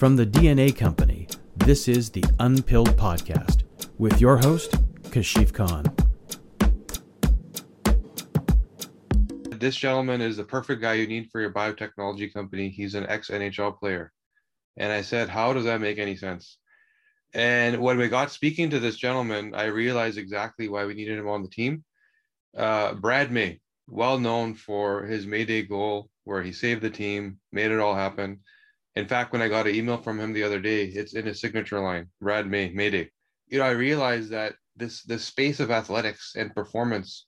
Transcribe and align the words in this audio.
From 0.00 0.16
the 0.16 0.24
DNA 0.24 0.74
Company, 0.74 1.28
this 1.58 1.86
is 1.86 2.08
the 2.08 2.24
Unpilled 2.38 2.96
Podcast 2.96 3.64
with 3.98 4.18
your 4.18 4.38
host, 4.38 4.70
Kashif 5.10 5.52
Khan. 5.52 5.84
This 9.58 9.76
gentleman 9.76 10.22
is 10.22 10.38
the 10.38 10.44
perfect 10.44 10.80
guy 10.80 10.94
you 10.94 11.06
need 11.06 11.28
for 11.30 11.42
your 11.42 11.52
biotechnology 11.52 12.32
company. 12.32 12.70
He's 12.70 12.94
an 12.94 13.04
ex 13.10 13.28
NHL 13.28 13.78
player. 13.78 14.10
And 14.78 14.90
I 14.90 15.02
said, 15.02 15.28
How 15.28 15.52
does 15.52 15.64
that 15.64 15.82
make 15.82 15.98
any 15.98 16.16
sense? 16.16 16.56
And 17.34 17.78
when 17.82 17.98
we 17.98 18.08
got 18.08 18.30
speaking 18.30 18.70
to 18.70 18.80
this 18.80 18.96
gentleman, 18.96 19.54
I 19.54 19.64
realized 19.66 20.16
exactly 20.16 20.70
why 20.70 20.86
we 20.86 20.94
needed 20.94 21.18
him 21.18 21.28
on 21.28 21.42
the 21.42 21.50
team. 21.50 21.84
Uh, 22.56 22.94
Brad 22.94 23.30
May, 23.30 23.60
well 23.86 24.18
known 24.18 24.54
for 24.54 25.04
his 25.04 25.26
Mayday 25.26 25.60
goal, 25.60 26.08
where 26.24 26.42
he 26.42 26.52
saved 26.52 26.80
the 26.80 26.88
team, 26.88 27.38
made 27.52 27.70
it 27.70 27.80
all 27.80 27.94
happen. 27.94 28.40
In 28.96 29.06
fact, 29.06 29.32
when 29.32 29.42
I 29.42 29.48
got 29.48 29.66
an 29.66 29.74
email 29.74 29.98
from 29.98 30.18
him 30.18 30.32
the 30.32 30.42
other 30.42 30.60
day, 30.60 30.84
it's 30.84 31.14
in 31.14 31.26
his 31.26 31.40
signature 31.40 31.80
line, 31.80 32.08
Brad 32.20 32.46
May, 32.46 32.70
Mayday. 32.70 33.10
You 33.48 33.58
know, 33.58 33.64
I 33.64 33.70
realized 33.70 34.30
that 34.30 34.54
this 34.76 35.02
this 35.02 35.24
space 35.24 35.60
of 35.60 35.70
athletics 35.70 36.34
and 36.36 36.54
performance, 36.54 37.26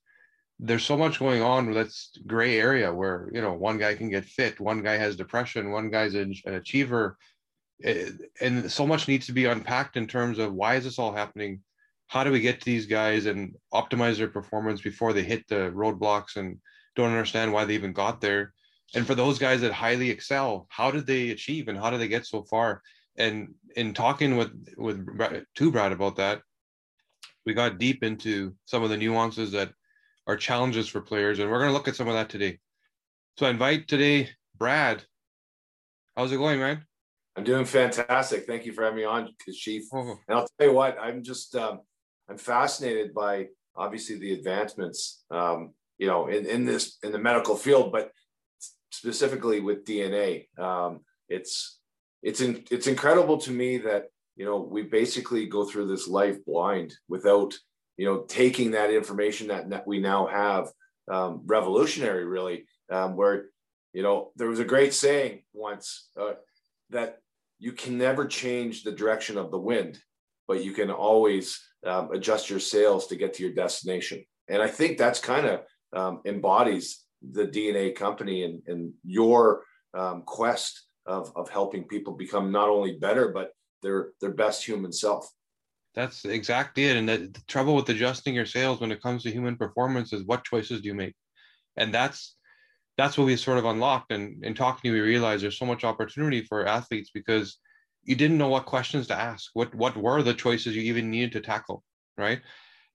there's 0.59 0.85
so 0.85 0.97
much 0.97 1.19
going 1.19 1.41
on 1.41 1.73
that's 1.73 2.17
gray 2.27 2.59
area 2.59 2.93
where 2.93 3.29
you 3.33 3.41
know 3.41 3.53
one 3.53 3.77
guy 3.77 3.95
can 3.95 4.09
get 4.09 4.25
fit, 4.25 4.59
one 4.59 4.83
guy 4.83 4.97
has 4.97 5.15
depression, 5.15 5.71
one 5.71 5.89
guy's 5.89 6.15
an 6.15 6.33
achiever, 6.45 7.17
eh, 7.83 8.09
and 8.41 8.69
so 8.71 8.85
much 8.85 9.07
needs 9.07 9.25
to 9.27 9.33
be 9.33 9.45
unpacked 9.45 9.95
in 9.95 10.07
terms 10.07 10.39
of 10.39 10.53
why 10.53 10.75
is 10.75 10.83
this 10.83 10.99
all 10.99 11.13
happening? 11.13 11.61
How 12.07 12.23
do 12.23 12.31
we 12.31 12.41
get 12.41 12.59
to 12.59 12.65
these 12.65 12.85
guys 12.85 13.25
and 13.25 13.55
optimize 13.73 14.17
their 14.17 14.27
performance 14.27 14.81
before 14.81 15.13
they 15.13 15.23
hit 15.23 15.47
the 15.47 15.71
roadblocks 15.71 16.35
and 16.35 16.59
don't 16.95 17.09
understand 17.09 17.53
why 17.53 17.65
they 17.65 17.73
even 17.73 17.93
got 17.93 18.19
there 18.19 18.53
and 18.95 19.05
for 19.07 19.15
those 19.15 19.39
guys 19.39 19.61
that 19.61 19.73
highly 19.73 20.09
excel 20.09 20.67
how 20.69 20.91
did 20.91 21.05
they 21.05 21.29
achieve 21.29 21.67
and 21.67 21.77
how 21.77 21.89
did 21.89 21.99
they 21.99 22.07
get 22.07 22.25
so 22.25 22.43
far? 22.43 22.81
And 23.15 23.53
in 23.75 23.93
talking 23.93 24.37
with 24.37 24.51
with 24.77 25.05
to 25.55 25.71
brad 25.71 25.91
about 25.91 26.15
that 26.17 26.41
we 27.45 27.53
got 27.53 27.77
deep 27.77 28.03
into 28.03 28.55
some 28.65 28.83
of 28.83 28.89
the 28.89 28.97
nuances 28.97 29.51
that 29.51 29.71
are 30.25 30.37
challenges 30.37 30.87
for 30.87 31.01
players 31.01 31.39
and 31.39 31.49
we're 31.49 31.59
going 31.59 31.69
to 31.69 31.73
look 31.73 31.87
at 31.87 31.95
some 31.95 32.07
of 32.07 32.13
that 32.13 32.29
today. 32.29 32.59
So 33.37 33.45
i 33.45 33.49
invite 33.49 33.87
today 33.87 34.29
brad. 34.57 35.03
How's 36.15 36.31
it 36.31 36.37
going 36.37 36.59
man? 36.59 36.85
I'm 37.35 37.43
doing 37.43 37.65
fantastic. 37.65 38.45
Thank 38.45 38.65
you 38.65 38.73
for 38.73 38.83
having 38.83 38.97
me 38.97 39.05
on 39.05 39.29
chief 39.51 39.83
oh. 39.93 40.17
and 40.27 40.37
i'll 40.37 40.47
tell 40.57 40.69
you 40.69 40.73
what 40.73 40.97
i'm 40.99 41.23
just 41.23 41.55
um, 41.55 41.81
I'm 42.29 42.37
fascinated 42.37 43.13
by 43.13 43.47
obviously 43.75 44.17
the 44.17 44.33
advancements, 44.33 45.23
um, 45.31 45.73
you 45.97 46.07
know, 46.07 46.27
in, 46.27 46.45
in 46.45 46.65
this 46.65 46.97
in 47.03 47.11
the 47.11 47.19
medical 47.19 47.55
field, 47.55 47.91
but 47.91 48.11
specifically 48.91 49.59
with 49.59 49.85
DNA. 49.85 50.47
Um, 50.59 51.01
it's 51.29 51.79
it's 52.21 52.41
in, 52.41 52.63
it's 52.71 52.87
incredible 52.87 53.37
to 53.39 53.51
me 53.51 53.77
that 53.79 54.05
you 54.35 54.45
know 54.45 54.57
we 54.57 54.83
basically 54.83 55.45
go 55.45 55.65
through 55.65 55.87
this 55.87 56.07
life 56.07 56.43
blind 56.45 56.93
without 57.07 57.53
you 57.97 58.05
know 58.05 58.21
taking 58.23 58.71
that 58.71 58.91
information 58.91 59.47
that, 59.47 59.69
that 59.69 59.87
we 59.87 59.99
now 59.99 60.27
have 60.27 60.69
um, 61.11 61.41
revolutionary 61.45 62.25
really 62.25 62.65
um, 62.91 63.15
where 63.15 63.45
you 63.93 64.03
know 64.03 64.31
there 64.35 64.47
was 64.47 64.59
a 64.59 64.65
great 64.65 64.93
saying 64.93 65.43
once 65.53 66.09
uh, 66.19 66.33
that 66.89 67.19
you 67.59 67.71
can 67.71 67.97
never 67.97 68.25
change 68.25 68.83
the 68.83 68.91
direction 68.91 69.37
of 69.37 69.51
the 69.51 69.59
wind 69.59 69.99
but 70.47 70.63
you 70.63 70.73
can 70.73 70.91
always 70.91 71.61
um, 71.85 72.11
adjust 72.11 72.49
your 72.49 72.59
sails 72.59 73.07
to 73.07 73.15
get 73.15 73.33
to 73.33 73.43
your 73.43 73.53
destination. 73.53 74.23
And 74.47 74.61
I 74.61 74.67
think 74.67 74.97
that's 74.97 75.19
kind 75.19 75.45
of 75.45 75.61
um, 75.93 76.21
embodies 76.25 77.03
the 77.31 77.45
DNA 77.45 77.95
company 77.95 78.43
and, 78.43 78.61
and 78.67 78.93
your 79.03 79.63
um, 79.93 80.23
quest 80.25 80.87
of, 81.05 81.31
of 81.35 81.49
helping 81.49 81.85
people 81.85 82.13
become 82.13 82.51
not 82.51 82.69
only 82.69 82.93
better, 82.93 83.29
but 83.29 83.51
their, 83.81 84.09
their 84.21 84.31
best 84.31 84.63
human 84.63 84.91
self. 84.91 85.29
That's 85.95 86.25
exactly 86.25 86.85
it. 86.85 86.97
And 86.97 87.07
the, 87.07 87.17
the 87.17 87.41
trouble 87.47 87.75
with 87.75 87.89
adjusting 87.89 88.33
your 88.33 88.45
sails 88.45 88.81
when 88.81 88.91
it 88.91 89.01
comes 89.01 89.23
to 89.23 89.31
human 89.31 89.57
performance 89.57 90.11
is 90.11 90.23
what 90.25 90.43
choices 90.43 90.81
do 90.81 90.87
you 90.87 90.95
make? 90.95 91.13
And 91.77 91.93
that's 91.93 92.35
that's 92.95 93.17
what 93.17 93.25
we 93.25 93.35
sort 93.35 93.57
of 93.57 93.65
unlocked. 93.65 94.11
And 94.11 94.43
in 94.45 94.53
talking 94.53 94.81
to 94.83 94.87
you, 94.95 95.01
we 95.01 95.09
realized 95.09 95.43
there's 95.43 95.57
so 95.57 95.65
much 95.65 95.83
opportunity 95.83 96.43
for 96.43 96.67
athletes 96.67 97.09
because 97.11 97.57
you 98.03 98.15
didn't 98.15 98.37
know 98.37 98.49
what 98.49 98.65
questions 98.65 99.07
to 99.07 99.15
ask 99.19 99.49
what 99.53 99.73
what 99.75 99.95
were 99.95 100.21
the 100.21 100.33
choices 100.33 100.75
you 100.75 100.81
even 100.83 101.09
needed 101.09 101.31
to 101.31 101.41
tackle 101.41 101.83
right 102.17 102.41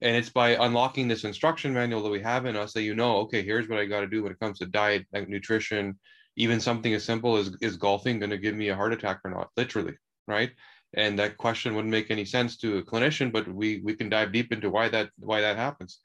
and 0.01 0.15
it's 0.15 0.29
by 0.29 0.51
unlocking 0.51 1.07
this 1.07 1.23
instruction 1.23 1.73
manual 1.73 2.01
that 2.01 2.09
we 2.09 2.21
have 2.21 2.45
in 2.45 2.55
us 2.55 2.73
that 2.73 2.83
you 2.83 2.95
know 2.95 3.17
okay 3.17 3.43
here's 3.43 3.67
what 3.67 3.79
i 3.79 3.85
got 3.85 4.01
to 4.01 4.07
do 4.07 4.23
when 4.23 4.31
it 4.31 4.39
comes 4.39 4.59
to 4.59 4.65
diet 4.65 5.05
nutrition. 5.27 5.97
Even 6.35 6.61
something 6.61 6.93
as 6.93 7.03
simple 7.03 7.35
as 7.35 7.51
is 7.59 7.75
golfing 7.75 8.17
going 8.19 8.29
to 8.29 8.37
give 8.37 8.55
me 8.55 8.69
a 8.69 8.75
heart 8.75 8.93
attack 8.93 9.19
or 9.25 9.31
not? 9.31 9.49
Literally 9.57 9.95
right? 10.25 10.51
And 10.93 11.19
that 11.19 11.37
question 11.37 11.75
wouldn't 11.75 11.91
make 11.91 12.11
any 12.11 12.23
sense 12.23 12.55
to 12.57 12.77
a 12.77 12.83
clinician 12.83 13.31
but 13.31 13.47
we 13.47 13.81
we 13.83 13.95
can 13.95 14.09
dive 14.09 14.31
deep 14.31 14.53
into 14.53 14.69
why 14.69 14.87
that 14.89 15.09
why 15.17 15.41
that 15.41 15.57
happens. 15.57 15.99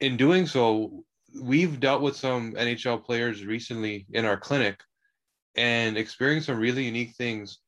In 0.00 0.16
doing 0.16 0.46
so 0.46 1.04
we've 1.42 1.80
dealt 1.80 2.02
with 2.02 2.16
some 2.16 2.52
nhl 2.52 3.04
players 3.04 3.44
recently 3.44 4.06
in 4.12 4.24
our 4.24 4.36
clinic 4.36 4.80
and 5.56 5.96
experienced 5.96 6.46
some 6.46 6.58
really 6.58 6.84
unique 6.84 7.16
things. 7.16 7.58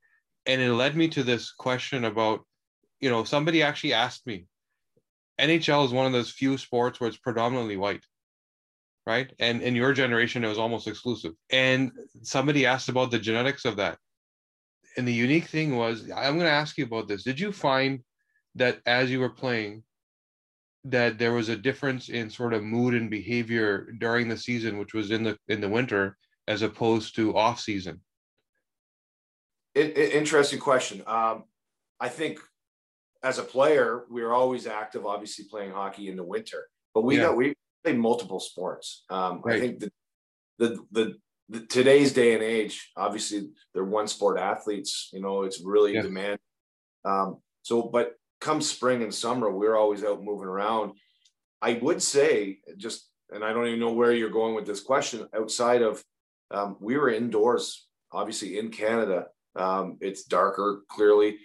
And 0.47 0.61
it 0.61 0.73
led 0.73 0.95
me 0.97 1.09
to 1.09 1.23
this 1.25 1.53
question 1.53 2.05
about 2.05 2.47
you 3.01 3.11
know 3.11 3.25
somebody 3.25 3.63
actually 3.63 3.95
asked 3.95 4.27
me 4.27 4.47
nhl 5.39 5.85
is 5.85 5.93
one 5.93 6.07
of 6.07 6.13
those 6.13 6.31
few 6.31 6.59
sports 6.59 7.01
where 7.01 7.09
it's 7.09 7.17
predominantly 7.17 7.77
white 7.77 8.05
right? 9.09 9.33
And 9.39 9.63
in 9.63 9.75
your 9.75 9.95
generation 9.95 10.45
it 10.45 10.49
was 10.49 10.59
almost 10.59 10.87
exclusive. 10.87 11.33
And 11.51 11.93
somebody 12.23 12.67
asked 12.67 12.91
about 12.91 13.11
the 13.11 13.19
genetics 13.19 13.65
of 13.65 13.77
that. 13.77 13.97
And 14.99 15.09
the 15.09 15.15
unique 15.15 15.47
thing 15.47 15.77
was 15.77 16.03
i'm 16.15 16.35
going 16.35 16.51
to 16.53 16.61
ask 16.63 16.77
you 16.77 16.85
about 16.85 17.09
this. 17.09 17.25
Did 17.25 17.41
you 17.41 17.51
find 17.51 18.01
that 18.57 18.81
as 18.85 19.11
you 19.11 19.21
were 19.21 19.31
playing 19.31 19.83
that 20.85 21.19
there 21.19 21.33
was 21.33 21.49
a 21.49 21.57
difference 21.57 22.11
in 22.11 22.29
sort 22.29 22.53
of 22.53 22.63
mood 22.63 22.93
and 22.93 23.09
behavior 23.09 23.89
during 23.99 24.29
the 24.29 24.37
season 24.37 24.79
which 24.79 24.93
was 24.93 25.11
in 25.11 25.23
the 25.23 25.39
in 25.49 25.63
the 25.63 25.69
winter 25.69 26.19
as 26.47 26.61
opposed 26.61 27.17
to 27.17 27.35
off 27.35 27.61
season? 27.61 28.03
It, 29.75 29.97
it, 29.97 30.13
interesting 30.13 30.61
question. 30.61 31.03
Um, 31.07 31.45
I 31.99 32.11
think 32.11 32.41
as 33.23 33.39
a 33.39 33.43
player, 33.43 34.05
we 34.11 34.23
are 34.23 34.33
always 34.33 34.67
active, 34.67 35.07
obviously 35.07 35.47
playing 35.51 35.73
hockey 35.73 36.09
in 36.09 36.17
the 36.17 36.25
winter, 36.25 36.69
but 36.95 37.05
we 37.05 37.17
yeah. 37.17 37.25
got, 37.25 37.37
we 37.37 37.55
play 37.85 37.95
multiple 37.95 38.41
sports. 38.41 39.05
Um, 39.11 39.43
right. 39.45 39.57
I 39.57 39.61
think 39.61 39.81
the, 39.81 39.93
the, 40.59 40.85
the, 40.93 41.15
the, 41.49 41.61
today's 41.67 42.13
day 42.13 42.35
and 42.35 42.43
age, 42.43 42.91
obviously 42.97 43.51
they're 43.75 43.85
one 43.85 44.07
sport 44.07 44.39
athletes, 44.39 45.11
you 45.13 45.21
know, 45.21 45.43
it's 45.43 45.63
really 45.63 45.95
yeah. 45.95 46.03
demand. 46.03 46.39
Um, 47.05 47.39
so, 47.63 47.83
but 47.83 48.15
come 48.41 48.61
spring 48.61 49.03
and 49.03 49.15
summer, 49.15 49.51
we're 49.51 49.77
always 49.77 50.05
out 50.05 50.23
moving 50.23 50.49
around. 50.49 50.93
I 51.61 51.75
would 51.83 52.03
say 52.03 52.59
just, 52.77 53.09
and 53.31 53.45
I 53.45 53.53
don't 53.53 53.67
even 53.67 53.81
know 53.81 53.93
where 53.93 54.13
you're 54.13 54.31
going 54.31 54.55
with 54.55 54.67
this 54.67 54.81
question 54.81 55.27
outside 55.35 55.83
of, 55.83 56.03
um, 56.51 56.77
we 56.81 56.97
were 56.97 57.11
indoors, 57.11 57.89
obviously 58.13 58.59
in 58.59 58.71
Canada 58.71 59.27
um, 59.59 59.99
it's 60.01 60.25
darker, 60.25 60.83
clearly. 60.89 61.39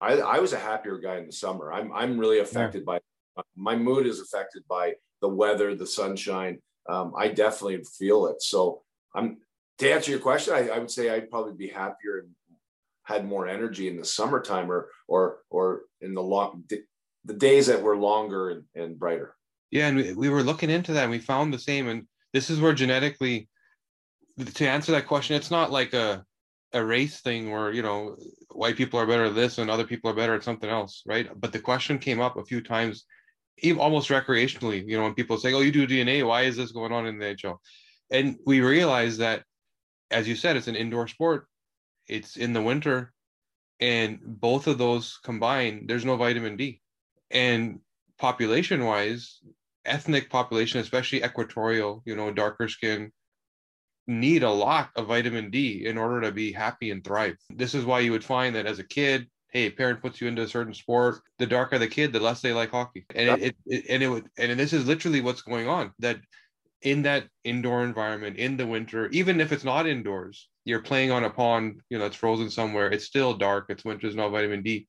I, 0.00 0.14
I 0.18 0.38
was 0.38 0.52
a 0.52 0.58
happier 0.58 0.98
guy 0.98 1.16
in 1.16 1.26
the 1.26 1.32
summer. 1.32 1.72
I'm 1.72 1.92
I'm 1.92 2.18
really 2.18 2.38
affected 2.38 2.84
yeah. 2.86 2.98
by 3.36 3.42
my 3.56 3.76
mood 3.76 4.06
is 4.06 4.20
affected 4.20 4.62
by 4.68 4.94
the 5.20 5.28
weather, 5.28 5.74
the 5.74 5.86
sunshine. 5.86 6.58
Um, 6.88 7.12
I 7.16 7.28
definitely 7.28 7.82
feel 7.98 8.26
it. 8.26 8.42
So 8.42 8.82
I'm 9.14 9.38
to 9.78 9.92
answer 9.92 10.10
your 10.10 10.20
question, 10.20 10.54
I, 10.54 10.68
I 10.68 10.78
would 10.78 10.90
say 10.90 11.10
I'd 11.10 11.30
probably 11.30 11.54
be 11.54 11.68
happier 11.68 12.18
and 12.18 12.28
had 13.04 13.26
more 13.26 13.46
energy 13.46 13.88
in 13.88 13.96
the 13.96 14.04
summertime 14.04 14.70
or 14.70 14.88
or 15.06 15.38
or 15.50 15.82
in 16.00 16.14
the 16.14 16.22
long 16.22 16.64
the 17.24 17.34
days 17.34 17.66
that 17.66 17.82
were 17.82 17.96
longer 17.96 18.50
and, 18.50 18.64
and 18.74 18.98
brighter. 18.98 19.34
Yeah, 19.70 19.88
and 19.88 19.96
we, 19.96 20.12
we 20.14 20.28
were 20.28 20.42
looking 20.42 20.70
into 20.70 20.92
that 20.92 21.02
and 21.02 21.10
we 21.10 21.18
found 21.18 21.52
the 21.52 21.58
same. 21.58 21.88
And 21.88 22.06
this 22.32 22.48
is 22.50 22.60
where 22.60 22.72
genetically 22.72 23.48
to 24.54 24.68
answer 24.68 24.92
that 24.92 25.06
question, 25.06 25.36
it's 25.36 25.50
not 25.50 25.70
like 25.70 25.92
a 25.94 26.24
a 26.72 26.84
race 26.84 27.20
thing 27.20 27.50
where 27.50 27.72
you 27.72 27.82
know 27.82 28.16
white 28.52 28.76
people 28.76 29.00
are 29.00 29.06
better 29.06 29.26
at 29.26 29.34
this 29.34 29.58
and 29.58 29.70
other 29.70 29.86
people 29.86 30.10
are 30.10 30.14
better 30.14 30.34
at 30.34 30.44
something 30.44 30.70
else 30.70 31.02
right? 31.06 31.28
But 31.38 31.52
the 31.52 31.60
question 31.60 31.98
came 31.98 32.20
up 32.20 32.36
a 32.36 32.44
few 32.44 32.60
times 32.60 33.04
even 33.58 33.80
almost 33.80 34.10
recreationally 34.10 34.86
you 34.86 34.96
know 34.96 35.04
when 35.04 35.14
people 35.14 35.36
say 35.36 35.52
oh 35.52 35.60
you 35.60 35.72
do 35.72 35.86
dna 35.86 36.26
why 36.26 36.42
is 36.42 36.56
this 36.56 36.70
going 36.70 36.92
on 36.92 37.06
in 37.06 37.18
the 37.18 37.26
nhl 37.26 37.56
and 38.10 38.36
we 38.46 38.60
realized 38.60 39.18
that 39.18 39.42
as 40.10 40.28
you 40.28 40.36
said 40.36 40.56
it's 40.56 40.68
an 40.68 40.76
indoor 40.76 41.08
sport. 41.08 41.46
It's 42.06 42.36
in 42.36 42.52
the 42.52 42.62
winter. 42.62 43.12
And 43.80 44.18
both 44.22 44.66
of 44.66 44.78
those 44.78 45.18
combined 45.22 45.88
there's 45.88 46.04
no 46.04 46.16
vitamin 46.16 46.56
d. 46.56 46.80
And 47.30 47.80
population 48.18 48.84
wise 48.84 49.40
ethnic 49.84 50.28
population 50.28 50.80
especially 50.80 51.22
equatorial 51.22 52.02
you 52.04 52.16
know 52.16 52.32
darker 52.32 52.68
skin 52.68 53.12
need 54.08 54.42
a 54.42 54.50
lot 54.50 54.88
of 54.96 55.06
vitamin 55.06 55.50
D 55.50 55.86
in 55.86 55.98
order 55.98 56.22
to 56.22 56.32
be 56.32 56.50
happy 56.50 56.90
and 56.90 57.04
thrive. 57.04 57.36
This 57.50 57.74
is 57.74 57.84
why 57.84 58.00
you 58.00 58.10
would 58.12 58.24
find 58.24 58.56
that 58.56 58.66
as 58.66 58.78
a 58.78 58.84
kid, 58.84 59.28
hey, 59.50 59.66
a 59.66 59.70
parent 59.70 60.00
puts 60.00 60.20
you 60.20 60.28
into 60.28 60.42
a 60.42 60.48
certain 60.48 60.74
sport, 60.74 61.20
the 61.38 61.46
darker 61.46 61.78
the 61.78 61.86
kid, 61.86 62.12
the 62.12 62.20
less 62.20 62.40
they 62.40 62.52
like 62.52 62.70
hockey. 62.70 63.04
And 63.14 63.42
it, 63.42 63.56
it, 63.66 63.84
and 63.88 64.02
it 64.02 64.08
would 64.08 64.28
and 64.38 64.58
this 64.58 64.72
is 64.72 64.86
literally 64.86 65.20
what's 65.20 65.42
going 65.42 65.68
on 65.68 65.92
that 66.00 66.18
in 66.82 67.02
that 67.02 67.24
indoor 67.44 67.84
environment 67.84 68.36
in 68.36 68.56
the 68.56 68.66
winter, 68.66 69.08
even 69.08 69.40
if 69.40 69.52
it's 69.52 69.64
not 69.64 69.86
indoors, 69.86 70.48
you're 70.64 70.82
playing 70.82 71.10
on 71.10 71.24
a 71.24 71.30
pond, 71.30 71.80
you 71.90 71.98
know, 71.98 72.06
it's 72.06 72.16
frozen 72.16 72.50
somewhere, 72.50 72.90
it's 72.90 73.04
still 73.04 73.34
dark, 73.34 73.66
it's 73.68 73.84
winter, 73.84 74.02
there's 74.02 74.14
no 74.14 74.30
vitamin 74.30 74.62
D. 74.62 74.86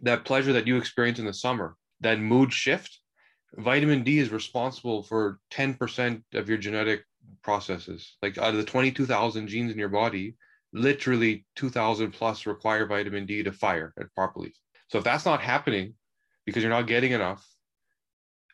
That 0.00 0.24
pleasure 0.24 0.52
that 0.54 0.66
you 0.66 0.76
experience 0.76 1.18
in 1.18 1.24
the 1.24 1.32
summer, 1.32 1.76
that 2.00 2.18
mood 2.18 2.52
shift, 2.52 2.98
vitamin 3.56 4.02
D 4.02 4.18
is 4.18 4.30
responsible 4.30 5.02
for 5.02 5.38
10% 5.52 6.22
of 6.34 6.48
your 6.48 6.58
genetic 6.58 7.04
processes. 7.46 8.16
Like 8.22 8.36
out 8.38 8.50
of 8.50 8.56
the 8.56 8.64
22,000 8.64 9.46
genes 9.46 9.72
in 9.72 9.78
your 9.78 9.88
body, 9.88 10.34
literally 10.72 11.46
2,000 11.54 12.10
plus 12.10 12.44
require 12.44 12.86
vitamin 12.86 13.24
D 13.24 13.44
to 13.44 13.52
fire 13.52 13.94
it 13.96 14.08
properly. 14.16 14.52
So 14.88 14.98
if 14.98 15.04
that's 15.04 15.24
not 15.24 15.40
happening 15.40 15.94
because 16.44 16.62
you're 16.62 16.78
not 16.78 16.88
getting 16.88 17.12
enough, 17.12 17.46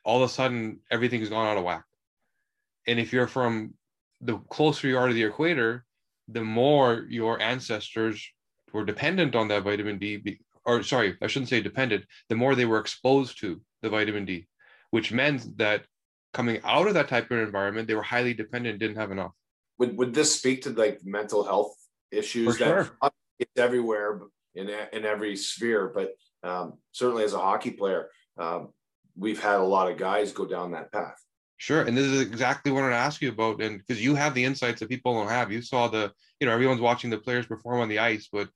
all 0.05 0.23
of 0.23 0.31
a 0.31 0.33
sudden 0.33 0.81
everything's 0.91 1.31
gone 1.31 1.47
out 1.47 1.57
of 1.57 1.65
whack. 1.65 1.85
And 2.87 3.01
if 3.01 3.15
you're 3.15 3.27
from 3.27 3.75
the 4.21 4.37
closer 4.51 4.87
you 4.87 4.99
are 4.99 5.09
to 5.09 5.15
the 5.15 5.25
equator, 5.25 5.87
the 6.29 6.45
more 6.45 7.07
your 7.09 7.41
ancestors 7.41 8.23
were 8.75 8.85
dependent 8.85 9.35
on 9.35 9.49
that 9.49 9.63
vitamin 9.63 9.99
D, 9.99 10.39
or 10.67 10.83
sorry, 10.83 11.17
I 11.23 11.29
shouldn't 11.29 11.49
say 11.49 11.63
dependent, 11.63 12.05
the 12.29 12.37
more 12.37 12.55
they 12.55 12.67
were 12.67 12.79
exposed 12.79 13.41
to 13.41 13.61
the 13.81 13.89
vitamin 13.89 14.27
D, 14.27 14.47
which 14.91 15.13
meant 15.13 15.57
that 15.57 15.87
coming 16.33 16.61
out 16.65 16.89
of 16.89 16.95
that 16.95 17.09
type 17.09 17.31
of 17.31 17.39
environment, 17.39 17.89
they 17.89 17.95
were 17.95 18.03
highly 18.03 18.35
dependent, 18.35 18.79
didn't 18.79 18.97
have 18.97 19.11
enough. 19.11 19.33
Would, 19.79 19.97
would 19.97 20.15
this 20.15 20.35
speak 20.35 20.63
to 20.63 20.71
like 20.71 21.01
mental 21.05 21.45
health 21.45 21.75
issues 22.11 22.57
For 22.57 22.65
that 22.65 22.87
sure. 22.87 23.11
it's 23.39 23.51
everywhere 23.57 24.21
in, 24.55 24.71
in 24.93 25.05
every 25.05 25.37
sphere, 25.37 25.93
but 25.95 26.13
um, 26.43 26.75
certainly 26.93 27.25
as 27.25 27.35
a 27.35 27.39
hockey 27.39 27.71
player, 27.71 28.09
um, 28.39 28.69
we've 29.17 29.43
had 29.43 29.57
a 29.57 29.65
lot 29.65 29.91
of 29.91 29.99
guys 29.99 30.33
go 30.33 30.47
down 30.47 30.73
that 30.73 30.93
path. 30.93 31.17
Sure. 31.59 31.83
And 31.83 31.97
this 31.97 32.07
is 32.07 32.21
exactly 32.21 32.73
what 32.73 32.81
I 32.81 32.83
want 32.83 32.95
to 32.95 32.99
ask 32.99 33.23
you 33.23 33.29
about. 33.29 33.63
And 33.63 33.79
because 33.79 34.03
you 34.03 34.15
have 34.17 34.35
the 34.35 34.45
insights 34.45 34.81
that 34.81 34.89
people 34.89 35.15
don't 35.15 35.29
have. 35.29 35.53
You 35.53 35.63
saw 35.63 35.87
the, 35.87 36.13
you 36.41 36.47
know, 36.47 36.53
everyone's 36.53 36.81
watching 36.81 37.09
the 37.09 37.19
players 37.19 37.47
perform 37.47 37.81
on 37.81 37.89
the 37.89 38.01
ice, 38.01 38.29
but 38.33 38.49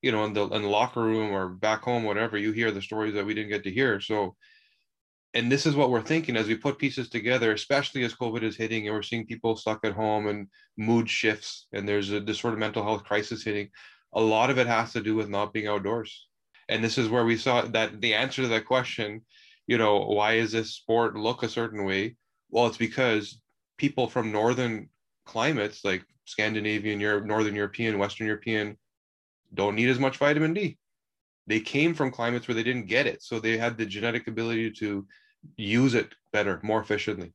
you 0.00 0.12
know, 0.12 0.24
in 0.24 0.34
the 0.34 0.46
in 0.48 0.62
the 0.62 0.68
locker 0.68 1.02
room 1.02 1.32
or 1.32 1.48
back 1.48 1.82
home, 1.82 2.04
whatever, 2.04 2.36
you 2.36 2.52
hear 2.52 2.70
the 2.70 2.82
stories 2.82 3.14
that 3.14 3.24
we 3.24 3.32
didn't 3.34 3.50
get 3.50 3.64
to 3.64 3.70
hear. 3.70 4.00
So 4.00 4.36
and 5.34 5.50
this 5.50 5.66
is 5.66 5.74
what 5.74 5.90
we're 5.90 6.00
thinking 6.00 6.36
as 6.36 6.46
we 6.46 6.54
put 6.54 6.78
pieces 6.78 7.08
together, 7.08 7.52
especially 7.52 8.04
as 8.04 8.14
COVID 8.14 8.44
is 8.44 8.56
hitting 8.56 8.86
and 8.86 8.94
we're 8.94 9.02
seeing 9.02 9.26
people 9.26 9.56
stuck 9.56 9.84
at 9.84 9.92
home 9.92 10.28
and 10.28 10.46
mood 10.76 11.10
shifts 11.10 11.66
and 11.72 11.88
there's 11.88 12.12
a 12.12 12.20
this 12.20 12.38
sort 12.38 12.52
of 12.52 12.60
mental 12.60 12.84
health 12.84 13.02
crisis 13.02 13.42
hitting. 13.42 13.68
A 14.12 14.20
lot 14.20 14.48
of 14.48 14.58
it 14.58 14.68
has 14.68 14.92
to 14.92 15.02
do 15.02 15.16
with 15.16 15.28
not 15.28 15.52
being 15.52 15.66
outdoors. 15.66 16.28
And 16.68 16.82
this 16.82 16.98
is 16.98 17.08
where 17.08 17.24
we 17.24 17.36
saw 17.36 17.62
that 17.62 18.00
the 18.00 18.14
answer 18.14 18.42
to 18.42 18.48
that 18.48 18.64
question, 18.64 19.22
you 19.66 19.76
know, 19.76 19.98
why 19.98 20.34
is 20.34 20.52
this 20.52 20.74
sport 20.74 21.16
look 21.16 21.42
a 21.42 21.48
certain 21.48 21.84
way? 21.84 22.16
Well, 22.50 22.68
it's 22.68 22.76
because 22.76 23.40
people 23.76 24.06
from 24.06 24.30
northern 24.30 24.88
climates 25.26 25.84
like 25.84 26.04
Scandinavian, 26.26 27.00
Europe, 27.00 27.24
Northern 27.24 27.56
European, 27.56 27.98
Western 27.98 28.28
European 28.28 28.78
don't 29.52 29.74
need 29.74 29.88
as 29.88 29.98
much 29.98 30.18
vitamin 30.18 30.54
D. 30.54 30.78
They 31.48 31.60
came 31.60 31.92
from 31.92 32.12
climates 32.12 32.46
where 32.46 32.54
they 32.54 32.62
didn't 32.62 32.86
get 32.86 33.06
it. 33.06 33.22
So 33.22 33.40
they 33.40 33.58
had 33.58 33.76
the 33.76 33.84
genetic 33.84 34.28
ability 34.28 34.70
to 34.78 35.06
use 35.56 35.94
it 35.94 36.14
better, 36.32 36.60
more 36.62 36.80
efficiently. 36.80 37.32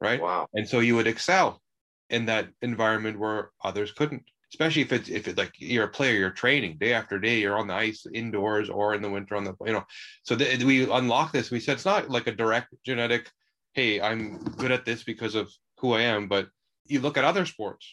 Right. 0.00 0.20
Wow. 0.20 0.48
And 0.54 0.68
so 0.68 0.80
you 0.80 0.96
would 0.96 1.06
excel 1.06 1.60
in 2.08 2.26
that 2.26 2.48
environment 2.62 3.18
where 3.18 3.50
others 3.62 3.92
couldn't. 3.92 4.24
Especially 4.52 4.82
if 4.82 4.92
it's 4.92 5.08
if 5.08 5.28
it's 5.28 5.38
like 5.38 5.52
you're 5.58 5.84
a 5.84 5.88
player, 5.88 6.16
you're 6.16 6.30
training 6.30 6.76
day 6.80 6.92
after 6.92 7.20
day, 7.20 7.38
you're 7.38 7.56
on 7.56 7.68
the 7.68 7.74
ice 7.74 8.04
indoors 8.12 8.68
or 8.68 8.94
in 8.94 9.02
the 9.02 9.08
winter 9.08 9.36
on 9.36 9.44
the 9.44 9.54
you 9.64 9.72
know. 9.72 9.84
So 10.24 10.34
th- 10.34 10.64
we 10.64 10.90
unlock 10.90 11.30
this. 11.30 11.52
We 11.52 11.60
said 11.60 11.74
it's 11.74 11.84
not 11.84 12.10
like 12.10 12.26
a 12.26 12.32
direct 12.32 12.74
genetic 12.84 13.30
hey, 13.72 14.00
I'm 14.00 14.38
good 14.38 14.72
at 14.72 14.84
this 14.84 15.02
because 15.02 15.34
of 15.34 15.50
who 15.78 15.92
I 15.92 16.02
am. 16.02 16.28
But 16.28 16.48
you 16.86 17.00
look 17.00 17.16
at 17.16 17.24
other 17.24 17.46
sports. 17.46 17.90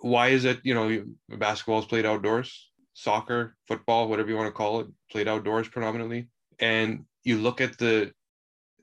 Why 0.00 0.28
is 0.28 0.44
it, 0.44 0.60
you 0.64 0.74
know, 0.74 1.04
basketball 1.28 1.80
is 1.80 1.84
played 1.84 2.06
outdoors, 2.06 2.70
soccer, 2.94 3.56
football, 3.68 4.08
whatever 4.08 4.28
you 4.28 4.36
want 4.36 4.48
to 4.48 4.52
call 4.52 4.80
it, 4.80 4.86
played 5.10 5.28
outdoors 5.28 5.68
predominantly. 5.68 6.28
And 6.58 7.04
you 7.22 7.38
look 7.38 7.60
at 7.60 7.78
the 7.78 8.12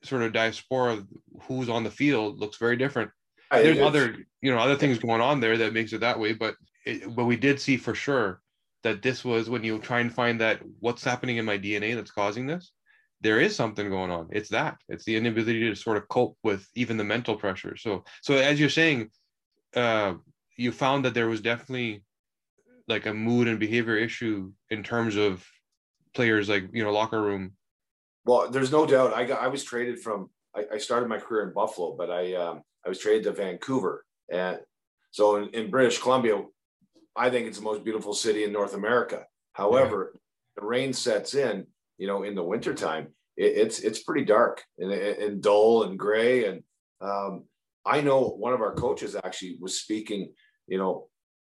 sort 0.02 0.22
of 0.22 0.32
diaspora 0.32 0.94
of 0.94 1.08
who's 1.42 1.68
on 1.68 1.84
the 1.84 1.90
field 1.90 2.38
looks 2.38 2.56
very 2.56 2.76
different. 2.76 3.10
There's 3.50 3.78
other, 3.80 4.16
you 4.42 4.52
know, 4.52 4.58
other 4.58 4.76
things 4.76 4.98
going 4.98 5.20
on 5.20 5.40
there 5.40 5.56
that 5.56 5.72
makes 5.72 5.92
it 5.92 6.00
that 6.00 6.18
way. 6.18 6.34
But 6.34 6.54
it, 6.84 7.14
but 7.14 7.24
we 7.24 7.36
did 7.36 7.60
see 7.60 7.76
for 7.76 7.94
sure 7.94 8.40
that 8.82 9.02
this 9.02 9.24
was 9.24 9.48
when 9.48 9.64
you 9.64 9.78
try 9.78 10.00
and 10.00 10.12
find 10.12 10.40
that 10.40 10.60
what's 10.80 11.02
happening 11.02 11.38
in 11.38 11.44
my 11.44 11.58
DNA 11.58 11.94
that's 11.94 12.10
causing 12.10 12.46
this 12.46 12.72
there 13.20 13.40
is 13.40 13.54
something 13.54 13.88
going 13.88 14.10
on 14.10 14.28
it's 14.30 14.48
that 14.48 14.76
it's 14.88 15.04
the 15.04 15.16
inability 15.16 15.68
to 15.68 15.74
sort 15.74 15.96
of 15.96 16.08
cope 16.08 16.36
with 16.42 16.66
even 16.74 16.96
the 16.96 17.04
mental 17.04 17.36
pressure 17.36 17.76
so 17.76 18.04
so 18.22 18.34
as 18.34 18.60
you're 18.60 18.68
saying 18.68 19.10
uh 19.76 20.14
you 20.56 20.72
found 20.72 21.04
that 21.04 21.14
there 21.14 21.28
was 21.28 21.40
definitely 21.40 22.02
like 22.86 23.06
a 23.06 23.14
mood 23.14 23.48
and 23.48 23.60
behavior 23.60 23.96
issue 23.96 24.50
in 24.70 24.82
terms 24.82 25.16
of 25.16 25.44
players 26.14 26.48
like 26.48 26.64
you 26.72 26.82
know 26.82 26.92
locker 26.92 27.20
room 27.20 27.52
well 28.28 28.50
there's 28.50 28.72
no 28.72 28.86
doubt 28.86 29.14
i 29.14 29.24
got 29.24 29.42
i 29.42 29.48
was 29.48 29.64
traded 29.64 29.98
from 29.98 30.28
i, 30.54 30.64
I 30.74 30.78
started 30.78 31.08
my 31.08 31.18
career 31.18 31.46
in 31.46 31.54
buffalo 31.54 31.96
but 31.96 32.10
i 32.10 32.34
um 32.34 32.62
i 32.84 32.88
was 32.88 32.98
traded 32.98 33.24
to 33.24 33.32
vancouver 33.32 34.04
and 34.30 34.58
so 35.10 35.36
in, 35.36 35.48
in 35.50 35.70
british 35.70 35.98
columbia 35.98 36.42
i 37.16 37.30
think 37.30 37.46
it's 37.46 37.58
the 37.58 37.64
most 37.64 37.84
beautiful 37.84 38.14
city 38.14 38.44
in 38.44 38.52
north 38.52 38.74
america 38.74 39.24
however 39.52 40.12
yeah. 40.12 40.20
the 40.56 40.66
rain 40.66 40.92
sets 40.92 41.34
in 41.34 41.66
you 41.98 42.06
know, 42.06 42.22
in 42.22 42.34
the 42.34 42.42
wintertime, 42.42 43.08
it, 43.36 43.56
it's 43.56 43.80
it's 43.80 44.02
pretty 44.02 44.24
dark 44.24 44.64
and, 44.78 44.90
and 44.90 45.42
dull 45.42 45.82
and 45.82 45.98
gray. 45.98 46.46
And 46.46 46.62
um, 47.00 47.44
I 47.84 48.00
know 48.00 48.28
one 48.28 48.54
of 48.54 48.60
our 48.60 48.74
coaches 48.74 49.16
actually 49.22 49.58
was 49.60 49.80
speaking, 49.80 50.32
you 50.66 50.78
know, 50.78 51.08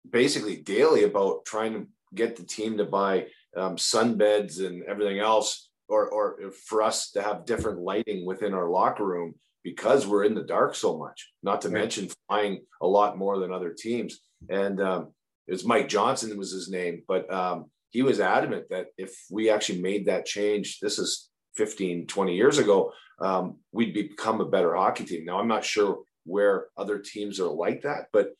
basically 0.08 0.56
daily 0.56 1.05
about 1.05 1.44
trying 1.44 1.75
to 1.75 1.87
get 2.14 2.37
the 2.37 2.43
team 2.43 2.78
to 2.78 2.84
buy 2.84 3.26
um, 3.56 3.76
sunbeds 3.76 4.64
and 4.64 4.82
everything 4.84 5.20
else, 5.20 5.69
or 5.90 6.08
or 6.08 6.50
for 6.66 6.82
us 6.82 7.10
to 7.12 7.22
have 7.22 7.44
different 7.44 7.81
lighting 7.81 8.25
within 8.25 8.54
our 8.54 8.70
locker 8.70 9.04
room 9.04 9.34
because 9.62 10.06
we're 10.06 10.25
in 10.25 10.34
the 10.34 10.42
dark 10.42 10.75
so 10.75 10.96
much. 10.96 11.31
Not 11.42 11.60
to 11.62 11.69
right. 11.69 11.81
mention 11.81 12.08
flying 12.28 12.62
a 12.81 12.87
lot 12.87 13.19
more 13.19 13.38
than 13.38 13.52
other 13.52 13.75
teams. 13.76 14.20
And 14.48 14.81
um, 14.81 15.12
it 15.46 15.52
was 15.52 15.64
Mike 15.64 15.88
Johnson 15.88 16.37
was 16.38 16.52
his 16.52 16.70
name, 16.70 17.02
but 17.06 17.31
um, 17.32 17.66
he 17.90 18.02
was 18.02 18.20
adamant 18.20 18.66
that 18.70 18.87
if 18.96 19.14
we 19.31 19.50
actually 19.50 19.82
made 19.82 20.06
that 20.06 20.26
change, 20.26 20.78
this 20.81 20.98
is 20.98 21.28
15, 21.56 22.06
20 22.06 22.34
years 22.34 22.58
ago, 22.58 22.92
um, 23.20 23.58
we'd 23.72 23.92
become 23.92 24.40
a 24.40 24.48
better 24.48 24.75
hockey 24.75 25.04
team. 25.04 25.25
Now, 25.25 25.38
I'm 25.38 25.48
not 25.48 25.64
sure 25.64 25.98
where 26.25 26.66
other 26.76 26.98
teams 26.98 27.40
are 27.40 27.50
like 27.50 27.82
that, 27.82 28.06
but 28.12 28.31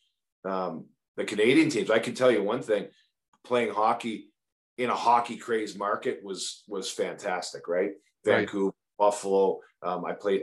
um, 0.45 0.85
the 1.17 1.25
Canadian 1.25 1.69
teams, 1.69 1.91
I 1.91 1.99
can 1.99 2.15
tell 2.15 2.31
you 2.31 2.41
one 2.41 2.61
thing 2.61 2.87
playing 3.43 3.73
hockey 3.73 4.30
in 4.81 4.89
a 4.89 4.95
hockey 4.95 5.37
crazed 5.37 5.77
market 5.77 6.21
was 6.23 6.63
was 6.67 6.89
fantastic, 6.89 7.67
right? 7.67 7.91
Vancouver, 8.25 8.67
right. 8.67 8.73
Buffalo. 8.97 9.59
Um, 9.83 10.05
I 10.05 10.13
played 10.13 10.41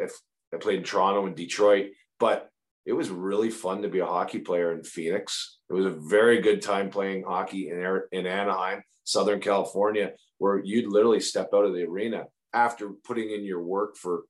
I 0.55 0.57
played 0.59 0.79
in 0.79 0.85
Toronto 0.85 1.27
and 1.27 1.37
Detroit, 1.37 1.91
but 2.21 2.49
it 2.87 2.93
was 2.93 3.11
really 3.11 3.51
fun 3.51 3.83
to 3.83 3.89
be 3.89 3.99
a 3.99 4.07
hockey 4.07 4.39
player 4.39 4.73
in 4.73 4.83
Phoenix. 4.83 5.59
It 5.69 5.75
was 5.75 5.87
a 5.87 5.91
very 5.91 6.41
good 6.41 6.63
time 6.63 6.89
playing 6.91 7.25
hockey 7.25 7.71
in 7.71 8.01
in 8.13 8.27
Anaheim. 8.27 8.83
Southern 9.05 9.41
California, 9.41 10.13
where 10.37 10.63
you'd 10.63 10.93
literally 10.93 11.21
step 11.21 11.49
out 11.55 11.65
of 11.65 11.73
the 11.73 11.83
arena 11.83 12.27
after 12.53 12.91
putting 12.91 13.31
in 13.31 13.43
your 13.43 13.63
work 13.63 13.97
for, 13.97 14.25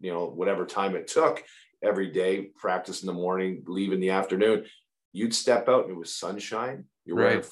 you 0.00 0.10
know, 0.10 0.26
whatever 0.26 0.64
time 0.64 0.96
it 0.96 1.06
took 1.06 1.44
every 1.82 2.10
day, 2.10 2.48
practice 2.56 3.02
in 3.02 3.06
the 3.06 3.12
morning, 3.12 3.62
leave 3.66 3.92
in 3.92 4.00
the 4.00 4.08
afternoon. 4.08 4.64
You'd 5.12 5.34
step 5.34 5.68
out 5.68 5.84
and 5.84 5.92
it 5.92 5.98
was 5.98 6.16
sunshine. 6.16 6.86
You're 7.04 7.16
right. 7.16 7.26
wearing 7.26 7.42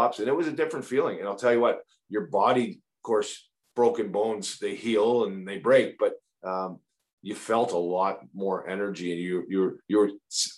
flops, 0.00 0.18
and 0.18 0.28
it 0.28 0.36
was 0.36 0.48
a 0.48 0.52
different 0.52 0.84
feeling. 0.84 1.18
And 1.18 1.28
I'll 1.28 1.36
tell 1.36 1.52
you 1.52 1.60
what, 1.60 1.80
your 2.08 2.26
body, 2.26 2.70
of 2.70 3.02
course, 3.02 3.48
broken 3.76 4.10
bones 4.10 4.58
they 4.58 4.74
heal 4.74 5.24
and 5.24 5.46
they 5.46 5.58
break, 5.58 5.96
but 5.98 6.14
um, 6.42 6.80
you 7.22 7.34
felt 7.34 7.72
a 7.72 7.78
lot 7.78 8.20
more 8.34 8.68
energy, 8.68 9.12
and 9.12 9.20
you 9.20 9.44
you're 9.48 9.74
you're. 9.88 10.10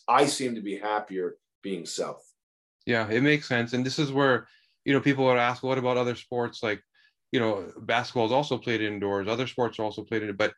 I 0.08 0.26
seem 0.26 0.54
to 0.54 0.60
be 0.60 0.76
happier 0.78 1.36
being 1.62 1.86
south. 1.86 2.22
Yeah, 2.86 3.08
it 3.10 3.22
makes 3.22 3.48
sense, 3.48 3.72
and 3.72 3.84
this 3.84 3.98
is 3.98 4.12
where 4.12 4.46
you 4.84 4.92
know, 4.92 5.00
people 5.00 5.24
would 5.24 5.38
ask, 5.38 5.62
what 5.62 5.78
about 5.78 5.96
other 5.96 6.16
sports? 6.16 6.62
Like, 6.62 6.82
you 7.30 7.40
know, 7.40 7.70
basketball 7.80 8.26
is 8.26 8.32
also 8.32 8.58
played 8.58 8.80
indoors. 8.80 9.28
Other 9.28 9.46
sports 9.46 9.78
are 9.78 9.84
also 9.84 10.02
played 10.02 10.22
in, 10.22 10.34
but 10.36 10.52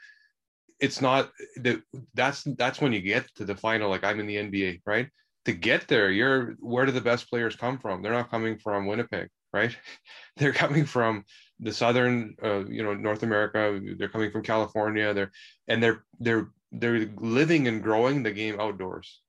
it's 0.80 1.00
not 1.00 1.30
that 1.56 1.82
that's 2.14 2.42
that's 2.58 2.80
when 2.80 2.92
you 2.92 3.00
get 3.00 3.32
to 3.36 3.44
the 3.44 3.54
final. 3.54 3.88
Like 3.88 4.02
I'm 4.02 4.18
in 4.18 4.26
the 4.26 4.36
NBA, 4.36 4.82
right? 4.84 5.08
To 5.46 5.52
get 5.52 5.88
there, 5.88 6.10
you're 6.10 6.56
where 6.60 6.86
do 6.86 6.92
the 6.92 7.00
best 7.00 7.28
players 7.28 7.56
come 7.56 7.78
from? 7.78 8.02
They're 8.02 8.12
not 8.12 8.30
coming 8.30 8.58
from 8.58 8.86
Winnipeg, 8.86 9.28
right? 9.52 9.76
They're 10.36 10.52
coming 10.52 10.86
from 10.86 11.24
the 11.60 11.72
southern, 11.72 12.34
uh, 12.42 12.64
you 12.64 12.82
know, 12.82 12.94
North 12.94 13.22
America. 13.22 13.80
They're 13.98 14.08
coming 14.08 14.30
from 14.30 14.42
California. 14.42 15.12
They're 15.12 15.30
and 15.68 15.82
they're 15.82 16.04
they're 16.18 16.48
they're 16.72 17.06
living 17.18 17.68
and 17.68 17.82
growing 17.82 18.22
the 18.22 18.32
game 18.32 18.58
outdoors, 18.58 19.20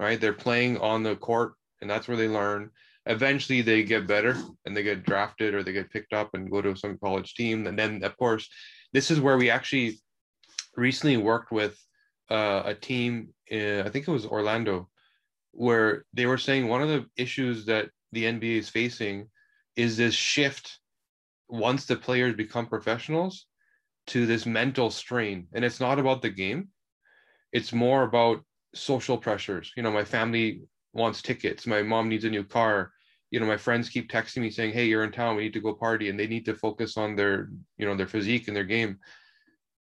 right? 0.00 0.20
They're 0.20 0.32
playing 0.32 0.78
on 0.78 1.02
the 1.02 1.16
court, 1.16 1.52
and 1.80 1.88
that's 1.88 2.08
where 2.08 2.16
they 2.16 2.28
learn 2.28 2.70
eventually 3.06 3.62
they 3.62 3.82
get 3.82 4.06
better 4.06 4.36
and 4.66 4.76
they 4.76 4.82
get 4.82 5.02
drafted 5.02 5.54
or 5.54 5.62
they 5.62 5.72
get 5.72 5.90
picked 5.90 6.12
up 6.12 6.34
and 6.34 6.50
go 6.50 6.60
to 6.60 6.76
some 6.76 6.98
college 6.98 7.32
team. 7.32 7.66
And 7.66 7.78
then, 7.78 8.04
of 8.04 8.14
course, 8.18 8.46
this 8.92 9.10
is 9.10 9.18
where 9.18 9.38
we 9.38 9.48
actually 9.48 9.98
recently 10.76 11.16
worked 11.16 11.50
with 11.50 11.82
uh, 12.30 12.64
a 12.66 12.74
team 12.74 13.30
uh, 13.50 13.80
I 13.84 13.88
think 13.88 14.06
it 14.06 14.12
was 14.12 14.26
Orlando, 14.26 14.88
where 15.58 16.04
they 16.14 16.24
were 16.24 16.38
saying 16.38 16.68
one 16.68 16.80
of 16.80 16.88
the 16.88 17.04
issues 17.16 17.66
that 17.66 17.90
the 18.12 18.24
NBA 18.24 18.58
is 18.58 18.68
facing 18.68 19.28
is 19.74 19.96
this 19.96 20.14
shift 20.14 20.78
once 21.48 21.84
the 21.84 21.96
players 21.96 22.36
become 22.36 22.66
professionals 22.66 23.46
to 24.06 24.24
this 24.24 24.46
mental 24.46 24.88
strain. 24.88 25.48
And 25.52 25.64
it's 25.64 25.80
not 25.80 25.98
about 25.98 26.22
the 26.22 26.30
game, 26.30 26.68
it's 27.52 27.72
more 27.72 28.04
about 28.04 28.44
social 28.72 29.18
pressures. 29.18 29.72
You 29.76 29.82
know, 29.82 29.90
my 29.90 30.04
family 30.04 30.62
wants 30.92 31.22
tickets, 31.22 31.66
my 31.66 31.82
mom 31.82 32.08
needs 32.08 32.24
a 32.24 32.30
new 32.30 32.44
car. 32.44 32.92
You 33.32 33.40
know, 33.40 33.46
my 33.46 33.56
friends 33.56 33.88
keep 33.88 34.08
texting 34.08 34.42
me 34.42 34.50
saying, 34.50 34.72
Hey, 34.72 34.86
you're 34.86 35.02
in 35.02 35.10
town, 35.10 35.34
we 35.34 35.42
need 35.42 35.54
to 35.54 35.60
go 35.60 35.74
party. 35.74 36.08
And 36.08 36.18
they 36.18 36.28
need 36.28 36.44
to 36.44 36.54
focus 36.54 36.96
on 36.96 37.16
their, 37.16 37.50
you 37.76 37.84
know, 37.84 37.96
their 37.96 38.06
physique 38.06 38.46
and 38.46 38.56
their 38.56 38.64
game. 38.64 38.98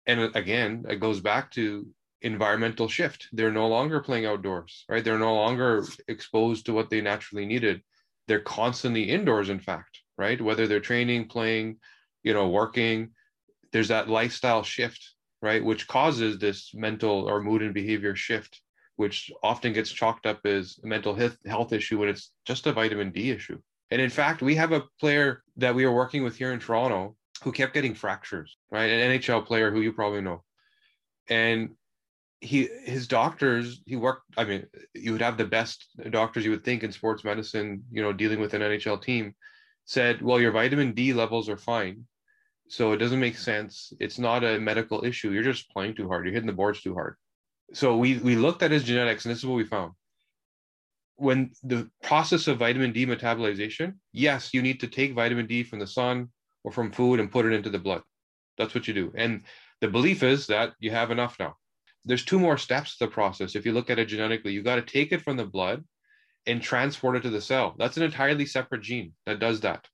And 0.05 0.33
again, 0.35 0.85
it 0.87 0.97
goes 0.97 1.21
back 1.21 1.49
to 1.51 1.87
environmental 2.21 2.87
shift. 2.87 3.27
They're 3.31 3.51
no 3.51 3.67
longer 3.67 3.99
playing 3.99 4.25
outdoors, 4.25 4.85
right? 4.89 5.03
They're 5.03 5.19
no 5.19 5.35
longer 5.35 5.85
exposed 6.07 6.65
to 6.65 6.73
what 6.73 6.89
they 6.89 7.01
naturally 7.01 7.45
needed. 7.45 7.81
They're 8.27 8.39
constantly 8.39 9.03
indoors, 9.03 9.49
in 9.49 9.59
fact, 9.59 9.99
right? 10.17 10.41
Whether 10.41 10.67
they're 10.67 10.79
training, 10.79 11.27
playing, 11.27 11.77
you 12.23 12.33
know, 12.33 12.49
working, 12.49 13.11
there's 13.71 13.89
that 13.89 14.09
lifestyle 14.09 14.63
shift, 14.63 15.13
right? 15.41 15.63
Which 15.63 15.87
causes 15.87 16.39
this 16.39 16.71
mental 16.73 17.29
or 17.29 17.41
mood 17.41 17.61
and 17.61 17.73
behavior 17.73 18.15
shift, 18.15 18.61
which 18.95 19.29
often 19.43 19.73
gets 19.73 19.91
chalked 19.91 20.25
up 20.25 20.45
as 20.45 20.79
a 20.83 20.87
mental 20.87 21.17
health 21.45 21.73
issue 21.73 21.99
when 21.99 22.09
it's 22.09 22.31
just 22.45 22.65
a 22.67 22.73
vitamin 22.73 23.11
D 23.11 23.31
issue. 23.31 23.59
And 23.91 24.01
in 24.01 24.09
fact, 24.09 24.41
we 24.41 24.55
have 24.55 24.71
a 24.71 24.83
player 24.99 25.43
that 25.57 25.75
we 25.75 25.83
are 25.83 25.91
working 25.91 26.23
with 26.23 26.35
here 26.37 26.53
in 26.53 26.59
Toronto 26.59 27.15
who 27.43 27.51
kept 27.51 27.73
getting 27.73 27.93
fractures, 27.93 28.57
right? 28.71 28.89
An 28.89 29.11
NHL 29.11 29.45
player 29.45 29.69
who 29.71 29.81
you 29.81 29.93
probably 29.93 30.21
know. 30.21 30.43
And 31.29 31.71
he 32.45 32.69
his 32.83 33.07
doctors 33.07 33.81
he 33.85 33.95
worked 33.95 34.23
i 34.37 34.43
mean 34.43 34.65
you 34.93 35.11
would 35.11 35.21
have 35.21 35.37
the 35.37 35.45
best 35.57 35.85
doctors 36.11 36.45
you 36.45 36.51
would 36.51 36.63
think 36.63 36.83
in 36.83 36.91
sports 36.91 37.23
medicine 37.23 37.83
you 37.91 38.01
know 38.01 38.13
dealing 38.13 38.39
with 38.39 38.53
an 38.53 38.61
nhl 38.61 39.01
team 39.01 39.33
said 39.85 40.21
well 40.21 40.39
your 40.39 40.51
vitamin 40.51 40.93
d 40.93 41.13
levels 41.13 41.49
are 41.49 41.57
fine 41.57 42.05
so 42.67 42.93
it 42.93 42.97
doesn't 42.97 43.19
make 43.19 43.37
sense. 43.37 43.93
It's 43.99 44.17
not 44.17 44.43
a 44.43 44.59
medical 44.59 45.05
issue. 45.05 45.31
You're 45.31 45.43
just 45.43 45.69
playing 45.69 45.95
too 45.95 46.07
hard. 46.07 46.25
You're 46.25 46.33
hitting 46.33 46.47
the 46.47 46.53
boards 46.53 46.81
too 46.81 46.93
hard. 46.93 47.15
So 47.73 47.97
we 47.97 48.17
we 48.17 48.35
looked 48.35 48.63
at 48.63 48.71
his 48.71 48.83
genetics 48.83 49.25
and 49.25 49.31
this 49.31 49.39
is 49.39 49.45
what 49.45 49.55
we 49.55 49.65
found. 49.65 49.93
When 51.17 51.51
the 51.63 51.89
process 52.03 52.47
of 52.47 52.59
vitamin 52.59 52.91
d 52.91 53.05
metabolization 53.05 53.95
yes 54.11 54.53
you 54.53 54.61
need 54.61 54.79
to 54.81 54.87
take 54.87 55.13
vitamin 55.13 55.47
d 55.47 55.63
from 55.63 55.79
the 55.79 55.87
sun 55.87 56.29
or 56.63 56.71
from 56.71 56.91
food 56.91 57.19
and 57.19 57.31
put 57.31 57.45
it 57.45 57.53
into 57.53 57.69
the 57.69 57.79
blood. 57.79 58.01
That's 58.57 58.73
what 58.73 58.87
you 58.87 58.93
do. 58.93 59.13
And 59.15 59.43
the 59.81 59.87
belief 59.87 60.23
is 60.23 60.47
that 60.47 60.73
you 60.79 60.91
have 60.91 61.11
enough 61.11 61.37
now 61.39 61.55
there's 62.05 62.23
two 62.23 62.39
more 62.39 62.57
steps 62.57 62.97
to 62.97 63.05
the 63.05 63.11
process. 63.11 63.55
If 63.55 63.65
you 63.65 63.73
look 63.73 63.89
at 63.89 63.99
it 63.99 64.05
genetically, 64.05 64.53
you 64.53 64.61
got 64.63 64.75
to 64.75 64.81
take 64.81 65.11
it 65.11 65.23
from 65.23 65.37
the 65.37 65.45
blood 65.45 65.83
and 66.45 66.61
transport 66.61 67.15
it 67.15 67.23
to 67.23 67.29
the 67.29 67.41
cell. 67.41 67.75
That's 67.77 67.97
an 67.97 68.03
entirely 68.03 68.45
separate 68.45 68.81
gene 68.81 69.13
that 69.25 69.39
does 69.39 69.61
that. 69.61 69.87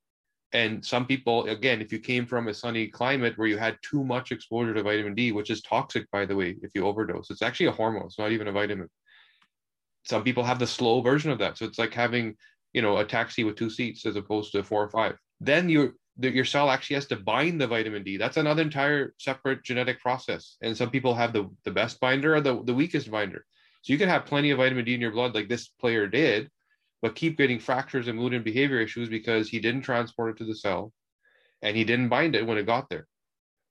And 0.54 0.84
some 0.86 1.06
people, 1.06 1.46
again, 1.46 1.82
if 1.82 1.94
you 1.94 2.00
came 2.00 2.26
from 2.26 2.50
a 2.50 2.54
sunny 2.54 2.88
climate 2.88 3.38
where 3.38 3.48
you 3.48 3.58
had 3.58 3.78
too 3.82 4.04
much 4.04 4.34
exposure 4.34 4.74
to 4.74 4.84
vitamin 4.84 5.16
D, 5.16 5.32
which 5.32 5.50
is 5.50 5.62
toxic, 5.62 6.12
by 6.12 6.26
the 6.26 6.36
way, 6.36 6.58
if 6.62 6.72
you 6.76 6.86
overdose, 6.86 7.30
it's 7.30 7.42
actually 7.42 7.68
a 7.68 7.72
hormone, 7.72 8.08
it's 8.08 8.20
not 8.20 8.34
even 8.34 8.50
a 8.50 8.52
vitamin. 8.52 8.90
Some 10.04 10.24
people 10.24 10.44
have 10.44 10.60
the 10.60 10.68
slow 10.68 11.02
version 11.02 11.32
of 11.32 11.40
that. 11.40 11.58
So 11.58 11.66
it's 11.66 11.80
like 11.80 11.94
having, 11.94 12.36
you 12.74 12.82
know, 12.82 12.98
a 12.98 13.06
taxi 13.06 13.46
with 13.46 13.56
two 13.56 13.70
seats 13.70 14.06
as 14.06 14.18
opposed 14.18 14.52
to 14.52 14.64
four 14.64 14.84
or 14.84 14.90
five. 14.90 15.16
Then 15.40 15.70
you 15.70 15.94
that 16.22 16.34
your 16.34 16.46
cell 16.46 16.70
actually 16.70 16.96
has 16.96 17.08
to 17.08 17.16
bind 17.16 17.60
the 17.60 17.68
vitamin 17.68 18.04
D. 18.04 18.18
That's 18.18 18.38
another 18.38 18.62
entire 18.62 19.14
separate 19.18 19.64
genetic 19.64 20.00
process. 20.00 20.58
And 20.62 20.76
some 20.76 20.90
people 20.90 21.16
have 21.16 21.34
the, 21.34 21.50
the 21.64 21.72
best 21.72 22.00
binder 22.00 22.36
or 22.36 22.42
the, 22.42 22.64
the 22.64 22.74
weakest 22.74 23.10
binder. 23.10 23.46
So 23.82 23.94
you 23.94 24.00
can 24.00 24.10
have 24.10 24.26
plenty 24.26 24.52
of 24.52 24.58
vitamin 24.58 24.86
D 24.86 24.94
in 24.94 25.02
your 25.02 25.12
blood, 25.12 25.34
like 25.34 25.50
this 25.50 25.68
player 25.68 26.08
did, 26.08 26.50
but 27.02 27.16
keep 27.16 27.38
getting 27.38 27.60
fractures 27.60 28.08
and 28.08 28.18
mood 28.18 28.34
and 28.34 28.44
behavior 28.44 28.80
issues 28.80 29.10
because 29.10 29.50
he 29.50 29.60
didn't 29.60 29.82
transport 29.82 30.32
it 30.32 30.38
to 30.38 30.46
the 30.46 30.56
cell 30.56 30.94
and 31.62 31.76
he 31.76 31.84
didn't 31.84 32.10
bind 32.10 32.36
it 32.36 32.46
when 32.46 32.58
it 32.58 32.66
got 32.66 32.90
there. 32.90 33.08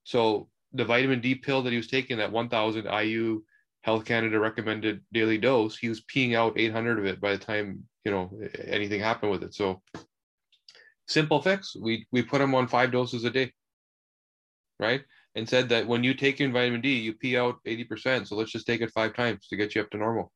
So 0.04 0.49
the 0.73 0.85
vitamin 0.85 1.21
D 1.21 1.35
pill 1.35 1.62
that 1.62 1.71
he 1.71 1.76
was 1.76 1.88
taking, 1.88 2.19
that 2.19 2.33
1000 2.33 2.87
IU 2.87 3.42
Health 3.83 4.04
Canada 4.04 4.38
recommended 4.38 5.00
daily 5.12 5.38
dose, 5.38 5.76
he 5.76 5.88
was 5.88 6.02
peeing 6.02 6.35
out 6.35 6.59
800 6.59 6.99
of 6.99 7.07
it 7.07 7.21
by 7.21 7.33
the 7.33 7.38
time, 7.38 7.85
you 8.04 8.11
know, 8.11 8.30
anything 8.66 9.00
happened 9.00 9.33
with 9.33 9.42
it. 9.42 9.54
So 9.54 9.83
simple 11.11 11.43
fix. 11.43 11.76
We 11.76 12.07
we 12.12 12.23
put 12.23 12.38
them 12.38 12.55
on 12.55 12.69
five 12.69 12.93
doses 12.93 13.25
a 13.25 13.31
day 13.31 13.52
right? 14.81 15.02
And 15.37 15.49
said 15.49 15.69
that 15.69 15.87
when 15.87 16.02
you 16.02 16.14
take 16.14 16.40
your 16.40 16.50
vitamin 16.50 16.81
d 16.81 16.99
you 16.99 17.12
pee 17.12 17.37
out 17.37 17.62
80% 17.64 18.26
so 18.26 18.35
let's 18.35 18.50
just 18.50 18.67
take 18.67 18.81
it 18.81 18.90
five 18.90 19.14
times 19.14 19.47
to 19.49 19.57
get 19.57 19.75
you 19.75 19.83
up 19.83 19.90
to 19.90 19.99
normal. 19.99 20.33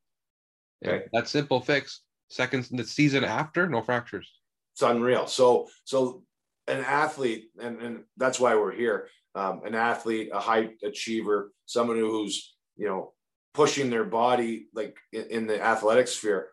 Okay. 0.86 1.06
that 1.12 1.28
simple 1.28 1.60
fix. 1.60 2.02
Second 2.28 2.68
the 2.70 2.84
season 2.84 3.24
after 3.24 3.68
no 3.68 3.82
fractures. 3.82 4.30
It's 4.74 4.82
unreal. 4.82 5.26
So 5.26 5.68
so 5.84 6.22
an 6.68 6.84
athlete 6.84 7.46
and, 7.60 7.80
and 7.80 8.04
that's 8.16 8.38
why 8.38 8.54
we're 8.54 8.72
here 8.72 9.08
um, 9.34 9.62
an 9.64 9.74
athlete 9.74 10.30
a 10.32 10.40
high 10.40 10.70
achiever 10.82 11.52
someone 11.66 11.98
who's 11.98 12.54
you 12.76 12.86
know 12.86 13.12
pushing 13.52 13.90
their 13.90 14.04
body 14.04 14.68
like 14.72 14.96
in, 15.12 15.24
in 15.24 15.46
the 15.46 15.62
athletic 15.62 16.08
sphere 16.08 16.48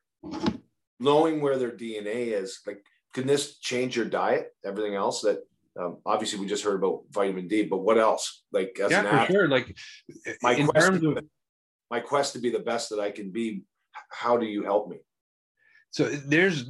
knowing 0.99 1.39
where 1.39 1.57
their 1.57 1.71
dna 1.71 2.33
is 2.41 2.59
like 2.67 2.83
can 3.13 3.27
this 3.27 3.57
change 3.57 3.95
your 3.95 4.05
diet? 4.05 4.53
Everything 4.65 4.95
else 4.95 5.21
that 5.21 5.39
um, 5.79 5.97
obviously 6.05 6.39
we 6.39 6.47
just 6.47 6.63
heard 6.63 6.75
about 6.75 7.03
vitamin 7.11 7.47
D, 7.47 7.63
but 7.63 7.77
what 7.77 7.97
else? 7.97 8.43
Like 8.51 8.77
as 8.83 8.91
yeah, 8.91 9.01
an 9.01 9.05
athlete, 9.07 9.37
sure. 9.37 9.47
Like 9.47 9.77
my 10.41 10.63
quest, 10.63 11.03
of, 11.03 11.17
my 11.89 11.99
quest 11.99 12.33
to 12.33 12.39
be 12.39 12.49
the 12.49 12.59
best 12.59 12.89
that 12.89 12.99
I 12.99 13.11
can 13.11 13.31
be. 13.31 13.63
How 14.09 14.37
do 14.37 14.45
you 14.45 14.63
help 14.63 14.89
me? 14.89 14.97
So 15.91 16.05
there's 16.05 16.65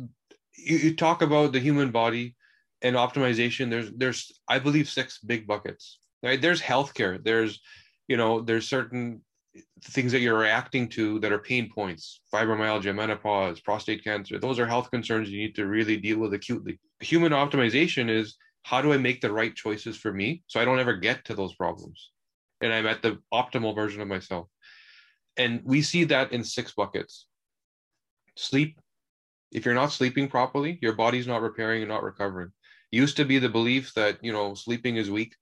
you, 0.58 0.78
you 0.78 0.96
talk 0.96 1.22
about 1.22 1.52
the 1.52 1.60
human 1.60 1.92
body 1.92 2.36
and 2.82 2.96
optimization. 2.96 3.70
There's 3.70 3.92
there's 3.92 4.32
I 4.48 4.60
believe 4.60 4.90
six 4.90 5.20
big 5.20 5.48
buckets. 5.48 6.00
Right? 6.24 6.42
There's 6.42 6.62
healthcare. 6.62 7.24
There's 7.24 7.60
you 8.08 8.18
know 8.18 8.42
there's 8.42 8.68
certain 8.68 9.22
things 9.84 10.12
that 10.12 10.20
you're 10.20 10.38
reacting 10.38 10.88
to 10.88 11.20
that 11.20 11.32
are 11.32 11.40
pain 11.40 11.70
points 11.74 12.22
fibromyalgia 12.34 12.96
menopause 12.96 13.60
prostate 13.60 14.04
cancer 14.04 14.40
those 14.40 14.60
are 14.60 14.66
health 14.66 14.90
concerns 14.92 15.30
you 15.30 15.40
need 15.40 15.56
to 15.56 15.68
really 15.68 15.98
deal 15.98 16.20
with 16.20 16.34
acutely. 16.34 16.80
Human 17.02 17.32
optimization 17.32 18.10
is 18.10 18.38
how 18.64 18.82
do 18.82 18.94
i 18.94 18.98
make 18.98 19.22
the 19.22 19.32
right 19.32 19.56
choices 19.56 19.98
for 19.98 20.14
me 20.14 20.44
so 20.48 20.60
i 20.60 20.66
don't 20.66 20.80
ever 20.80 20.96
get 20.96 21.26
to 21.26 21.36
those 21.36 21.56
problems? 21.56 22.12
And 22.62 22.72
i'm 22.72 22.88
at 22.88 23.02
the 23.02 23.20
optimal 23.34 23.76
version 23.76 24.02
of 24.02 24.08
myself. 24.08 24.48
And 25.38 25.62
we 25.64 25.82
see 25.82 26.04
that 26.06 26.34
in 26.34 26.44
six 26.44 26.74
buckets. 26.74 27.28
Sleep. 28.36 28.80
If 29.52 29.66
you're 29.66 29.74
not 29.74 29.92
sleeping 29.92 30.30
properly 30.30 30.80
your 30.82 30.94
body's 30.94 31.28
not 31.28 31.42
repairing 31.42 31.82
and 31.82 31.90
not 31.90 32.04
recovering. 32.04 32.52
Used 32.92 33.18
to 33.18 33.26
be 33.26 33.40
the 33.40 33.50
belief 33.50 33.94
that 33.96 34.20
you 34.22 34.32
know 34.32 34.54
sleeping 34.54 34.96
is 34.96 35.12
weak 35.12 35.36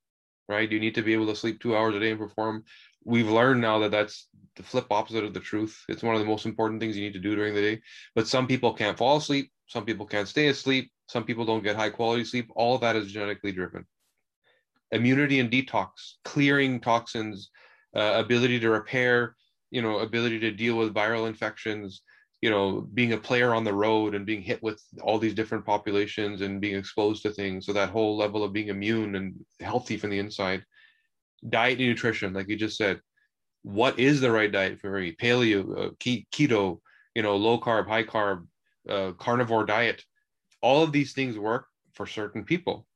right? 0.50 0.70
You 0.70 0.80
need 0.80 0.96
to 0.96 1.02
be 1.02 1.12
able 1.12 1.28
to 1.28 1.36
sleep 1.36 1.60
two 1.60 1.76
hours 1.76 1.94
a 1.94 2.00
day 2.00 2.10
and 2.10 2.18
perform 2.18 2.64
we've 3.04 3.28
learned 3.28 3.60
now 3.60 3.78
that 3.80 3.90
that's 3.90 4.28
the 4.56 4.62
flip 4.62 4.86
opposite 4.90 5.24
of 5.24 5.34
the 5.34 5.40
truth. 5.40 5.84
It's 5.88 6.02
one 6.02 6.14
of 6.14 6.20
the 6.20 6.26
most 6.26 6.46
important 6.46 6.80
things 6.80 6.96
you 6.96 7.04
need 7.04 7.14
to 7.14 7.18
do 7.18 7.34
during 7.34 7.54
the 7.54 7.60
day. 7.60 7.82
But 8.14 8.28
some 8.28 8.46
people 8.46 8.74
can't 8.74 8.98
fall 8.98 9.16
asleep. 9.16 9.50
Some 9.66 9.84
people 9.84 10.06
can't 10.06 10.28
stay 10.28 10.48
asleep. 10.48 10.90
Some 11.06 11.24
people 11.24 11.44
don't 11.44 11.64
get 11.64 11.76
high 11.76 11.90
quality 11.90 12.24
sleep. 12.24 12.50
All 12.54 12.74
of 12.74 12.80
that 12.82 12.96
is 12.96 13.12
genetically 13.12 13.52
driven. 13.52 13.86
Immunity 14.92 15.38
and 15.38 15.50
detox, 15.50 15.88
clearing 16.24 16.80
toxins, 16.80 17.50
uh, 17.94 18.14
ability 18.16 18.58
to 18.60 18.70
repair, 18.70 19.36
you 19.70 19.82
know, 19.82 20.00
ability 20.00 20.40
to 20.40 20.50
deal 20.50 20.76
with 20.76 20.94
viral 20.94 21.28
infections, 21.28 22.02
you 22.40 22.50
know, 22.50 22.80
being 22.94 23.12
a 23.12 23.18
player 23.18 23.54
on 23.54 23.64
the 23.64 23.72
road 23.72 24.14
and 24.14 24.26
being 24.26 24.42
hit 24.42 24.62
with 24.62 24.82
all 25.02 25.18
these 25.18 25.34
different 25.34 25.64
populations 25.64 26.40
and 26.40 26.60
being 26.60 26.76
exposed 26.76 27.22
to 27.22 27.30
things. 27.30 27.66
So 27.66 27.72
that 27.72 27.90
whole 27.90 28.16
level 28.16 28.42
of 28.42 28.52
being 28.52 28.68
immune 28.68 29.14
and 29.14 29.34
healthy 29.60 29.96
from 29.96 30.10
the 30.10 30.18
inside 30.18 30.64
diet 31.48 31.78
and 31.78 31.88
nutrition, 31.88 32.32
like 32.32 32.48
you 32.48 32.56
just 32.56 32.76
said, 32.76 33.00
what 33.62 33.98
is 33.98 34.20
the 34.20 34.30
right 34.30 34.50
diet 34.50 34.80
for 34.80 34.98
me? 34.98 35.12
Paleo, 35.12 35.88
uh, 35.88 35.90
keto, 36.00 36.80
you 37.14 37.22
know, 37.22 37.36
low 37.36 37.60
carb, 37.60 37.86
high 37.86 38.04
carb, 38.04 38.46
uh, 38.88 39.12
carnivore 39.12 39.64
diet. 39.64 40.02
All 40.62 40.82
of 40.82 40.92
these 40.92 41.12
things 41.12 41.38
work 41.38 41.66
for 41.92 42.06
certain 42.06 42.44
people. 42.44 42.86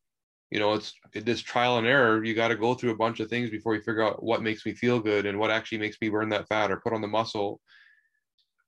You 0.51 0.61
know, 0.61 0.75
it's 0.75 0.95
this 1.15 1.41
trial 1.41 1.79
and 1.79 1.87
error. 1.87 2.23
You 2.23 2.35
got 2.35 2.49
to 2.49 2.57
go 2.57 2.75
through 2.75 2.93
a 2.93 2.97
bunch 2.97 3.21
of 3.21 3.29
things 3.29 3.51
before 3.51 3.75
you 3.75 3.81
figure 3.81 4.03
out 4.03 4.23
what 4.23 4.43
makes 4.43 4.65
me 4.65 4.73
feel 4.73 5.01
good 5.01 5.27
and 5.27 5.39
what 5.39 5.51
actually 5.51 5.79
makes 5.79 5.97
me 6.01 6.09
burn 6.09 6.29
that 6.29 6.49
fat 6.49 6.71
or 6.71 6.81
put 6.81 6.93
on 6.93 7.01
the 7.01 7.09
muscle. 7.09 7.61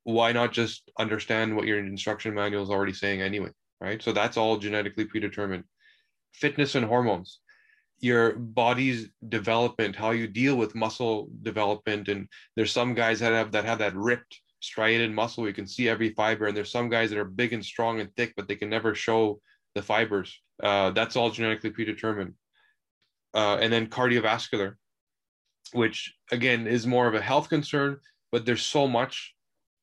Why 0.03 0.31
not 0.31 0.51
just 0.51 0.89
understand 0.99 1.55
what 1.55 1.65
your 1.65 1.79
instruction 1.79 2.33
manual 2.33 2.63
is 2.63 2.69
already 2.69 2.93
saying 2.93 3.21
anyway? 3.21 3.51
Right. 3.79 4.01
So 4.01 4.11
that's 4.11 4.37
all 4.37 4.57
genetically 4.57 5.05
predetermined. 5.05 5.63
Fitness 6.33 6.75
and 6.75 6.85
hormones 6.85 7.39
your 7.99 8.33
body's 8.33 9.09
development, 9.29 9.95
how 9.95 10.11
you 10.11 10.27
deal 10.27 10.55
with 10.55 10.75
muscle 10.75 11.29
development. 11.41 12.07
And 12.07 12.27
there's 12.55 12.71
some 12.71 12.93
guys 12.93 13.19
that 13.19 13.33
have 13.33 13.51
that 13.51 13.65
have 13.65 13.79
that 13.79 13.95
ripped, 13.95 14.39
striated 14.59 15.11
muscle. 15.11 15.47
You 15.47 15.53
can 15.53 15.67
see 15.67 15.89
every 15.89 16.13
fiber. 16.13 16.47
And 16.47 16.55
there's 16.55 16.71
some 16.71 16.89
guys 16.89 17.09
that 17.09 17.19
are 17.19 17.25
big 17.25 17.53
and 17.53 17.65
strong 17.65 17.99
and 17.99 18.13
thick, 18.15 18.33
but 18.35 18.47
they 18.47 18.55
can 18.55 18.69
never 18.69 18.93
show 18.93 19.39
the 19.75 19.81
fibers. 19.81 20.39
Uh, 20.61 20.91
that's 20.91 21.15
all 21.15 21.31
genetically 21.31 21.71
predetermined. 21.71 22.33
Uh, 23.33 23.57
and 23.61 23.71
then 23.71 23.87
cardiovascular, 23.87 24.75
which 25.73 26.13
again 26.31 26.65
is 26.67 26.87
more 26.87 27.07
of 27.07 27.15
a 27.15 27.21
health 27.21 27.49
concern, 27.49 27.97
but 28.31 28.37
but 28.37 28.45
there's 28.45 28.65
so 28.65 28.87
much 28.87 29.33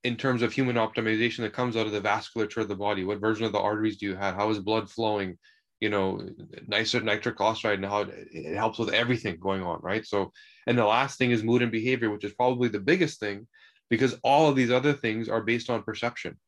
in 0.04 0.16
terms 0.16 0.42
of 0.42 0.52
human 0.52 0.76
optimization 0.76 1.38
that 1.38 1.52
comes 1.52 1.76
out 1.76 1.86
of 1.86 1.92
the 1.92 2.00
vasculature 2.00 2.58
of 2.58 2.68
the 2.68 2.76
body. 2.76 3.04
What 3.04 3.20
version 3.20 3.46
of 3.46 3.52
the 3.52 3.58
arteries 3.58 3.96
do 3.96 4.06
you 4.06 4.14
have? 4.14 4.34
How 4.34 4.50
is 4.50 4.58
blood 4.58 4.90
flowing? 4.90 5.38
You 5.80 5.90
know, 5.90 6.26
nicer 6.66 7.00
nitric 7.00 7.40
oxide 7.40 7.74
and 7.74 7.84
how 7.84 8.02
it, 8.02 8.28
it 8.30 8.56
helps 8.56 8.78
with 8.78 8.94
everything 8.94 9.38
going 9.38 9.62
on, 9.62 9.80
right? 9.82 10.06
So, 10.06 10.32
and 10.66 10.78
the 10.78 10.84
last 10.84 11.18
thing 11.18 11.30
is 11.30 11.42
mood 11.42 11.62
and 11.62 11.72
behavior, 11.72 12.10
which 12.10 12.24
is 12.24 12.32
probably 12.32 12.68
the 12.68 12.80
biggest 12.80 13.20
thing 13.20 13.46
because 13.90 14.18
all 14.22 14.48
of 14.48 14.56
these 14.56 14.70
other 14.70 14.92
things 14.92 15.28
are 15.28 15.42
based 15.42 15.70
on 15.70 15.82
perception. 15.82 16.38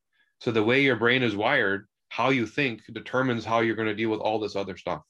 So 0.40 0.50
the 0.50 0.62
way 0.62 0.82
your 0.82 0.96
brain 0.96 1.22
is 1.22 1.36
wired, 1.36 1.86
how 2.08 2.30
you 2.30 2.46
think 2.46 2.82
determines 2.92 3.44
how 3.44 3.60
you're 3.60 3.76
going 3.76 3.88
to 3.88 3.94
deal 3.94 4.10
with 4.10 4.20
all 4.20 4.38
this 4.38 4.56
other 4.56 4.76
stuff, 4.76 5.02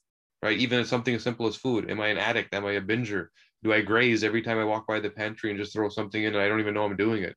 right? 0.43 0.59
Even 0.59 0.85
something 0.85 1.15
as 1.15 1.23
simple 1.23 1.47
as 1.47 1.57
food. 1.57 1.91
Am 1.91 2.01
I 2.01 2.09
an 2.09 2.19
addict? 2.19 2.55
Am 2.55 2.67
I 2.67 2.73
a 2.73 2.81
binger? 2.81 3.29
Do 3.63 3.73
I 3.73 3.81
graze 3.81 4.25
every 4.25 4.43
time 4.43 4.59
I 4.59 4.65
walk 4.65 4.87
by 4.87 5.01
the 5.01 5.11
pantry 5.11 5.51
and 5.51 5.59
just 5.59 5.73
throw 5.73 5.89
something 5.89 6.23
in 6.23 6.35
and 6.35 6.43
I 6.43 6.49
don't 6.49 6.61
even 6.61 6.75
know 6.75 6.85
I'm 6.85 6.97
doing 6.97 7.23
it? 7.23 7.37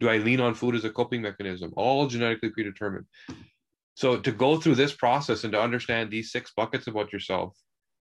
Do 0.00 0.08
I 0.08 0.18
lean 0.18 0.40
on 0.40 0.54
food 0.54 0.74
as 0.74 0.84
a 0.84 0.90
coping 0.90 1.22
mechanism? 1.22 1.72
All 1.76 2.06
genetically 2.06 2.50
predetermined. 2.50 3.06
So 3.98 4.16
to 4.16 4.30
go 4.30 4.60
through 4.60 4.76
this 4.76 4.92
process 4.92 5.42
and 5.42 5.52
to 5.54 5.60
understand 5.60 6.08
these 6.08 6.30
six 6.30 6.52
buckets 6.56 6.86
about 6.86 7.12
yourself, 7.12 7.58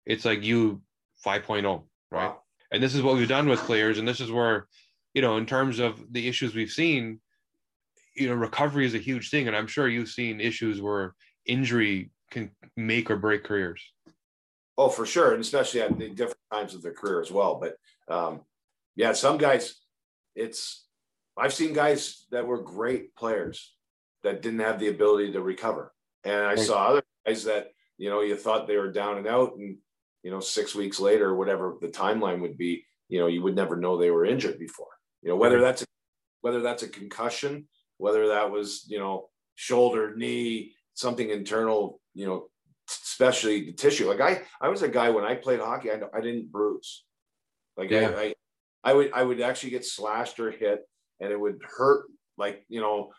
it's 0.05 0.23
like 0.23 0.41
you 0.41 0.81
5.0, 1.25 1.83
right? 2.11 2.27
Wow. 2.27 2.43
And 2.71 2.81
this 2.81 2.95
is 2.95 3.01
what 3.01 3.17
we've 3.17 3.27
done 3.27 3.49
with 3.49 3.59
players. 3.59 3.97
And 3.97 4.07
this 4.07 4.21
is 4.21 4.31
where, 4.31 4.67
you 5.13 5.21
know, 5.21 5.35
in 5.35 5.45
terms 5.45 5.79
of 5.79 6.01
the 6.13 6.29
issues 6.29 6.55
we've 6.55 6.71
seen, 6.71 7.19
you 8.15 8.29
know, 8.29 8.35
recovery 8.35 8.85
is 8.85 8.93
a 8.93 8.99
huge 8.99 9.31
thing. 9.31 9.49
And 9.49 9.57
I'm 9.57 9.67
sure 9.67 9.89
you've 9.89 10.07
seen 10.07 10.39
issues 10.39 10.81
where 10.81 11.13
injury 11.45 12.11
can 12.29 12.51
make 12.77 13.11
or 13.11 13.17
break 13.17 13.43
careers. 13.43 13.83
Oh, 14.77 14.87
for 14.87 15.05
sure. 15.05 15.33
And 15.33 15.41
especially 15.41 15.81
at 15.81 15.99
the 15.99 16.07
different 16.07 16.39
times 16.53 16.73
of 16.73 16.83
their 16.83 16.93
career 16.93 17.19
as 17.19 17.31
well. 17.31 17.59
But 17.59 17.75
um, 18.07 18.39
yeah, 18.95 19.11
some 19.11 19.37
guys, 19.37 19.75
it's 20.37 20.85
I've 21.37 21.53
seen 21.53 21.73
guys 21.73 22.27
that 22.31 22.47
were 22.47 22.61
great 22.61 23.13
players 23.13 23.73
that 24.23 24.41
didn't 24.41 24.59
have 24.59 24.79
the 24.79 24.89
ability 24.89 25.31
to 25.33 25.41
recover. 25.41 25.93
And 26.23 26.45
I 26.45 26.55
saw 26.55 26.87
other 26.87 27.03
guys 27.25 27.43
that, 27.45 27.71
you 27.97 28.09
know, 28.09 28.21
you 28.21 28.35
thought 28.35 28.67
they 28.67 28.77
were 28.77 28.91
down 28.91 29.17
and 29.17 29.27
out 29.27 29.55
and, 29.57 29.77
you 30.23 30.31
know, 30.31 30.39
six 30.39 30.75
weeks 30.75 30.99
later, 30.99 31.35
whatever 31.35 31.75
the 31.81 31.87
timeline 31.87 32.41
would 32.41 32.57
be, 32.57 32.85
you 33.09 33.19
know, 33.19 33.27
you 33.27 33.41
would 33.41 33.55
never 33.55 33.75
know 33.75 33.97
they 33.97 34.11
were 34.11 34.25
injured 34.25 34.59
before. 34.59 34.87
You 35.21 35.29
know, 35.29 35.35
whether 35.35 35.59
that's 35.59 35.81
a, 35.81 35.85
whether 36.41 36.61
that's 36.61 36.83
a 36.83 36.87
concussion, 36.87 37.67
whether 37.97 38.27
that 38.29 38.51
was, 38.51 38.85
you 38.87 38.99
know, 38.99 39.29
shoulder, 39.55 40.15
knee, 40.15 40.73
something 40.93 41.29
internal, 41.29 41.99
you 42.13 42.27
know, 42.27 42.47
especially 42.89 43.65
the 43.65 43.73
tissue. 43.73 44.07
Like 44.07 44.21
I, 44.21 44.41
I 44.59 44.69
was 44.69 44.83
a 44.83 44.87
guy 44.87 45.09
when 45.09 45.25
I 45.25 45.35
played 45.35 45.59
hockey, 45.59 45.91
I, 45.91 45.99
I 46.15 46.21
didn't 46.21 46.51
bruise. 46.51 47.03
Like 47.77 47.89
yeah. 47.89 48.09
I, 48.15 48.21
I, 48.21 48.33
I 48.83 48.93
would, 48.93 49.11
I 49.13 49.23
would 49.23 49.41
actually 49.41 49.71
get 49.71 49.85
slashed 49.85 50.39
or 50.39 50.51
hit 50.51 50.81
and 51.21 51.31
it 51.31 51.39
would 51.39 51.61
hurt 51.63 52.05
like 52.37 52.65
you 52.67 52.81
know 52.81 53.11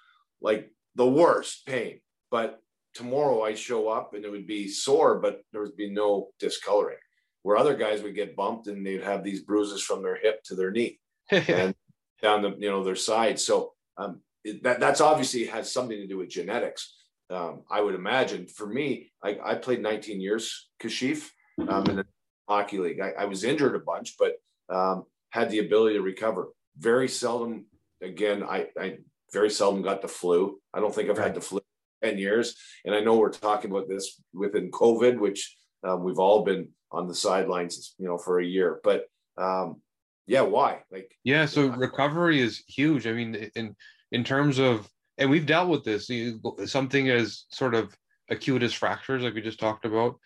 like 0.43 0.71
the 0.95 1.07
worst 1.07 1.67
pain. 1.67 2.01
But 2.31 2.61
tomorrow 2.95 3.43
I'd 3.43 3.59
show 3.59 3.89
up 3.89 4.15
and 4.15 4.25
it 4.25 4.31
would 4.31 4.47
be 4.47 4.69
sore 4.69 5.19
but 5.19 5.43
there 5.53 5.63
would 5.63 5.77
be 5.77 5.91
no 5.91 6.29
discoloring. 6.39 6.99
Where 7.43 7.57
other 7.57 7.75
guys 7.75 8.03
would 8.03 8.15
get 8.15 8.37
bumped 8.37 8.69
and 8.69 8.87
they'd 8.87 9.03
have 9.03 9.25
these 9.25 9.43
bruises 9.43 9.83
from 9.83 10.03
their 10.03 10.17
hip 10.17 10.43
to 10.45 10.55
their 10.55 10.71
knee 10.71 11.01
and 11.31 11.75
down 12.21 12.43
the 12.43 12.55
you 12.59 12.71
know 12.71 12.85
their 12.85 12.97
side. 12.97 13.41
So 13.41 13.73
um, 13.97 14.21
it, 14.45 14.63
that 14.63 14.79
that's 14.81 15.01
obviously 15.01 15.47
has 15.47 15.73
something 15.73 15.97
to 15.97 16.07
do 16.07 16.19
with 16.19 16.29
genetics. 16.29 16.97
Um, 17.31 17.63
i 17.71 17.81
would 17.81 17.95
imagine 17.95 18.47
for 18.47 18.67
me 18.67 19.11
I, 19.25 19.39
I 19.43 19.55
played 19.55 19.81
19 19.81 20.21
years 20.21 20.69
kashif 20.83 21.31
um, 21.67 21.87
in 21.87 21.97
the 21.97 22.07
hockey 22.49 22.79
league. 22.79 23.01
I, 23.01 23.13
I 23.23 23.25
was 23.25 23.43
injured 23.43 23.75
a 23.75 23.79
bunch 23.79 24.17
but 24.19 24.35
um, 24.69 25.05
had 25.31 25.51
the 25.51 25.61
ability 25.61 25.97
to 25.97 26.03
recover. 26.03 26.49
Very 26.77 27.09
seldom 27.09 27.67
again, 28.03 28.43
I, 28.43 28.69
I 28.79 28.99
very 29.33 29.51
seldom 29.51 29.83
got 29.83 30.03
the 30.03 30.09
flu. 30.09 30.59
I 30.75 30.81
don't 30.81 30.95
think 30.95 31.11
I've 31.11 31.19
right. 31.19 31.29
had 31.29 31.35
the 31.35 31.41
flu 31.41 31.61
10 32.03 32.19
years. 32.19 32.57
And 32.85 32.95
I 32.95 33.01
know 33.01 33.17
we're 33.17 33.31
talking 33.31 33.71
about 33.71 33.89
this 33.89 34.21
within 34.35 34.71
COVID, 34.71 35.19
which 35.19 35.57
um, 35.85 36.05
we've 36.05 36.19
all 36.19 36.45
been 36.45 36.69
on 36.91 37.09
the 37.09 37.15
sidelines, 37.15 37.95
you 37.99 38.07
know, 38.07 38.19
for 38.19 38.41
a 38.41 38.45
year. 38.45 38.81
But 38.85 39.07
um, 39.39 39.81
yeah, 40.27 40.43
why? 40.43 40.81
Like, 40.91 41.11
yeah, 41.25 41.47
so 41.47 41.69
recovery 41.69 42.41
is 42.41 42.63
huge. 42.69 43.07
I 43.07 43.13
mean, 43.13 43.51
in 43.57 43.75
in 44.13 44.25
terms 44.25 44.59
of, 44.59 44.89
and 45.19 45.31
we've 45.31 45.47
dealt 45.47 45.69
with 45.69 45.85
this, 45.85 46.11
something 46.71 47.09
as 47.09 47.45
sort 47.51 47.75
of 47.75 47.97
acute 48.31 48.63
as 48.63 48.73
fractures, 48.73 49.23
like 49.23 49.35
we 49.35 49.41
just 49.41 49.61
talked 49.61 49.85
about, 49.85 50.19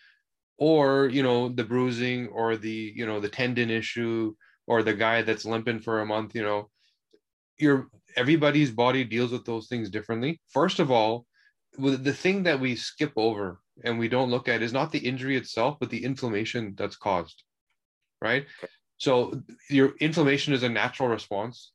or 0.57 1.07
you 1.07 1.23
know, 1.23 1.49
the 1.49 1.63
bruising, 1.63 2.27
or 2.27 2.57
the 2.57 2.93
you 2.95 3.05
know, 3.05 3.19
the 3.19 3.29
tendon 3.29 3.69
issue, 3.69 4.35
or 4.67 4.83
the 4.83 4.93
guy 4.93 5.21
that's 5.21 5.45
limping 5.45 5.79
for 5.79 6.01
a 6.01 6.05
month. 6.05 6.35
You 6.35 6.43
know, 6.43 6.69
your 7.59 7.87
everybody's 8.15 8.71
body 8.71 9.03
deals 9.03 9.31
with 9.31 9.45
those 9.45 9.67
things 9.67 9.89
differently. 9.89 10.41
First 10.49 10.79
of 10.79 10.91
all, 10.91 11.25
the 11.77 12.13
thing 12.13 12.43
that 12.43 12.59
we 12.59 12.75
skip 12.75 13.13
over 13.15 13.59
and 13.83 13.99
we 13.99 14.07
don't 14.07 14.31
look 14.31 14.47
at 14.47 14.63
is 14.63 14.73
not 14.73 14.91
the 14.91 14.99
injury 14.99 15.37
itself, 15.37 15.77
but 15.79 15.89
the 15.89 16.03
inflammation 16.03 16.73
that's 16.75 16.95
caused, 16.95 17.43
right? 18.21 18.45
So 18.97 19.41
your 19.69 19.93
inflammation 19.99 20.53
is 20.53 20.63
a 20.63 20.69
natural 20.69 21.09
response, 21.09 21.71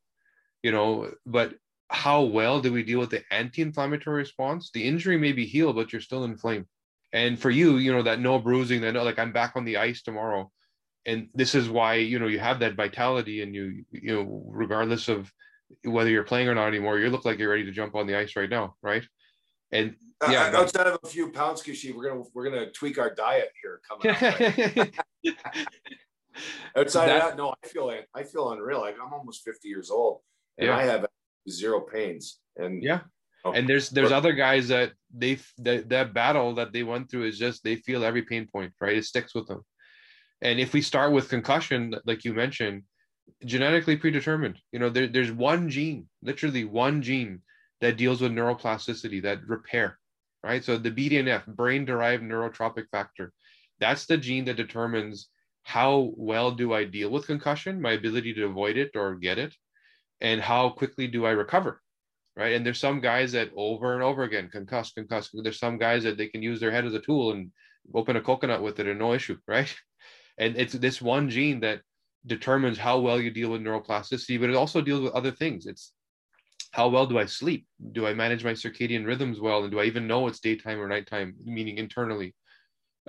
you 0.62 0.73
know, 0.73 1.12
but 1.25 1.55
how 1.88 2.23
well 2.23 2.61
do 2.61 2.73
we 2.73 2.83
deal 2.83 2.99
with 2.99 3.11
the 3.11 3.23
anti-inflammatory 3.31 4.16
response? 4.16 4.71
The 4.73 4.88
injury 4.88 5.18
may 5.18 5.33
be 5.33 5.47
healed, 5.47 5.77
but 5.77 5.92
you're 5.92 6.01
still 6.01 6.25
inflamed. 6.25 6.66
And 7.12 7.38
for 7.38 7.51
you, 7.51 7.77
you 7.77 7.92
know, 7.92 8.03
that 8.03 8.18
no 8.18 8.38
bruising, 8.38 8.81
that 8.81 8.95
no, 8.95 9.05
like 9.05 9.18
I'm 9.18 9.33
back 9.33 9.53
on 9.55 9.64
the 9.64 9.77
ice 9.77 10.03
tomorrow. 10.03 10.51
And 11.05 11.29
this 11.35 11.55
is 11.55 11.68
why, 11.68 11.97
you 11.97 12.18
know, 12.18 12.29
you 12.29 12.38
have 12.38 12.61
that 12.61 12.75
vitality 12.75 13.42
and 13.42 13.55
you, 13.55 13.85
you 13.90 14.14
know, 14.14 14.42
regardless 14.49 15.09
of 15.09 15.31
whether 15.85 16.11
you're 16.11 16.25
playing 16.25 16.49
or 16.49 16.55
not 16.55 16.69
anymore, 16.69 16.99
you 16.99 17.11
look 17.11 17.25
like 17.25 17.39
you're 17.39 17.51
ready 17.51 17.65
to 17.65 17.73
jump 17.73 17.95
on 17.95 18.07
the 18.07 18.17
ice 18.17 18.37
right 18.37 18.51
now, 18.51 18.75
right? 18.83 19.05
And 19.73 19.95
uh, 20.21 20.29
yeah, 20.31 20.47
uh, 20.47 20.61
outside 20.61 20.87
of 20.87 20.99
a 21.03 21.09
few 21.09 21.33
pounds, 21.33 21.63
Kishi, 21.63 21.95
we're 21.95 22.09
gonna 22.09 22.23
we're 22.35 22.45
gonna 22.45 22.71
tweak 22.71 22.99
our 22.99 23.15
diet 23.15 23.51
here 23.63 23.81
coming 23.89 24.15
up. 24.15 24.23
outside 26.77 27.07
that, 27.09 27.17
of 27.17 27.23
that, 27.23 27.37
no, 27.37 27.55
I 27.65 27.67
feel 27.67 27.87
like 27.87 28.07
I 28.15 28.23
feel 28.23 28.53
unreal. 28.53 28.81
Like 28.81 28.97
I'm 29.03 29.13
almost 29.13 29.43
50 29.45 29.69
years 29.69 29.91
old, 29.91 30.21
and 30.59 30.69
yeah. 30.69 30.77
I 30.77 30.83
have 30.85 31.07
zero 31.49 31.81
pains. 31.81 32.39
And 32.57 32.83
yeah, 32.83 33.01
oh, 33.45 33.53
and 33.53 33.69
there's 33.69 33.89
there's 33.91 34.11
but, 34.11 34.17
other 34.17 34.33
guys 34.33 34.69
that 34.69 34.93
they 35.17 35.39
that 35.59 35.89
that 35.89 36.13
battle 36.13 36.55
that 36.57 36.73
they 36.73 36.83
went 36.83 37.11
through 37.11 37.25
is 37.25 37.39
just 37.39 37.65
they 37.65 37.77
feel 37.77 38.05
every 38.05 38.23
pain 38.23 38.47
point, 38.53 38.73
right? 38.81 38.97
It 38.97 39.05
sticks 39.07 39.35
with 39.35 39.49
them. 39.49 39.63
And 40.43 40.59
if 40.61 40.73
we 40.73 40.83
start 40.83 41.13
with 41.13 41.29
concussion, 41.29 41.95
like 42.05 42.25
you 42.25 42.35
mentioned, 42.35 42.83
genetically 43.45 43.97
predetermined. 43.97 44.59
You 44.73 44.79
know, 44.79 44.91
there, 44.91 45.09
there's 45.09 45.33
one 45.33 45.69
gene, 45.71 46.09
literally 46.23 46.65
one 46.65 47.03
gene 47.03 47.43
that 47.81 47.97
deals 47.97 48.21
with 48.21 48.33
neuroplasticity, 48.33 49.23
that 49.23 49.47
repair, 49.47 49.99
right? 50.43 50.65
So 50.65 50.79
the 50.79 50.91
BDNF, 50.91 51.47
brain 51.47 51.85
derived 51.85 52.23
neurotrophic 52.23 52.87
factor, 52.91 53.33
that's 53.81 54.07
the 54.07 54.17
gene 54.17 54.45
that 54.45 54.57
determines 54.57 55.29
how 55.65 56.13
well 56.17 56.53
do 56.53 56.73
I 56.73 56.85
deal 56.85 57.11
with 57.11 57.27
concussion, 57.27 57.81
my 57.81 57.93
ability 57.93 58.35
to 58.35 58.47
avoid 58.47 58.77
it 58.77 58.93
or 58.95 59.17
get 59.17 59.39
it, 59.39 59.55
and 60.21 60.41
how 60.41 60.71
quickly 60.71 61.07
do 61.09 61.27
I 61.27 61.31
recover, 61.31 61.81
right? 62.37 62.55
And 62.55 62.65
there's 62.65 62.81
some 62.81 63.01
guys 63.01 63.33
that 63.33 63.51
over 63.57 63.95
and 63.95 64.03
over 64.03 64.23
again 64.23 64.51
concuss, 64.55 64.93
concuss. 64.97 65.31
There's 65.33 65.59
some 65.59 65.79
guys 65.79 66.05
that 66.05 66.17
they 66.17 66.29
can 66.29 66.43
use 66.43 66.61
their 66.61 66.71
head 66.71 66.85
as 66.85 66.95
a 66.95 67.01
tool 67.01 67.33
and 67.33 67.51
open 67.95 68.17
a 68.17 68.21
coconut 68.21 68.63
with 68.63 68.79
it 68.81 68.87
and 68.87 68.99
no 68.99 69.13
issue, 69.15 69.39
right? 69.49 69.75
And 70.39 70.57
it's 70.57 70.73
this 70.75 71.03
one 71.03 71.31
gene 71.31 71.61
that 71.61 71.83
determines 72.27 72.79
how 72.79 72.99
well 72.99 73.21
you 73.21 73.31
deal 73.31 73.51
with 73.51 73.63
neuroplasticity, 73.63 74.41
but 74.41 74.51
it 74.51 74.57
also 74.57 74.81
deals 74.81 75.03
with 75.03 75.13
other 75.13 75.31
things. 75.31 75.67
It's 75.67 75.93
how 76.73 76.89
well 76.89 77.07
do 77.07 77.19
I 77.19 77.27
sleep? 77.27 77.67
Do 77.93 78.07
I 78.07 78.15
manage 78.15 78.45
my 78.45 78.53
circadian 78.53 79.07
rhythms 79.07 79.41
well? 79.41 79.63
And 79.63 79.71
do 79.71 79.81
I 79.81 79.85
even 79.85 80.07
know 80.07 80.27
it's 80.27 80.41
daytime 80.41 80.81
or 80.81 80.89
nighttime, 80.89 81.35
meaning 81.45 81.79
internally? 81.79 82.35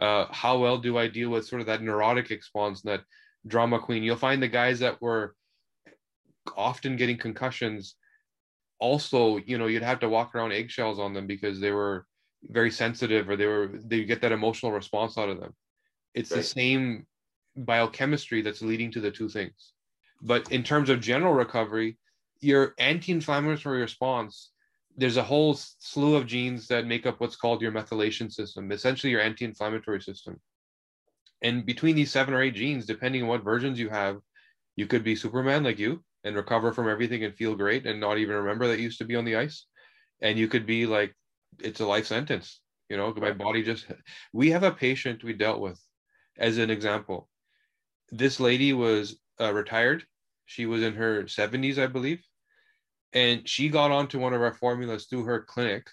Uh, 0.01 0.25
how 0.31 0.57
well 0.57 0.77
do 0.77 0.97
I 0.97 1.07
deal 1.07 1.29
with 1.29 1.45
sort 1.45 1.61
of 1.61 1.67
that 1.67 1.81
neurotic 1.81 2.29
response, 2.29 2.81
that 2.81 3.01
drama 3.47 3.79
queen? 3.79 4.03
You'll 4.03 4.17
find 4.17 4.41
the 4.41 4.47
guys 4.47 4.79
that 4.79 5.01
were 5.01 5.35
often 6.57 6.97
getting 6.97 7.17
concussions 7.17 7.95
also, 8.79 9.37
you 9.37 9.57
know, 9.57 9.67
you'd 9.67 9.81
have 9.81 10.01
to 10.01 10.09
walk 10.09 10.35
around 10.35 10.51
eggshells 10.51 10.99
on 10.99 11.13
them 11.13 11.25
because 11.25 11.61
they 11.61 11.71
were 11.71 12.05
very 12.43 12.69
sensitive 12.69 13.29
or 13.29 13.37
they 13.37 13.45
were 13.45 13.71
they 13.85 14.03
get 14.03 14.19
that 14.21 14.33
emotional 14.33 14.73
response 14.73 15.17
out 15.17 15.29
of 15.29 15.39
them. 15.39 15.53
It's 16.13 16.31
right. 16.31 16.37
the 16.37 16.43
same 16.43 17.07
biochemistry 17.55 18.41
that's 18.41 18.61
leading 18.61 18.91
to 18.91 19.01
the 19.01 19.11
two 19.11 19.29
things. 19.29 19.73
But 20.21 20.51
in 20.51 20.63
terms 20.63 20.89
of 20.89 21.01
general 21.01 21.33
recovery, 21.33 21.97
your 22.39 22.73
anti-inflammatory 22.79 23.81
response, 23.81 24.51
there's 24.95 25.17
a 25.17 25.23
whole 25.23 25.55
slew 25.55 26.15
of 26.15 26.27
genes 26.27 26.67
that 26.67 26.85
make 26.85 27.05
up 27.05 27.19
what's 27.19 27.35
called 27.35 27.61
your 27.61 27.71
methylation 27.71 28.31
system, 28.31 28.71
essentially 28.71 29.11
your 29.11 29.21
anti-inflammatory 29.21 30.01
system. 30.01 30.39
And 31.41 31.65
between 31.65 31.95
these 31.95 32.11
seven 32.11 32.33
or 32.33 32.41
eight 32.41 32.55
genes, 32.55 32.85
depending 32.85 33.23
on 33.23 33.27
what 33.27 33.43
versions 33.43 33.79
you 33.79 33.89
have, 33.89 34.17
you 34.75 34.87
could 34.87 35.03
be 35.03 35.15
Superman 35.15 35.63
like 35.63 35.79
you 35.79 36.03
and 36.23 36.35
recover 36.35 36.71
from 36.71 36.89
everything 36.89 37.23
and 37.23 37.35
feel 37.35 37.55
great 37.55 37.85
and 37.85 37.99
not 37.99 38.17
even 38.17 38.35
remember 38.35 38.67
that 38.67 38.77
you 38.77 38.83
used 38.83 38.99
to 38.99 39.05
be 39.05 39.15
on 39.15 39.25
the 39.25 39.35
ice. 39.35 39.65
And 40.21 40.39
you 40.39 40.47
could 40.47 40.65
be 40.65 40.85
like, 40.85 41.13
it's 41.59 41.81
a 41.81 41.85
life 41.85 42.07
sentence. 42.07 42.61
You 42.89 42.97
know, 42.97 43.13
my 43.17 43.31
body 43.31 43.61
just, 43.63 43.87
we 44.31 44.51
have 44.51 44.63
a 44.63 44.71
patient 44.71 45.23
we 45.23 45.33
dealt 45.33 45.59
with 45.59 45.79
as 46.37 46.57
an 46.57 46.69
example 46.69 47.27
this 48.11 48.39
lady 48.39 48.73
was 48.73 49.17
uh, 49.39 49.53
retired. 49.53 50.05
She 50.45 50.65
was 50.65 50.81
in 50.83 50.95
her 50.95 51.23
70s, 51.23 51.77
I 51.77 51.87
believe. 51.87 52.21
and 53.13 53.47
she 53.47 53.69
got 53.69 53.91
onto 53.91 54.19
one 54.19 54.33
of 54.33 54.41
our 54.41 54.53
formulas 54.53 55.05
through 55.05 55.23
her 55.25 55.41
clinic 55.41 55.87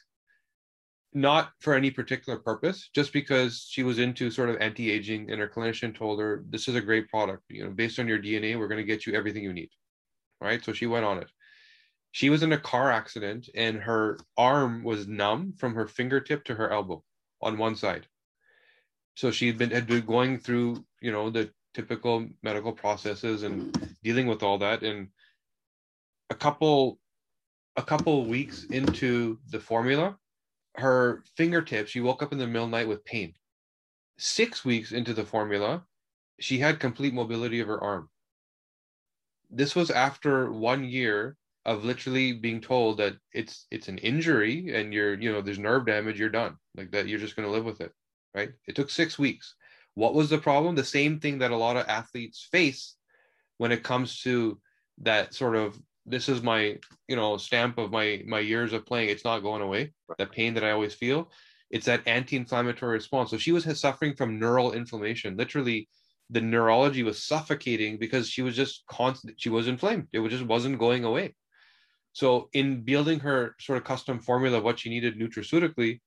not 1.13 1.51
for 1.61 1.75
any 1.75 1.91
particular 1.91 2.39
purpose 2.39 2.89
just 2.95 3.13
because 3.13 3.67
she 3.69 3.83
was 3.83 3.99
into 3.99 4.31
sort 4.31 4.49
of 4.49 4.57
anti-aging. 4.61 5.31
And 5.31 5.41
her 5.41 5.49
clinician 5.49 5.97
told 5.97 6.21
her 6.21 6.45
this 6.49 6.69
is 6.69 6.77
a 6.77 6.81
great 6.81 7.09
product. 7.09 7.43
You 7.49 7.65
know 7.65 7.71
based 7.71 7.99
on 7.99 8.09
your 8.09 8.19
dna 8.21 8.59
we're 8.59 8.69
going 8.69 8.79
to 8.79 8.85
get 8.85 9.07
you 9.07 9.15
everything 9.15 9.43
you 9.43 9.53
need. 9.53 9.71
Right? 10.41 10.65
So 10.65 10.73
she 10.73 10.87
went 10.87 11.05
on 11.05 11.19
it. 11.19 11.31
She 12.13 12.31
was 12.31 12.43
in 12.43 12.53
a 12.53 12.59
car 12.59 12.91
accident 12.91 13.49
and 13.55 13.79
her 13.79 14.19
arm 14.37 14.83
was 14.85 15.07
numb 15.07 15.55
from 15.59 15.75
her 15.75 15.87
fingertip 15.87 16.45
to 16.45 16.55
her 16.55 16.71
elbow 16.71 17.03
on 17.43 17.59
one 17.59 17.77
side. 17.77 18.07
So 19.17 19.31
she'd 19.31 19.59
been 19.59 19.71
had 19.71 19.87
been 19.87 20.07
going 20.07 20.39
through 20.39 20.85
you 21.01 21.13
know 21.13 21.31
the 21.31 21.51
typical 21.75 22.27
medical 22.43 22.73
processes 22.73 23.43
and 23.43 23.97
dealing 24.03 24.27
with 24.27 24.43
all 24.43 24.59
that. 24.59 24.83
And 24.83 25.09
a 26.31 26.35
couple 26.35 26.99
a 27.77 27.83
couple 27.83 28.25
weeks 28.27 28.65
into 28.65 29.39
the 29.51 29.61
formula 29.61 30.17
her 30.77 31.23
fingertips 31.37 31.91
she 31.91 32.01
woke 32.01 32.23
up 32.23 32.33
in 32.33 32.39
the 32.39 32.47
middle 32.47 32.65
of 32.65 32.71
the 32.71 32.77
night 32.77 32.89
with 32.89 33.05
pain. 33.05 33.35
Six 34.19 34.65
weeks 34.65 34.93
into 34.93 35.15
the 35.15 35.25
formula 35.25 35.85
she 36.39 36.59
had 36.59 36.81
complete 36.81 37.15
mobility 37.15 37.61
of 37.61 37.69
her 37.69 37.83
arm. 37.83 38.09
This 39.51 39.75
was 39.75 39.91
after 39.91 40.51
one 40.53 40.85
year 40.85 41.37
of 41.67 41.85
literally 41.85 42.33
being 42.33 42.61
told 42.61 42.99
that 42.99 43.17
it's 43.33 43.67
it's 43.71 43.89
an 43.89 43.99
injury 43.99 44.75
and 44.75 44.95
you're 44.95 45.21
you 45.21 45.33
know 45.33 45.41
there's 45.41 45.59
nerve 45.59 45.87
damage 45.87 46.19
you're 46.19 46.29
done. 46.29 46.57
Like 46.77 46.91
that 46.93 47.09
you're 47.09 47.19
just 47.19 47.37
going 47.37 47.47
to 47.47 47.53
live 47.53 47.65
with 47.65 47.81
it 47.81 47.93
right? 48.35 48.51
It 48.67 48.75
took 48.77 48.91
six 48.91 49.19
weeks 49.19 49.55
what 49.95 50.15
was 50.15 50.31
the 50.31 50.39
problem? 50.39 50.75
The 50.75 50.85
same 50.85 51.21
thing 51.21 51.39
that 51.39 51.51
a 51.51 51.57
lot 51.57 51.77
of 51.77 51.87
athletes 51.89 52.49
face 52.51 52.97
when 53.59 53.73
it 53.73 53.83
comes 53.83 54.21
to 54.23 54.61
that 55.03 55.35
sort 55.35 55.57
of 55.57 55.79
this 56.07 56.29
is 56.29 56.43
my 56.43 56.79
you 57.09 57.17
know 57.17 57.37
stamp 57.37 57.79
of 57.79 57.91
my 57.91 58.23
my 58.27 58.41
years 58.41 58.73
of 58.73 58.87
playing. 58.87 59.09
It's 59.09 59.25
not 59.25 59.41
going 59.41 59.63
away. 59.63 59.93
The 60.19 60.27
pain 60.27 60.55
that 60.55 60.65
i 60.65 60.71
always 60.71 60.95
feel. 60.95 61.31
It's 61.71 61.87
that 61.87 62.03
anti-inflammatory 62.07 62.95
response. 62.95 63.31
So 63.31 63.39
she 63.39 63.53
was 63.53 63.65
suffering 63.79 64.15
from 64.15 64.41
neural 64.41 64.73
inflammation. 64.73 65.37
Literally 65.37 65.89
the 66.31 66.41
neurology 66.41 67.03
was 67.03 67.23
suffocating 67.23 67.99
because 67.99 68.29
she 68.29 68.43
was 68.43 68.55
just 68.57 68.85
constant 68.87 69.41
she 69.41 69.51
was 69.51 69.69
inflamed. 69.69 70.09
It 70.13 70.27
just 70.29 70.47
wasn't 70.47 70.79
going 70.79 71.05
away. 71.05 71.35
So 72.13 72.49
in 72.53 72.83
building 72.83 73.21
her 73.21 73.55
sort 73.61 73.79
of 73.79 73.85
custom 73.85 74.19
formula 74.19 74.59
of 74.59 74.65
what 74.65 74.81
she 74.81 74.91
needed 74.91 75.19
nutraceutically 75.19 76.01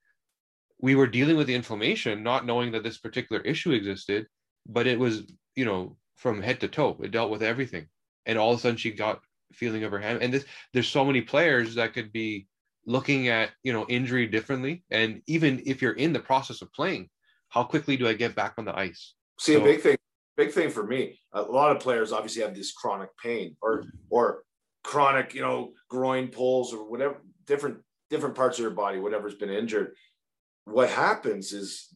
we 0.84 0.96
were 0.96 1.08
dealing 1.08 1.38
with 1.38 1.48
the 1.48 1.56
inflammation 1.56 2.22
not 2.22 2.46
knowing 2.46 2.72
that 2.72 2.84
this 2.84 2.98
particular 2.98 3.42
issue 3.42 3.72
existed 3.72 4.28
but 4.68 4.88
it 4.88 5.00
was 5.00 5.24
you 5.56 5.66
know 5.66 5.98
from 6.18 6.42
head 6.42 6.60
to 6.60 6.68
toe 6.68 6.96
it 7.02 7.12
dealt 7.12 7.32
with 7.32 7.42
everything 7.42 7.88
and 8.26 8.38
all 8.38 8.52
of 8.52 8.60
a 8.60 8.62
sudden 8.62 8.78
she 8.78 8.92
got 8.92 9.20
feeling 9.54 9.84
of 9.84 9.92
her 9.92 10.00
hand. 10.00 10.22
And 10.22 10.34
this, 10.34 10.46
there's 10.74 10.88
so 10.88 11.06
many 11.06 11.22
players 11.22 11.76
that 11.76 11.94
could 11.94 12.12
be 12.12 12.48
looking 12.86 13.30
at 13.30 13.52
you 13.64 13.72
know 13.72 13.86
injury 13.88 14.28
differently. 14.28 14.84
And 14.92 15.22
even 15.28 15.62
if 15.66 15.82
you're 15.82 15.94
in 15.94 16.14
the 16.14 16.20
process 16.20 16.62
of 16.62 16.74
playing, 16.74 17.10
how 17.50 17.64
quickly 17.64 17.98
do 17.98 18.08
I 18.08 18.14
get 18.14 18.36
back 18.36 18.56
on 18.58 18.66
the 18.66 18.78
ice? 18.78 19.14
See, 19.40 19.54
so, 19.54 19.62
a 19.62 19.64
big 19.64 19.82
thing, 19.82 19.98
big 20.36 20.52
thing 20.52 20.70
for 20.70 20.86
me. 20.86 21.20
A 21.34 21.42
lot 21.42 21.76
of 21.76 21.82
players 21.82 22.12
obviously 22.12 22.42
have 22.42 22.56
this 22.56 22.72
chronic 22.72 23.10
pain 23.22 23.56
or 23.62 23.86
or 24.10 24.44
chronic, 24.84 25.34
you 25.34 25.42
know, 25.42 25.72
groin 25.90 26.28
pulls 26.28 26.74
or 26.74 26.90
whatever 26.90 27.22
different 27.46 27.78
different 28.10 28.36
parts 28.36 28.58
of 28.58 28.64
your 28.64 28.72
body, 28.72 29.00
whatever's 29.00 29.36
been 29.36 29.50
injured. 29.50 29.94
What 30.66 30.90
happens 30.90 31.54
is 31.54 31.94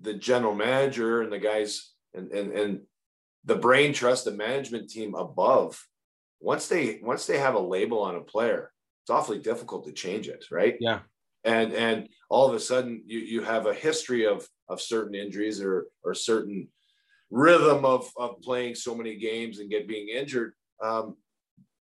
the 0.00 0.14
general 0.14 0.54
manager 0.54 1.22
and 1.22 1.32
the 1.32 1.38
guys 1.38 1.92
and 2.14 2.30
and 2.32 2.52
and 2.52 2.80
the 3.44 3.56
brain 3.56 3.92
trust 3.92 4.24
the 4.24 4.32
management 4.32 4.90
team 4.90 5.14
above 5.14 5.82
once 6.44 6.68
they 6.68 7.00
once 7.02 7.26
they 7.26 7.38
have 7.38 7.54
a 7.54 7.58
label 7.58 8.02
on 8.02 8.16
a 8.16 8.20
player, 8.20 8.70
it's 9.02 9.10
awfully 9.10 9.38
difficult 9.38 9.86
to 9.86 9.92
change 9.92 10.28
it, 10.28 10.44
right? 10.50 10.76
Yeah. 10.78 11.00
And 11.42 11.72
and 11.72 12.08
all 12.28 12.46
of 12.46 12.54
a 12.54 12.60
sudden 12.60 13.02
you 13.06 13.18
you 13.18 13.42
have 13.42 13.66
a 13.66 13.74
history 13.74 14.26
of 14.26 14.46
of 14.68 14.80
certain 14.80 15.14
injuries 15.14 15.60
or 15.62 15.86
or 16.04 16.14
certain 16.14 16.68
rhythm 17.30 17.86
of 17.86 18.10
of 18.16 18.42
playing 18.42 18.74
so 18.74 18.94
many 18.94 19.16
games 19.16 19.58
and 19.58 19.70
get 19.70 19.88
being 19.88 20.08
injured. 20.08 20.52
Um, 20.82 21.16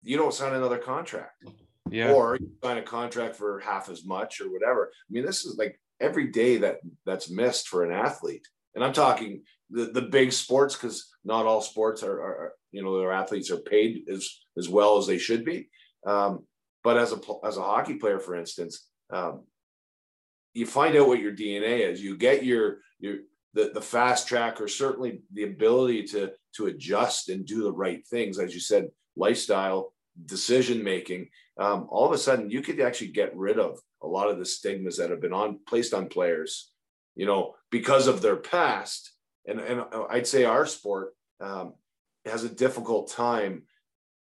you 0.03 0.15
don't 0.17 0.33
sign 0.33 0.53
another 0.53 0.77
contract. 0.77 1.43
Yeah. 1.89 2.13
Or 2.13 2.37
you 2.39 2.49
sign 2.63 2.77
a 2.77 2.81
contract 2.81 3.35
for 3.35 3.59
half 3.59 3.89
as 3.89 4.05
much 4.05 4.39
or 4.39 4.51
whatever. 4.51 4.89
I 4.93 5.09
mean, 5.09 5.25
this 5.25 5.45
is 5.45 5.57
like 5.57 5.79
every 5.99 6.27
day 6.27 6.57
that 6.57 6.77
that's 7.05 7.29
missed 7.29 7.67
for 7.67 7.83
an 7.83 7.91
athlete. 7.91 8.47
And 8.75 8.83
I'm 8.83 8.93
talking 8.93 9.43
the, 9.69 9.85
the 9.85 10.01
big 10.01 10.31
sports 10.31 10.75
because 10.75 11.07
not 11.23 11.45
all 11.45 11.61
sports 11.61 12.03
are, 12.03 12.19
are, 12.19 12.53
you 12.71 12.83
know 12.83 12.99
their 12.99 13.11
athletes 13.11 13.49
are 13.51 13.57
paid 13.57 14.03
as 14.09 14.29
as 14.57 14.69
well 14.69 14.97
as 14.97 15.07
they 15.07 15.17
should 15.17 15.45
be. 15.45 15.69
Um, 16.05 16.45
but 16.83 16.97
as 16.97 17.13
a 17.13 17.19
as 17.45 17.57
a 17.57 17.63
hockey 17.63 17.95
player, 17.95 18.19
for 18.19 18.35
instance, 18.35 18.87
um, 19.11 19.43
you 20.53 20.65
find 20.65 20.95
out 20.95 21.07
what 21.07 21.19
your 21.19 21.33
DNA 21.33 21.89
is. 21.89 22.01
You 22.01 22.17
get 22.17 22.43
your 22.43 22.79
your 22.99 23.17
the, 23.53 23.71
the 23.73 23.81
fast 23.81 24.27
track 24.27 24.59
or 24.59 24.67
certainly 24.67 25.21
the 25.33 25.43
ability 25.43 26.03
to 26.03 26.31
to 26.57 26.67
adjust 26.67 27.29
and 27.29 27.45
do 27.45 27.63
the 27.63 27.71
right 27.71 28.05
things, 28.07 28.39
as 28.39 28.53
you 28.53 28.59
said, 28.59 28.89
lifestyle 29.15 29.93
decision 30.25 30.83
making. 30.83 31.29
Um, 31.57 31.87
all 31.89 32.05
of 32.05 32.11
a 32.11 32.17
sudden, 32.17 32.49
you 32.49 32.61
could 32.61 32.79
actually 32.79 33.11
get 33.11 33.35
rid 33.35 33.59
of 33.59 33.79
a 34.05 34.07
lot 34.07 34.29
of 34.29 34.37
the 34.37 34.45
stigmas 34.45 34.97
that 34.97 35.09
have 35.09 35.21
been 35.21 35.33
on 35.33 35.59
placed 35.67 35.93
on 35.93 36.07
players, 36.07 36.71
you 37.15 37.25
know, 37.25 37.55
because 37.71 38.07
of 38.07 38.21
their 38.21 38.35
past. 38.35 39.11
And 39.47 39.59
and 39.59 39.83
I'd 40.09 40.27
say 40.27 40.45
our 40.45 40.65
sport 40.65 41.13
um, 41.41 41.73
has 42.25 42.43
a 42.43 42.49
difficult 42.49 43.11
time 43.11 43.63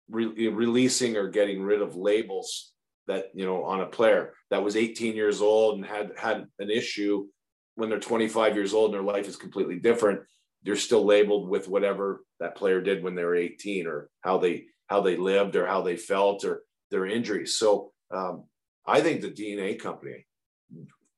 re- 0.09 0.49
releasing 0.49 1.17
or 1.17 1.29
getting 1.29 1.63
rid 1.63 1.83
of 1.83 1.97
labels 1.97 2.73
that 3.07 3.27
you 3.35 3.45
know 3.45 3.65
on 3.65 3.81
a 3.81 3.87
player 3.87 4.33
that 4.51 4.63
was 4.63 4.77
18 4.77 5.15
years 5.15 5.41
old 5.41 5.77
and 5.77 5.87
had 5.87 6.13
had 6.17 6.47
an 6.59 6.71
issue 6.71 7.27
when 7.75 7.91
they're 7.91 8.01
25 8.01 8.55
years 8.55 8.73
old 8.73 8.87
and 8.87 8.95
their 8.95 9.15
life 9.15 9.29
is 9.29 9.37
completely 9.37 9.79
different 9.79 10.21
they're 10.63 10.77
still 10.77 11.05
labeled 11.05 11.49
with 11.49 11.69
whatever 11.69 12.25
that 12.41 12.57
player 12.57 12.81
did 12.81 13.03
when 13.03 13.15
they 13.15 13.25
were 13.25 13.37
18 13.37 13.87
or 13.87 14.09
how 14.23 14.39
they 14.39 14.65
how 14.87 15.01
they 15.01 15.17
lived 15.17 15.57
or 15.57 15.67
how 15.67 15.83
they 15.83 15.97
felt 15.97 16.45
or 16.45 16.63
their 16.91 17.07
injuries 17.07 17.59
so 17.59 17.93
um, 18.11 18.45
i 18.87 19.01
think 19.01 19.21
the 19.21 19.31
dna 19.31 19.79
company 19.79 20.27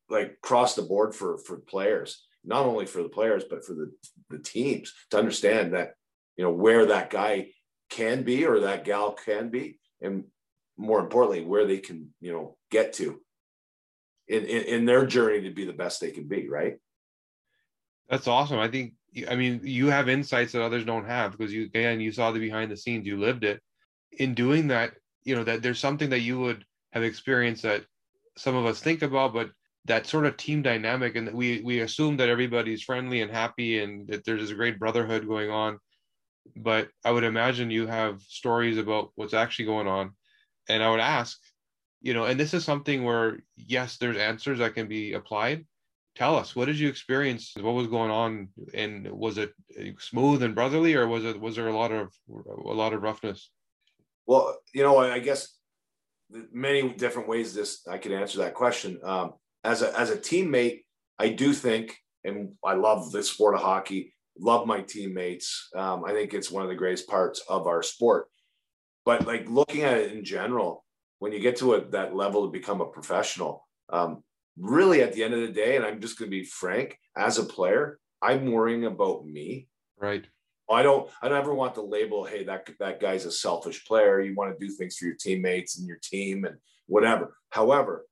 like 0.09 0.41
cross 0.41 0.75
the 0.75 0.83
board 0.83 1.15
for 1.15 1.39
for 1.39 1.59
players 1.59 2.27
not 2.45 2.65
only 2.65 2.87
for 2.87 3.03
the 3.03 3.09
players 3.09 3.45
but 3.49 3.65
for 3.65 3.75
the 3.75 3.93
the 4.31 4.39
teams 4.39 4.93
to 5.11 5.19
understand 5.19 5.75
that 5.75 5.95
you 6.37 6.45
know 6.45 6.53
where 6.53 6.87
that 6.87 7.11
guy 7.11 7.49
can 7.91 8.23
be 8.23 8.47
or 8.47 8.61
that 8.61 8.85
gal 8.85 9.13
can 9.13 9.49
be 9.49 9.79
and 10.01 10.25
more 10.77 11.01
importantly 11.01 11.45
where 11.45 11.67
they 11.67 11.79
can 11.79 12.13
you 12.21 12.33
know 12.33 12.57
get 12.71 12.93
to 12.93 13.21
in, 14.29 14.45
in, 14.45 14.63
in 14.65 14.85
their 14.85 15.07
journey 15.07 15.43
to 15.43 15.51
be 15.51 15.65
the 15.65 15.73
best 15.73 16.01
they 16.01 16.11
can 16.11 16.27
be 16.27 16.49
right? 16.49 16.77
That's 18.09 18.29
awesome. 18.29 18.59
I 18.59 18.69
think 18.69 18.95
i 19.31 19.35
mean 19.35 19.61
you 19.63 19.87
have 19.87 20.11
insights 20.11 20.53
that 20.53 20.63
others 20.63 20.85
don't 20.85 21.07
have 21.07 21.33
because 21.33 21.51
you 21.51 21.65
again 21.65 22.01
you 22.01 22.13
saw 22.13 22.33
the 22.33 22.39
behind 22.39 22.71
the 22.71 22.77
scenes 22.77 23.07
you 23.07 23.19
lived 23.19 23.45
it. 23.45 23.61
In 24.19 24.35
doing 24.35 24.69
that 24.69 24.95
you 25.25 25.35
know 25.35 25.45
that 25.45 25.63
there's 25.63 25.79
something 25.79 26.11
that 26.11 26.21
you 26.21 26.39
would 26.39 26.65
have 26.97 27.05
experienced 27.05 27.63
that 27.63 27.85
some 28.37 28.57
of 28.57 28.67
us 28.67 28.81
think 28.81 29.03
about 29.03 29.33
but 29.33 29.51
that 29.85 30.07
sort 30.07 30.27
of 30.27 30.37
team 30.37 30.63
dynamic 30.63 31.17
and 31.17 31.33
we 31.33 31.63
we 31.63 31.81
assume 31.81 32.17
that 32.17 32.29
everybody's 32.29 32.83
friendly 32.83 33.23
and 33.23 33.31
happy 33.31 33.79
and 33.83 34.09
that 34.09 34.25
there's 34.25 34.51
a 34.51 34.55
great 34.55 34.79
brotherhood 34.79 35.27
going 35.27 35.51
on 35.51 35.79
but 36.55 36.89
I 37.05 37.11
would 37.11 37.25
imagine 37.25 37.71
you 37.71 37.87
have 37.87 38.23
stories 38.23 38.79
about 38.79 39.11
what's 39.17 39.35
actually 39.35 39.67
going 39.67 39.89
on. 39.89 40.13
And 40.69 40.83
I 40.83 40.91
would 40.91 41.01
ask, 41.01 41.39
you 42.03 42.15
know, 42.15 42.25
and 42.25 42.39
this 42.39 42.55
is 42.55 42.65
something 42.65 43.05
where, 43.05 43.39
yes, 43.57 43.97
there's 43.97 44.17
answers 44.17 44.59
that 44.59 44.75
can 44.75 44.89
be 44.89 45.15
applied. 45.15 45.67
Tell 46.15 46.37
us, 46.37 46.57
what 46.57 46.67
did 46.67 46.79
you 46.79 46.89
experience? 46.89 47.53
What 47.61 47.75
was 47.75 47.89
going 47.89 48.11
on? 48.11 48.49
And 48.73 49.11
was 49.11 49.39
it 49.39 49.53
smooth 49.99 50.43
and 50.43 50.55
brotherly, 50.55 50.95
or 50.95 51.07
was 51.07 51.25
it 51.25 51.39
was 51.39 51.57
there 51.57 51.69
a 51.69 51.77
lot 51.77 51.93
of 51.93 52.11
a 52.39 52.73
lot 52.73 52.95
of 52.95 53.03
roughness? 53.03 53.51
Well, 54.27 54.57
you 54.73 54.83
know, 54.83 54.97
I 54.99 55.19
guess 55.19 55.56
many 56.53 56.89
different 56.95 57.29
ways 57.29 57.55
this 57.55 57.87
I 57.89 57.99
could 57.99 58.13
answer 58.13 58.39
that 58.39 58.55
question. 58.55 58.99
Um, 59.03 59.35
as 59.65 59.83
a 59.83 59.99
as 59.99 60.11
a 60.11 60.17
teammate, 60.17 60.85
I 61.19 61.31
do 61.31 61.53
think, 61.53 61.97
and 62.25 62.55
I 62.65 62.75
love 62.75 63.13
the 63.13 63.23
sport 63.23 63.55
of 63.55 63.61
hockey 63.61 64.13
love 64.39 64.67
my 64.67 64.81
teammates. 64.81 65.69
Um, 65.75 66.05
I 66.05 66.13
think 66.13 66.35
it's 66.35 66.51
one 66.51 66.63
of 66.63 66.69
the 66.69 66.75
greatest 66.75 67.09
parts 67.09 67.43
of 67.49 67.67
our 67.67 67.83
sport. 67.83 68.27
But 69.05 69.27
like 69.27 69.49
looking 69.49 69.83
at 69.83 69.99
it 69.99 70.13
in 70.13 70.25
general, 70.25 70.85
when 71.19 71.33
you 71.33 71.41
get 71.41 71.57
to 71.57 71.75
a, 71.75 71.85
that 71.91 72.15
level 72.15 72.45
to 72.45 72.53
become 72.53 72.81
a 72.81 72.87
professional, 72.87 73.67
um, 73.91 74.23
really 74.59 75.03
at 75.03 75.13
the 75.13 75.23
end 75.23 75.35
of 75.35 75.41
the 75.41 75.53
day, 75.53 75.77
and 75.77 75.85
I'm 75.85 76.01
just 76.01 76.19
going 76.19 76.31
to 76.31 76.37
be 76.37 76.45
frank, 76.45 76.99
as 77.17 77.39
a 77.39 77.45
player, 77.45 77.99
I'm 78.21 78.51
worrying 78.51 78.85
about 78.85 79.27
me. 79.27 79.69
Right. 79.99 80.27
I 80.69 80.83
don't. 80.83 81.09
I 81.23 81.29
don't 81.29 81.39
ever 81.39 81.55
want 81.55 81.75
the 81.75 81.83
label. 81.83 82.25
Hey, 82.25 82.45
that 82.45 82.69
that 82.81 83.01
guy's 83.01 83.25
a 83.25 83.33
selfish 83.33 83.85
player. 83.85 84.21
You 84.21 84.35
want 84.35 84.59
to 84.59 84.67
do 84.67 84.73
things 84.73 84.97
for 84.97 85.05
your 85.07 85.15
teammates 85.15 85.79
and 85.79 85.87
your 85.87 85.99
team 86.03 86.45
and 86.45 86.57
whatever. 86.87 87.37
However, 87.51 88.05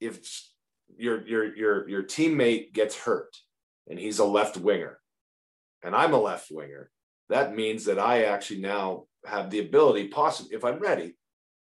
if 0.00 0.20
your 0.96 1.26
your 1.26 1.56
your 1.56 1.88
your 1.88 2.02
teammate 2.02 2.72
gets 2.72 2.96
hurt 2.96 3.36
and 3.88 3.98
he's 3.98 4.18
a 4.18 4.24
left 4.24 4.56
winger 4.56 4.98
and 5.82 5.94
I'm 5.96 6.14
a 6.14 6.20
left 6.20 6.50
winger, 6.50 6.90
that 7.28 7.56
means 7.56 7.86
that 7.86 7.98
I 7.98 8.24
actually 8.24 8.60
now 8.60 9.04
have 9.26 9.50
the 9.50 9.60
ability, 9.60 10.08
possibly 10.08 10.54
if 10.54 10.64
I'm 10.64 10.78
ready, 10.78 11.16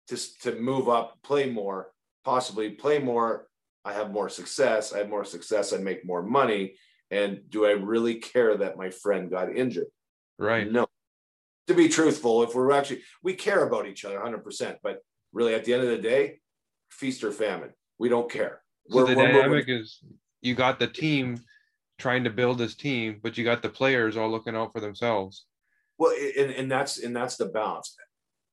to, 0.08 0.38
to 0.40 0.54
move 0.60 0.88
up, 0.88 1.18
play 1.22 1.50
more, 1.50 1.90
possibly 2.24 2.70
play 2.70 2.98
more. 2.98 3.46
I 3.84 3.92
have 3.92 4.10
more 4.10 4.28
success. 4.28 4.92
I 4.92 4.98
have 4.98 5.08
more 5.08 5.24
success. 5.24 5.72
I 5.72 5.78
make 5.78 6.04
more 6.04 6.22
money. 6.22 6.74
And 7.10 7.40
do 7.48 7.64
I 7.64 7.70
really 7.70 8.16
care 8.16 8.56
that 8.56 8.76
my 8.76 8.90
friend 8.90 9.30
got 9.30 9.54
injured? 9.54 9.86
Right. 10.38 10.70
No. 10.70 10.86
To 11.66 11.74
be 11.74 11.88
truthful, 11.88 12.42
if 12.42 12.54
we're 12.54 12.72
actually, 12.72 13.02
we 13.22 13.34
care 13.34 13.66
about 13.66 13.86
each 13.86 14.04
other 14.04 14.18
100%, 14.18 14.76
but 14.82 15.00
really 15.32 15.54
at 15.54 15.64
the 15.64 15.74
end 15.74 15.82
of 15.82 15.88
the 15.90 15.98
day, 15.98 16.38
feast 16.90 17.22
or 17.24 17.32
famine, 17.32 17.70
we 17.98 18.08
don't 18.08 18.30
care. 18.30 18.62
So 18.88 18.96
we're, 18.96 19.06
the 19.06 19.16
we're 19.16 19.26
dynamic 19.26 19.68
moving. 19.68 19.82
is 19.82 20.02
you 20.40 20.54
got 20.54 20.78
the 20.78 20.86
team 20.86 21.40
trying 21.98 22.24
to 22.24 22.30
build 22.30 22.58
this 22.58 22.74
team, 22.74 23.20
but 23.22 23.36
you 23.36 23.44
got 23.44 23.62
the 23.62 23.68
players 23.68 24.16
all 24.16 24.30
looking 24.30 24.56
out 24.56 24.72
for 24.72 24.80
themselves. 24.80 25.44
Well, 25.98 26.14
and, 26.38 26.52
and 26.52 26.70
that's 26.70 27.02
and 27.02 27.14
that's 27.14 27.36
the 27.36 27.46
balance. 27.46 27.96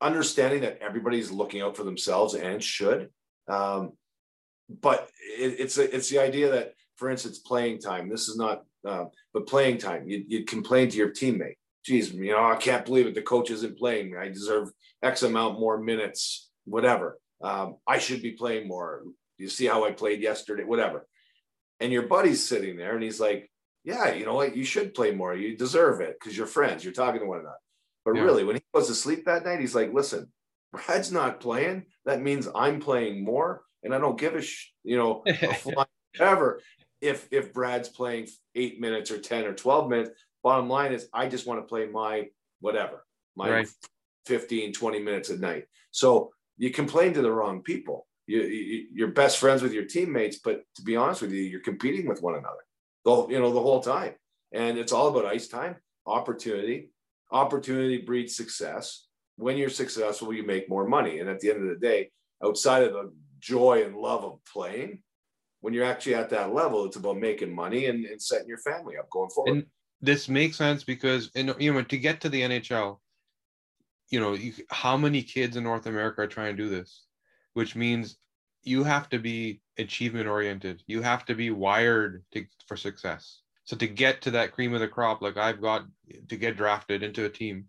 Understanding 0.00 0.62
that 0.62 0.78
everybody's 0.82 1.30
looking 1.30 1.62
out 1.62 1.76
for 1.76 1.84
themselves 1.84 2.34
and 2.34 2.62
should, 2.62 3.08
um, 3.48 3.92
but 4.68 5.08
it, 5.38 5.56
it's 5.60 5.78
a, 5.78 5.94
it's 5.94 6.10
the 6.10 6.18
idea 6.18 6.50
that, 6.50 6.74
for 6.96 7.08
instance, 7.08 7.38
playing 7.38 7.78
time. 7.78 8.08
This 8.08 8.28
is 8.28 8.36
not, 8.36 8.64
uh, 8.86 9.04
but 9.32 9.46
playing 9.46 9.78
time. 9.78 10.08
You 10.08 10.24
you 10.26 10.44
complain 10.44 10.90
to 10.90 10.96
your 10.96 11.10
teammate. 11.10 11.54
Geez, 11.86 12.12
you 12.12 12.32
know, 12.32 12.44
I 12.44 12.56
can't 12.56 12.84
believe 12.84 13.06
it. 13.06 13.14
The 13.14 13.22
coach 13.22 13.50
isn't 13.50 13.78
playing. 13.78 14.10
Me. 14.10 14.18
I 14.18 14.28
deserve 14.28 14.70
X 15.02 15.22
amount 15.22 15.60
more 15.60 15.78
minutes. 15.78 16.50
Whatever. 16.64 17.18
Um, 17.40 17.76
I 17.86 17.98
should 17.98 18.22
be 18.22 18.32
playing 18.32 18.66
more. 18.66 19.04
You 19.38 19.48
see 19.48 19.66
how 19.66 19.84
I 19.84 19.92
played 19.92 20.20
yesterday. 20.20 20.64
Whatever 20.64 21.06
and 21.80 21.92
your 21.92 22.02
buddy's 22.02 22.46
sitting 22.46 22.76
there 22.76 22.94
and 22.94 23.02
he's 23.02 23.20
like, 23.20 23.50
yeah, 23.84 24.12
you 24.12 24.24
know 24.24 24.34
what? 24.34 24.56
You 24.56 24.64
should 24.64 24.94
play 24.94 25.12
more. 25.12 25.34
You 25.34 25.56
deserve 25.56 26.00
it 26.00 26.16
because 26.18 26.36
you're 26.36 26.46
friends. 26.46 26.82
You're 26.82 26.92
talking 26.92 27.20
to 27.20 27.26
one 27.26 27.40
another. 27.40 27.54
But 28.04 28.16
yeah. 28.16 28.22
really, 28.22 28.44
when 28.44 28.56
he 28.56 28.62
goes 28.74 28.88
to 28.88 28.94
sleep 28.94 29.24
that 29.26 29.44
night, 29.44 29.60
he's 29.60 29.74
like, 29.74 29.92
listen, 29.92 30.32
Brad's 30.72 31.12
not 31.12 31.40
playing. 31.40 31.84
That 32.04 32.22
means 32.22 32.48
I'm 32.52 32.80
playing 32.80 33.24
more. 33.24 33.62
And 33.82 33.94
I 33.94 33.98
don't 33.98 34.18
give 34.18 34.34
a, 34.34 34.42
sh- 34.42 34.72
you 34.82 34.96
know, 34.96 35.22
ever 36.18 36.60
if 37.00 37.28
if 37.30 37.52
Brad's 37.52 37.88
playing 37.88 38.26
eight 38.54 38.80
minutes 38.80 39.10
or 39.10 39.18
10 39.18 39.44
or 39.44 39.54
12 39.54 39.88
minutes. 39.90 40.10
Bottom 40.42 40.68
line 40.68 40.92
is 40.92 41.08
I 41.12 41.28
just 41.28 41.46
want 41.46 41.60
to 41.60 41.66
play 41.66 41.86
my 41.86 42.28
whatever, 42.60 43.04
my 43.36 43.50
right. 43.50 43.68
15, 44.26 44.72
20 44.72 44.98
minutes 45.00 45.30
a 45.30 45.38
night. 45.38 45.64
So 45.90 46.30
you 46.56 46.70
complain 46.70 47.14
to 47.14 47.22
the 47.22 47.30
wrong 47.30 47.62
people 47.62 48.06
you, 48.26 48.42
you 48.42 48.86
you're 48.92 49.08
best 49.08 49.38
friends 49.38 49.62
with 49.62 49.72
your 49.72 49.84
teammates, 49.84 50.38
but 50.38 50.62
to 50.76 50.82
be 50.82 50.96
honest 50.96 51.22
with 51.22 51.32
you, 51.32 51.42
you're 51.42 51.60
competing 51.60 52.08
with 52.08 52.22
one 52.22 52.34
another. 52.34 52.64
The 53.04 53.26
you 53.28 53.40
know 53.40 53.52
the 53.52 53.60
whole 53.60 53.80
time, 53.80 54.14
and 54.52 54.78
it's 54.78 54.92
all 54.92 55.08
about 55.08 55.26
ice 55.26 55.48
time, 55.48 55.76
opportunity. 56.06 56.90
Opportunity 57.30 58.02
breeds 58.02 58.36
success. 58.36 59.06
When 59.36 59.56
you're 59.56 59.68
successful, 59.68 60.32
you 60.32 60.44
make 60.44 60.68
more 60.68 60.86
money. 60.86 61.18
And 61.18 61.28
at 61.28 61.40
the 61.40 61.50
end 61.50 61.62
of 61.62 61.68
the 61.68 61.86
day, 61.86 62.10
outside 62.42 62.84
of 62.84 62.92
the 62.92 63.12
joy 63.40 63.84
and 63.84 63.96
love 63.96 64.24
of 64.24 64.38
playing, 64.50 65.02
when 65.60 65.74
you're 65.74 65.84
actually 65.84 66.14
at 66.14 66.30
that 66.30 66.54
level, 66.54 66.86
it's 66.86 66.96
about 66.96 67.18
making 67.18 67.54
money 67.54 67.86
and, 67.86 68.04
and 68.06 68.22
setting 68.22 68.48
your 68.48 68.58
family 68.58 68.96
up 68.96 69.10
going 69.10 69.30
forward. 69.30 69.52
And 69.52 69.66
this 70.00 70.28
makes 70.28 70.56
sense 70.56 70.84
because 70.84 71.30
in, 71.34 71.54
you 71.58 71.72
know 71.72 71.82
to 71.82 71.98
get 71.98 72.20
to 72.22 72.28
the 72.28 72.42
NHL, 72.42 72.98
you 74.10 74.20
know 74.20 74.34
you, 74.34 74.52
how 74.70 74.96
many 74.96 75.22
kids 75.22 75.56
in 75.56 75.64
North 75.64 75.86
America 75.86 76.22
are 76.22 76.26
trying 76.26 76.56
to 76.56 76.62
do 76.62 76.68
this? 76.68 77.06
which 77.56 77.74
means 77.74 78.18
you 78.64 78.84
have 78.84 79.08
to 79.08 79.18
be 79.18 79.62
achievement 79.78 80.28
oriented. 80.28 80.82
You 80.86 81.00
have 81.00 81.24
to 81.24 81.34
be 81.34 81.50
wired 81.50 82.22
to, 82.32 82.44
for 82.66 82.76
success. 82.76 83.40
So 83.64 83.78
to 83.78 83.86
get 83.86 84.20
to 84.22 84.30
that 84.32 84.52
cream 84.52 84.74
of 84.74 84.80
the 84.80 84.88
crop, 84.88 85.22
like 85.22 85.38
I've 85.38 85.62
got 85.62 85.86
to 86.28 86.36
get 86.36 86.58
drafted 86.58 87.02
into 87.02 87.24
a 87.24 87.30
team, 87.30 87.64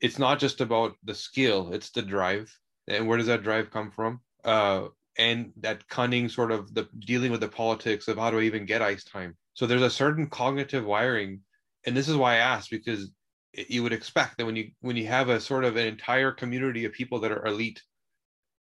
it's 0.00 0.16
not 0.16 0.38
just 0.38 0.60
about 0.60 0.94
the 1.02 1.14
skill; 1.14 1.72
it's 1.72 1.90
the 1.90 2.02
drive. 2.02 2.56
And 2.86 3.08
where 3.08 3.18
does 3.18 3.26
that 3.26 3.42
drive 3.42 3.72
come 3.72 3.90
from? 3.90 4.20
Uh, 4.44 4.88
and 5.18 5.52
that 5.56 5.88
cunning 5.88 6.28
sort 6.28 6.52
of 6.52 6.72
the 6.72 6.88
dealing 7.00 7.32
with 7.32 7.40
the 7.40 7.48
politics 7.48 8.06
of 8.06 8.16
how 8.16 8.30
do 8.30 8.38
I 8.38 8.42
even 8.42 8.66
get 8.66 8.80
ice 8.80 9.02
time. 9.02 9.36
So 9.54 9.66
there's 9.66 9.82
a 9.82 9.90
certain 9.90 10.28
cognitive 10.28 10.84
wiring, 10.84 11.40
and 11.86 11.96
this 11.96 12.08
is 12.08 12.16
why 12.16 12.34
I 12.34 12.38
asked 12.38 12.70
because 12.70 13.10
you 13.52 13.82
would 13.82 13.92
expect 13.92 14.36
that 14.36 14.46
when 14.46 14.56
you 14.56 14.70
when 14.80 14.96
you 14.96 15.06
have 15.06 15.28
a 15.28 15.40
sort 15.40 15.64
of 15.64 15.76
an 15.76 15.86
entire 15.86 16.32
community 16.32 16.84
of 16.84 16.92
people 16.92 17.20
that 17.20 17.32
are 17.32 17.46
elite 17.46 17.80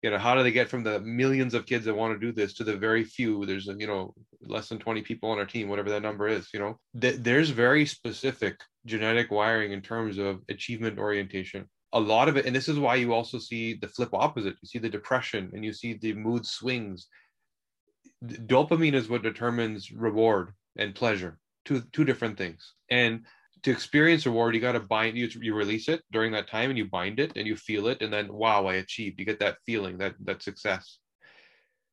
you 0.01 0.10
know 0.10 0.17
how 0.17 0.34
do 0.36 0.43
they 0.43 0.51
get 0.51 0.69
from 0.69 0.84
the 0.84 0.99
millions 1.01 1.54
of 1.54 1.65
kids 1.65 1.86
that 1.86 1.93
want 1.93 2.13
to 2.13 2.25
do 2.25 2.32
this 2.32 2.54
to 2.56 2.63
the 2.63 2.75
very 2.75 3.04
few? 3.04 3.45
There's 3.45 3.67
you 3.67 3.88
know 3.88 4.13
less 4.41 4.67
than 4.67 4.80
20 4.80 5.01
people 5.04 5.30
on 5.30 5.38
our 5.38 5.45
team 5.45 5.69
whatever 5.69 5.89
that 5.91 6.01
number 6.01 6.27
is 6.27 6.49
you 6.54 6.60
know? 6.60 6.80
Th- 6.99 7.17
there's 7.17 7.51
very 7.51 7.86
specific 7.86 8.60
genetic 8.86 9.30
wiring 9.30 9.71
in 9.71 9.82
terms 9.82 10.17
of 10.17 10.41
achievement 10.49 10.97
orientation. 10.97 11.69
A 11.93 11.99
lot 11.99 12.30
of 12.30 12.38
it 12.38 12.45
and 12.45 12.56
this 12.56 12.67
is 12.67 12.80
why 12.80 12.95
you 12.95 13.13
also 13.13 13.38
see 13.38 13.75
the 13.75 13.88
flip 13.88 14.10
opposite. 14.13 14.56
You 14.62 14.67
see 14.67 14.80
the 14.80 14.89
depression 14.89 15.51
and 15.54 15.63
you 15.63 15.73
see 15.73 15.93
the 15.93 16.13
mood 16.13 16.45
swings. 16.45 17.08
Dopamine 18.23 18.93
is 18.93 19.10
what 19.10 19.23
determines 19.23 19.91
reward 19.91 20.54
and 20.77 20.95
pleasure 20.95 21.38
two 21.65 21.81
two 21.91 22.05
different 22.05 22.38
things. 22.38 22.73
And 22.89 23.25
to 23.63 23.71
experience 23.71 24.25
reward, 24.25 24.55
you 24.55 24.62
got 24.62 24.71
to 24.73 24.79
bind 24.79 25.17
you 25.17 25.29
you 25.39 25.53
release 25.53 25.88
it 25.88 26.01
during 26.12 26.31
that 26.31 26.49
time 26.49 26.69
and 26.69 26.77
you 26.77 26.86
bind 26.86 27.19
it 27.19 27.34
and 27.36 27.47
you 27.47 27.55
feel 27.55 27.88
it 27.88 28.01
and 28.01 28.12
then 28.12 28.34
wow 28.34 28.65
i 28.65 28.75
achieved. 28.75 29.19
You 29.19 29.25
get 29.25 29.39
that 29.39 29.57
feeling 29.65 29.97
that 29.99 30.15
that 30.21 30.41
success. 30.41 30.99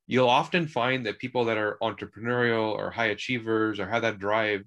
You'll 0.07 0.29
often 0.29 0.67
find 0.67 1.05
that 1.05 1.19
people 1.19 1.45
that 1.45 1.57
are 1.57 1.77
entrepreneurial 1.83 2.71
or 2.71 2.89
high 2.89 3.07
achievers 3.07 3.79
or 3.79 3.87
have 3.87 4.01
that 4.01 4.17
drive 4.17 4.63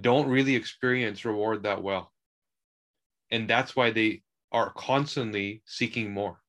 don't 0.00 0.28
really 0.28 0.54
experience 0.54 1.24
reward 1.24 1.62
that 1.62 1.82
well. 1.82 2.12
And 3.30 3.48
that's 3.48 3.74
why 3.74 3.90
they 3.90 4.22
are 4.52 4.70
constantly 4.70 5.62
seeking 5.64 6.12
more 6.12 6.40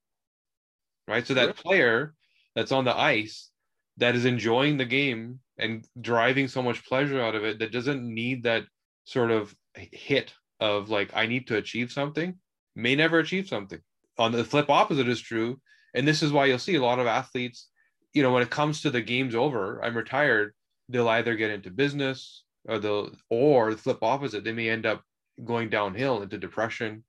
right? 1.08 1.26
So 1.26 1.34
that 1.36 1.56
player 1.56 2.14
that's 2.56 2.72
on 2.72 2.86
the 2.86 2.98
ice 2.98 3.50
that 3.98 4.16
is 4.16 4.26
enjoying 4.26 4.78
the 4.78 4.86
game 4.86 5.40
and 5.58 5.88
driving 6.00 6.48
so 6.48 6.62
much 6.62 6.86
pleasure 6.86 7.22
out 7.22 7.36
of 7.36 7.44
it 7.44 7.60
that 7.60 7.72
doesn't 7.72 8.04
need 8.04 8.44
that 8.44 8.64
sort 9.06 9.32
of 9.32 9.56
hit 9.74 10.34
of 10.60 10.90
like 10.90 11.12
I 11.16 11.28
need 11.28 11.48
to 11.48 11.58
achieve 11.58 11.92
something 11.92 12.36
may 12.76 12.96
never 12.96 13.20
achieve 13.20 13.48
something. 13.48 13.80
On 14.18 14.32
the 14.32 14.44
flip 14.44 14.70
opposite 14.70 15.08
is 15.08 15.22
true, 15.22 15.60
and 15.94 16.08
this 16.08 16.22
is 16.22 16.32
why 16.32 16.46
you'll 16.46 16.60
see 16.60 16.76
a 16.76 16.82
lot 16.82 17.00
of 17.00 17.08
athletes. 17.08 17.70
You 18.14 18.24
know, 18.24 18.32
when 18.32 18.44
it 18.44 18.50
comes 18.50 18.82
to 18.82 18.92
the 18.92 19.02
game's 19.02 19.36
over, 19.36 19.84
I'm 19.84 19.96
retired. 19.96 20.54
They'll 20.90 21.10
either 21.10 21.36
get 21.36 21.52
into 21.52 21.70
business 21.70 22.44
or 22.68 22.80
they'll 22.80 23.12
or 23.30 23.72
the 23.72 23.78
flip 23.78 24.00
opposite. 24.02 24.44
They 24.44 24.54
may 24.54 24.70
end 24.70 24.86
up 24.86 25.04
going 25.44 25.70
downhill 25.70 26.22
into 26.22 26.38
depression, 26.38 27.04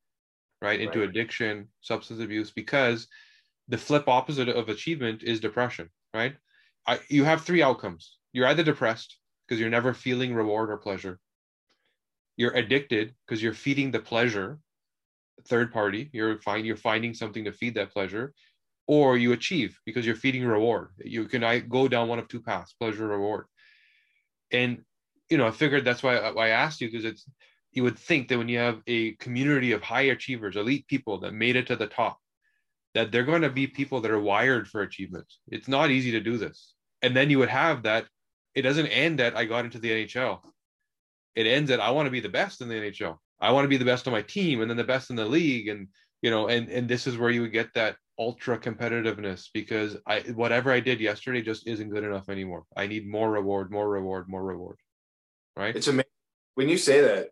right, 0.62 0.80
into 0.80 1.00
right. 1.00 1.08
addiction, 1.08 1.68
substance 1.80 2.20
abuse, 2.20 2.50
because 2.50 3.06
the 3.68 3.78
flip 3.78 4.08
opposite 4.08 4.48
of 4.48 4.68
achievement 4.68 5.22
is 5.22 5.40
depression, 5.40 5.90
right? 6.14 6.36
I, 6.86 7.00
you 7.08 7.24
have 7.24 7.42
three 7.42 7.62
outcomes. 7.62 8.18
You're 8.36 8.48
either 8.48 8.62
depressed 8.62 9.16
because 9.48 9.58
you're 9.58 9.70
never 9.70 9.94
feeling 9.94 10.34
reward 10.34 10.68
or 10.68 10.76
pleasure, 10.76 11.18
you're 12.36 12.52
addicted 12.52 13.14
because 13.24 13.42
you're 13.42 13.54
feeding 13.54 13.90
the 13.90 13.98
pleasure 13.98 14.58
third 15.48 15.72
party. 15.72 16.10
You're 16.12 16.38
find 16.42 16.66
you're 16.66 16.76
finding 16.76 17.14
something 17.14 17.44
to 17.44 17.52
feed 17.52 17.76
that 17.76 17.94
pleasure. 17.94 18.34
Or 18.86 19.16
you 19.16 19.32
achieve 19.32 19.78
because 19.86 20.04
you're 20.04 20.16
feeding 20.24 20.44
reward. 20.44 20.90
You 21.02 21.28
can 21.28 21.42
I 21.42 21.60
go 21.60 21.88
down 21.88 22.08
one 22.08 22.18
of 22.18 22.28
two 22.28 22.42
paths 22.42 22.74
pleasure 22.78 23.06
reward. 23.06 23.46
And 24.52 24.82
you 25.30 25.38
know 25.38 25.46
i 25.46 25.50
figured 25.50 25.84
that's 25.86 26.02
why, 26.02 26.16
uh, 26.16 26.32
why 26.34 26.48
i 26.48 26.50
asked 26.50 26.80
you 26.82 26.88
because 26.88 27.04
it's 27.04 27.24
you 27.72 27.82
would 27.82 27.98
think 27.98 28.28
that 28.28 28.38
when 28.38 28.48
you 28.48 28.58
have 28.58 28.80
a 28.86 29.12
community 29.16 29.72
of 29.72 29.82
high 29.82 30.08
achievers 30.16 30.56
elite 30.56 30.86
people 30.86 31.20
that 31.20 31.32
made 31.32 31.56
it 31.56 31.66
to 31.68 31.76
the 31.76 31.86
top 31.86 32.18
that 32.94 33.10
they're 33.10 33.24
going 33.24 33.42
to 33.42 33.50
be 33.50 33.66
people 33.66 34.00
that 34.02 34.10
are 34.10 34.20
wired 34.20 34.68
for 34.68 34.80
achievement. 34.82 35.26
It's 35.48 35.68
not 35.68 35.90
easy 35.90 36.12
to 36.12 36.20
do 36.20 36.38
this. 36.38 36.74
And 37.02 37.14
then 37.14 37.28
you 37.28 37.38
would 37.38 37.50
have 37.50 37.82
that 37.82 38.06
it 38.56 38.62
doesn't 38.62 38.88
end 38.88 39.20
that 39.20 39.36
i 39.36 39.44
got 39.44 39.64
into 39.64 39.78
the 39.78 40.06
nhl 40.06 40.40
it 41.36 41.46
ends 41.46 41.70
at 41.70 41.80
I 41.80 41.90
want 41.90 42.06
to 42.06 42.10
be 42.10 42.20
the 42.20 42.28
best 42.30 42.62
in 42.62 42.68
the 42.68 42.74
NHL. 42.74 43.18
I 43.40 43.52
want 43.52 43.66
to 43.66 43.68
be 43.68 43.76
the 43.76 43.84
best 43.84 44.06
on 44.08 44.12
my 44.12 44.22
team 44.22 44.62
and 44.62 44.70
then 44.70 44.78
the 44.78 44.84
best 44.84 45.10
in 45.10 45.16
the 45.16 45.24
league. 45.24 45.68
And 45.68 45.88
you 46.22 46.30
know, 46.30 46.48
and 46.48 46.68
and 46.70 46.88
this 46.88 47.06
is 47.06 47.18
where 47.18 47.30
you 47.30 47.42
would 47.42 47.52
get 47.52 47.72
that 47.74 47.96
ultra 48.18 48.58
competitiveness 48.58 49.48
because 49.52 49.98
I 50.06 50.20
whatever 50.20 50.72
I 50.72 50.80
did 50.80 50.98
yesterday 50.98 51.42
just 51.42 51.68
isn't 51.68 51.90
good 51.90 52.04
enough 52.04 52.30
anymore. 52.30 52.64
I 52.74 52.86
need 52.86 53.06
more 53.06 53.30
reward, 53.30 53.70
more 53.70 53.88
reward, 53.88 54.28
more 54.28 54.42
reward. 54.42 54.78
Right. 55.54 55.76
It's 55.76 55.86
amazing 55.86 56.10
when 56.54 56.68
you 56.68 56.78
say 56.78 57.02
that. 57.02 57.28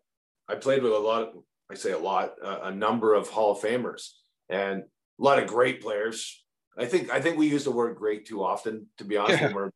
I 0.47 0.53
played 0.53 0.83
with 0.83 0.91
a 0.91 0.99
lot 0.99 1.23
of, 1.23 1.29
I 1.71 1.73
say 1.73 1.91
a 1.91 1.97
lot, 1.97 2.35
uh, 2.39 2.59
a 2.65 2.71
number 2.71 3.15
of 3.15 3.29
Hall 3.29 3.53
of 3.53 3.61
Famers 3.61 4.09
and 4.47 4.83
a 4.83 5.23
lot 5.23 5.41
of 5.41 5.47
great 5.47 5.81
players. 5.81 6.45
I 6.77 6.85
think 6.85 7.11
I 7.11 7.19
think 7.19 7.39
we 7.39 7.47
use 7.47 7.63
the 7.63 7.71
word 7.71 7.95
great 7.95 8.27
too 8.27 8.43
often, 8.43 8.85
to 8.99 9.05
be 9.05 9.17
honest. 9.17 9.41
Yeah. 9.41 9.53
We're, 9.53 9.71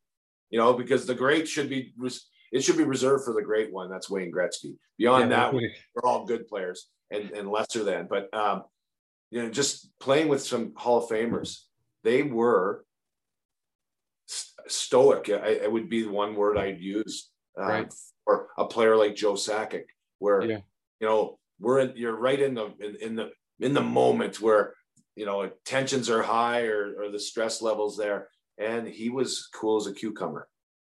you 0.49 0.59
know, 0.59 0.73
because 0.73 1.05
the 1.05 1.15
great 1.15 1.47
should 1.47 1.69
be 1.69 1.93
it 2.51 2.63
should 2.63 2.77
be 2.77 2.83
reserved 2.83 3.25
for 3.25 3.33
the 3.33 3.41
great 3.41 3.71
one. 3.71 3.89
That's 3.89 4.09
Wayne 4.09 4.31
Gretzky. 4.31 4.75
Beyond 4.97 5.29
yeah, 5.29 5.51
that, 5.51 5.53
we're 5.53 6.03
all 6.03 6.25
good 6.25 6.47
players 6.47 6.87
and, 7.11 7.31
and 7.31 7.49
lesser 7.49 7.83
than. 7.83 8.07
But 8.09 8.33
um, 8.33 8.63
you 9.31 9.43
know, 9.43 9.49
just 9.49 9.89
playing 9.99 10.27
with 10.27 10.41
some 10.41 10.73
Hall 10.75 11.03
of 11.03 11.09
Famers, 11.09 11.61
they 12.03 12.23
were 12.23 12.85
stoic. 14.67 15.29
I, 15.29 15.49
it 15.49 15.71
would 15.71 15.89
be 15.89 16.03
the 16.03 16.11
one 16.11 16.35
word 16.35 16.57
I'd 16.57 16.81
use. 16.81 17.29
Um, 17.57 17.67
right. 17.67 17.93
Or 18.25 18.47
a 18.57 18.65
player 18.65 18.95
like 18.95 19.15
Joe 19.15 19.33
Sakic, 19.33 19.85
where 20.19 20.43
yeah. 20.43 20.59
you 20.99 21.07
know 21.07 21.39
we're 21.59 21.79
in, 21.79 21.93
you're 21.95 22.15
right 22.15 22.39
in 22.39 22.53
the 22.53 22.73
in, 22.79 22.95
in 23.01 23.15
the 23.15 23.31
in 23.59 23.73
the 23.73 23.81
moment 23.81 24.39
where 24.39 24.73
you 25.19 25.25
know, 25.25 25.51
tensions 25.65 26.09
are 26.09 26.21
high 26.21 26.61
or, 26.61 26.95
or 26.97 27.11
the 27.11 27.19
stress 27.19 27.61
levels 27.61 27.97
there. 27.97 28.29
And 28.59 28.87
he 28.87 29.09
was 29.09 29.47
cool 29.53 29.77
as 29.77 29.87
a 29.87 29.93
cucumber, 29.93 30.47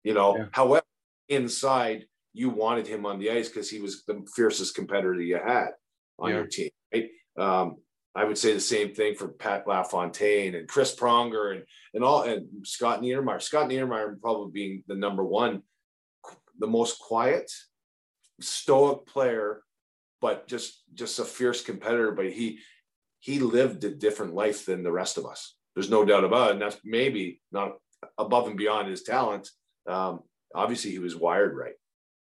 you 0.02 0.14
know. 0.14 0.36
Yeah. 0.36 0.44
However, 0.52 0.84
inside, 1.28 2.06
you 2.32 2.50
wanted 2.50 2.86
him 2.86 3.06
on 3.06 3.18
the 3.18 3.30
ice 3.30 3.48
because 3.48 3.70
he 3.70 3.80
was 3.80 4.04
the 4.04 4.24
fiercest 4.34 4.74
competitor 4.74 5.20
you 5.20 5.38
had 5.38 5.70
on 6.18 6.30
yeah. 6.30 6.36
your 6.36 6.46
team, 6.46 6.70
right? 6.92 7.08
Um, 7.38 7.76
I 8.16 8.24
would 8.24 8.38
say 8.38 8.54
the 8.54 8.60
same 8.60 8.94
thing 8.94 9.14
for 9.16 9.28
Pat 9.28 9.66
LaFontaine 9.66 10.54
and 10.54 10.68
Chris 10.68 10.94
Pronger 10.94 11.52
and 11.56 11.64
and 11.94 12.04
all 12.04 12.22
and 12.22 12.46
Scott 12.66 13.00
Niedermayer. 13.02 13.42
Scott 13.42 13.68
Niedermayer 13.68 14.20
probably 14.20 14.52
being 14.52 14.84
the 14.86 14.94
number 14.94 15.24
one, 15.24 15.62
the 16.58 16.66
most 16.66 17.00
quiet, 17.00 17.50
stoic 18.40 19.06
player, 19.06 19.62
but 20.20 20.46
just 20.46 20.84
just 20.94 21.18
a 21.18 21.24
fierce 21.24 21.62
competitor. 21.62 22.12
But 22.12 22.32
he 22.32 22.60
he 23.18 23.40
lived 23.40 23.82
a 23.84 23.90
different 23.90 24.34
life 24.34 24.64
than 24.64 24.84
the 24.84 24.92
rest 24.92 25.18
of 25.18 25.26
us. 25.26 25.53
There's 25.74 25.90
no 25.90 26.04
doubt 26.04 26.24
about 26.24 26.50
it. 26.50 26.52
And 26.52 26.62
that's 26.62 26.78
maybe 26.84 27.40
not 27.52 27.72
above 28.18 28.46
and 28.46 28.56
beyond 28.56 28.88
his 28.88 29.02
talent. 29.02 29.48
Um, 29.88 30.20
obviously, 30.54 30.90
he 30.90 30.98
was 30.98 31.16
wired 31.16 31.56
right. 31.56 31.74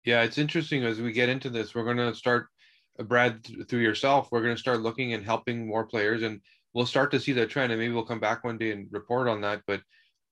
Yeah, 0.06 0.24
it's 0.24 0.38
interesting 0.38 0.84
as 0.84 1.00
we 1.00 1.12
get 1.12 1.30
into 1.30 1.50
this. 1.50 1.74
We're 1.74 1.86
going 1.86 1.98
to 1.98 2.16
start 2.16 2.48
Brad, 3.00 3.46
through 3.68 3.80
yourself, 3.80 4.30
we're 4.32 4.44
going 4.44 4.56
to 4.56 4.60
start 4.60 4.82
looking 4.82 5.14
and 5.14 5.26
helping 5.26 5.68
more 5.68 5.86
players, 5.86 6.22
and 6.22 6.42
we'll 6.74 6.86
start 6.86 7.12
to 7.12 7.20
see 7.20 7.32
that 7.34 7.50
trend. 7.50 7.72
And 7.72 7.82
maybe 7.82 7.94
we'll 7.94 8.06
come 8.06 8.20
back 8.20 8.44
one 8.44 8.58
day 8.58 8.72
and 8.72 8.88
report 8.92 9.28
on 9.28 9.42
that. 9.42 9.62
But 9.66 9.82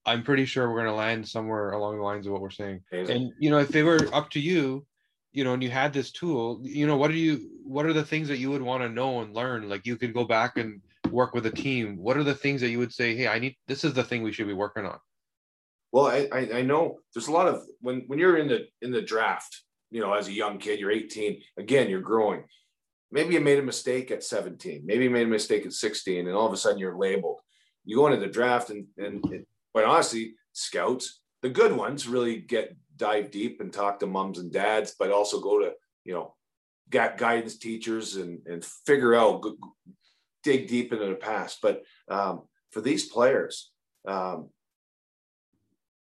I'm 0.06 0.22
pretty 0.22 0.44
sure 0.44 0.68
we're 0.68 0.82
going 0.82 0.86
to 0.86 0.92
land 0.92 1.26
somewhere 1.26 1.70
along 1.70 1.96
the 1.96 2.04
lines 2.04 2.26
of 2.26 2.32
what 2.32 2.42
we're 2.42 2.50
saying. 2.50 2.82
And 2.92 3.32
you 3.38 3.50
know, 3.50 3.58
if 3.58 3.68
they 3.68 3.82
were 3.82 4.08
up 4.12 4.30
to 4.30 4.40
you, 4.40 4.86
you 5.32 5.44
know, 5.44 5.54
and 5.54 5.62
you 5.62 5.70
had 5.70 5.92
this 5.92 6.12
tool, 6.12 6.60
you 6.62 6.86
know, 6.86 6.96
what 6.96 7.10
are 7.10 7.14
you? 7.14 7.50
What 7.64 7.86
are 7.86 7.92
the 7.92 8.04
things 8.04 8.28
that 8.28 8.38
you 8.38 8.50
would 8.50 8.62
want 8.62 8.82
to 8.82 8.88
know 8.88 9.22
and 9.22 9.34
learn? 9.34 9.68
Like 9.68 9.86
you 9.86 9.96
could 9.96 10.14
go 10.14 10.24
back 10.24 10.56
and 10.56 10.80
work 11.12 11.34
with 11.34 11.46
a 11.46 11.50
team. 11.50 11.96
What 11.96 12.16
are 12.16 12.24
the 12.24 12.34
things 12.34 12.60
that 12.60 12.70
you 12.70 12.78
would 12.78 12.92
say, 12.92 13.14
hey, 13.14 13.28
I 13.28 13.38
need 13.38 13.56
this 13.68 13.84
is 13.84 13.94
the 13.94 14.04
thing 14.04 14.22
we 14.22 14.32
should 14.32 14.46
be 14.46 14.52
working 14.54 14.86
on? 14.86 14.98
Well, 15.92 16.06
I, 16.06 16.28
I, 16.32 16.62
know 16.62 17.00
there's 17.12 17.28
a 17.28 17.32
lot 17.32 17.48
of 17.48 17.62
when 17.80 18.04
when 18.06 18.18
you're 18.18 18.38
in 18.38 18.48
the 18.48 18.66
in 18.80 18.90
the 18.90 19.02
draft 19.02 19.62
you 19.92 20.00
know, 20.00 20.14
as 20.14 20.26
a 20.26 20.32
young 20.32 20.58
kid, 20.58 20.80
you're 20.80 20.90
18. 20.90 21.40
Again, 21.58 21.90
you're 21.90 22.00
growing. 22.00 22.44
Maybe 23.12 23.34
you 23.34 23.40
made 23.40 23.58
a 23.58 23.62
mistake 23.62 24.10
at 24.10 24.24
17. 24.24 24.82
Maybe 24.84 25.04
you 25.04 25.10
made 25.10 25.26
a 25.26 25.30
mistake 25.30 25.66
at 25.66 25.74
16, 25.74 26.26
and 26.26 26.34
all 26.34 26.46
of 26.46 26.52
a 26.52 26.56
sudden 26.56 26.78
you're 26.78 26.96
labeled. 26.96 27.40
You 27.84 27.96
go 27.96 28.06
into 28.06 28.18
the 28.18 28.26
draft, 28.26 28.70
and, 28.70 28.86
and, 28.96 29.22
and 29.26 29.44
quite 29.72 29.84
honestly, 29.84 30.34
scouts, 30.54 31.20
the 31.42 31.50
good 31.50 31.76
ones, 31.76 32.08
really 32.08 32.40
get 32.40 32.74
dive 32.96 33.30
deep 33.30 33.60
and 33.60 33.70
talk 33.70 34.00
to 34.00 34.06
moms 34.06 34.38
and 34.38 34.50
dads, 34.50 34.94
but 34.98 35.12
also 35.12 35.40
go 35.40 35.60
to 35.60 35.72
you 36.04 36.14
know, 36.14 36.34
got 36.88 37.18
guidance 37.18 37.58
teachers 37.58 38.16
and 38.16 38.40
and 38.46 38.64
figure 38.64 39.14
out, 39.14 39.44
dig 40.42 40.68
deep 40.68 40.92
into 40.92 41.06
the 41.06 41.14
past. 41.14 41.58
But 41.62 41.82
um, 42.08 42.42
for 42.70 42.80
these 42.80 43.08
players, 43.08 43.70
um, 44.06 44.50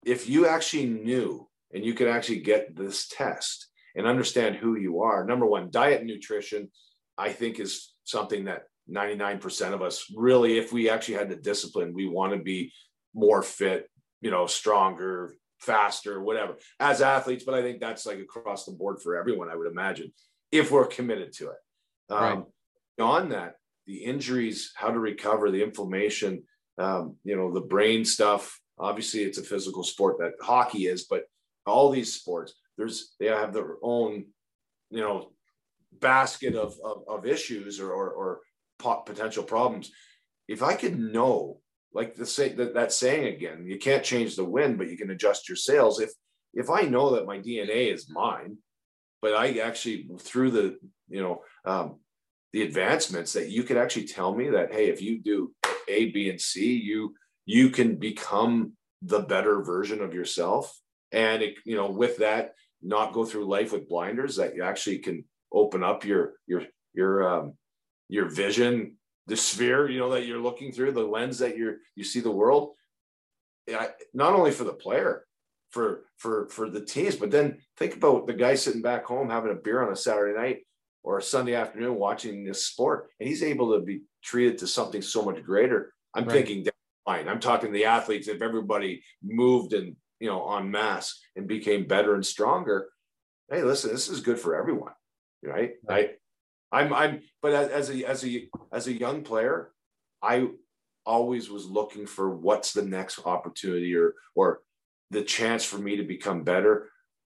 if 0.04 0.28
you 0.28 0.46
actually 0.46 0.86
knew 0.86 1.48
and 1.72 1.84
you 1.84 1.94
could 1.94 2.08
actually 2.08 2.40
get 2.40 2.74
this 2.74 3.08
test 3.08 3.68
and 3.94 4.06
understand 4.06 4.56
who 4.56 4.76
you 4.76 5.02
are. 5.02 5.24
Number 5.24 5.46
one, 5.46 5.70
diet 5.70 6.00
and 6.00 6.08
nutrition, 6.08 6.70
I 7.16 7.30
think, 7.30 7.60
is 7.60 7.92
something 8.04 8.44
that 8.44 8.64
99% 8.90 9.72
of 9.72 9.82
us 9.82 10.06
really, 10.16 10.58
if 10.58 10.72
we 10.72 10.90
actually 10.90 11.14
had 11.14 11.28
the 11.28 11.36
discipline, 11.36 11.92
we 11.94 12.08
want 12.08 12.32
to 12.32 12.38
be 12.38 12.72
more 13.14 13.42
fit, 13.42 13.88
you 14.20 14.30
know, 14.30 14.46
stronger, 14.46 15.34
faster, 15.58 16.20
whatever, 16.22 16.56
as 16.78 17.02
athletes. 17.02 17.44
But 17.44 17.54
I 17.54 17.62
think 17.62 17.80
that's 17.80 18.06
like 18.06 18.18
across 18.18 18.64
the 18.64 18.72
board 18.72 19.00
for 19.02 19.16
everyone, 19.16 19.48
I 19.50 19.56
would 19.56 19.70
imagine, 19.70 20.12
if 20.50 20.70
we're 20.70 20.86
committed 20.86 21.32
to 21.34 21.50
it. 21.50 21.58
Um, 22.08 22.22
right. 22.22 22.44
Beyond 22.96 23.32
that, 23.32 23.54
the 23.90 24.04
injuries, 24.04 24.72
how 24.76 24.90
to 24.92 25.00
recover, 25.00 25.50
the 25.50 25.64
inflammation, 25.64 26.44
um, 26.78 27.16
you 27.24 27.36
know, 27.36 27.52
the 27.52 27.60
brain 27.60 28.04
stuff. 28.04 28.60
Obviously, 28.78 29.22
it's 29.22 29.38
a 29.38 29.42
physical 29.42 29.82
sport 29.82 30.16
that 30.18 30.34
hockey 30.40 30.86
is, 30.86 31.06
but 31.10 31.24
all 31.66 31.90
these 31.90 32.14
sports, 32.14 32.54
there's 32.78 33.16
they 33.18 33.26
have 33.26 33.52
their 33.52 33.76
own, 33.82 34.26
you 34.90 35.00
know, 35.00 35.32
basket 35.92 36.54
of 36.54 36.76
of, 36.84 37.02
of 37.08 37.26
issues 37.26 37.80
or, 37.80 37.90
or, 37.92 38.10
or 38.10 38.40
potential 39.04 39.42
problems. 39.42 39.90
If 40.46 40.62
I 40.62 40.74
could 40.74 40.98
know, 40.98 41.58
like 41.92 42.14
the 42.14 42.24
say 42.24 42.50
that, 42.50 42.74
that 42.74 42.92
saying 42.92 43.34
again, 43.34 43.66
you 43.66 43.76
can't 43.76 44.04
change 44.04 44.36
the 44.36 44.44
wind, 44.44 44.78
but 44.78 44.88
you 44.88 44.96
can 44.96 45.10
adjust 45.10 45.48
your 45.48 45.56
sails. 45.56 46.00
If 46.00 46.10
if 46.54 46.70
I 46.70 46.82
know 46.82 47.16
that 47.16 47.26
my 47.26 47.38
DNA 47.38 47.92
is 47.92 48.08
mine, 48.08 48.58
but 49.20 49.34
I 49.34 49.58
actually 49.58 50.08
through 50.20 50.52
the 50.52 50.78
you 51.08 51.22
know 51.22 51.42
um, 51.64 51.98
the 52.52 52.62
advancements 52.62 53.32
that 53.34 53.48
you 53.48 53.62
could 53.62 53.76
actually 53.76 54.06
tell 54.06 54.34
me 54.34 54.50
that 54.50 54.72
hey, 54.72 54.88
if 54.88 55.00
you 55.00 55.20
do 55.20 55.52
A, 55.88 56.10
B, 56.10 56.30
and 56.30 56.40
C, 56.40 56.74
you 56.74 57.14
you 57.46 57.70
can 57.70 57.96
become 57.96 58.72
the 59.02 59.20
better 59.20 59.62
version 59.62 60.00
of 60.02 60.14
yourself. 60.14 60.78
And 61.12 61.42
it, 61.42 61.54
you 61.64 61.76
know, 61.76 61.90
with 61.90 62.18
that, 62.18 62.52
not 62.82 63.12
go 63.12 63.24
through 63.24 63.48
life 63.48 63.72
with 63.72 63.88
blinders 63.88 64.36
that 64.36 64.54
you 64.54 64.62
actually 64.62 64.98
can 64.98 65.24
open 65.52 65.82
up 65.82 66.04
your 66.04 66.34
your 66.46 66.62
your 66.94 67.28
um, 67.28 67.54
your 68.08 68.28
vision 68.28 68.96
the 69.26 69.36
sphere 69.36 69.88
you 69.88 69.98
know 69.98 70.10
that 70.10 70.26
you're 70.26 70.40
looking 70.40 70.72
through 70.72 70.92
the 70.92 71.00
lens 71.00 71.38
that 71.38 71.56
you're 71.56 71.76
you 71.94 72.04
see 72.04 72.20
the 72.20 72.30
world 72.30 72.74
not 74.12 74.34
only 74.34 74.50
for 74.50 74.64
the 74.64 74.72
player 74.72 75.24
for 75.70 76.02
for 76.16 76.48
for 76.48 76.68
the 76.68 76.84
teams 76.84 77.16
but 77.16 77.30
then 77.30 77.58
think 77.76 77.94
about 77.94 78.26
the 78.26 78.32
guy 78.32 78.54
sitting 78.54 78.82
back 78.82 79.04
home 79.04 79.30
having 79.30 79.52
a 79.52 79.54
beer 79.54 79.82
on 79.84 79.92
a 79.92 79.96
saturday 79.96 80.36
night 80.36 80.58
or 81.02 81.18
a 81.18 81.22
sunday 81.22 81.54
afternoon 81.54 81.94
watching 81.94 82.44
this 82.44 82.66
sport 82.66 83.08
and 83.18 83.28
he's 83.28 83.42
able 83.42 83.72
to 83.72 83.84
be 83.84 84.02
treated 84.22 84.58
to 84.58 84.66
something 84.66 85.02
so 85.02 85.22
much 85.22 85.42
greater 85.42 85.92
i'm 86.14 86.24
right. 86.24 86.32
thinking 86.32 86.66
fine 87.04 87.28
i'm 87.28 87.40
talking 87.40 87.72
to 87.72 87.78
the 87.78 87.84
athletes 87.84 88.28
if 88.28 88.42
everybody 88.42 89.02
moved 89.22 89.72
and 89.72 89.96
you 90.20 90.28
know, 90.28 90.56
en 90.56 90.70
masse 90.70 91.20
and 91.34 91.48
became 91.48 91.86
better 91.86 92.14
and 92.14 92.24
stronger. 92.24 92.88
Hey, 93.50 93.62
listen, 93.62 93.90
this 93.90 94.08
is 94.08 94.20
good 94.20 94.38
for 94.38 94.54
everyone, 94.54 94.92
right? 95.42 95.72
right. 95.88 96.10
I, 96.70 96.80
I'm, 96.80 96.92
I'm, 96.92 97.22
but 97.42 97.52
as 97.52 97.90
a, 97.90 98.04
as 98.04 98.24
a, 98.24 98.48
as 98.72 98.86
a 98.86 98.92
young 98.92 99.22
player, 99.22 99.72
I 100.22 100.48
always 101.04 101.50
was 101.50 101.64
looking 101.66 102.06
for 102.06 102.30
what's 102.30 102.72
the 102.72 102.84
next 102.84 103.26
opportunity 103.26 103.96
or, 103.96 104.14
or 104.36 104.60
the 105.10 105.22
chance 105.22 105.64
for 105.64 105.78
me 105.78 105.96
to 105.96 106.04
become 106.04 106.44
better. 106.44 106.90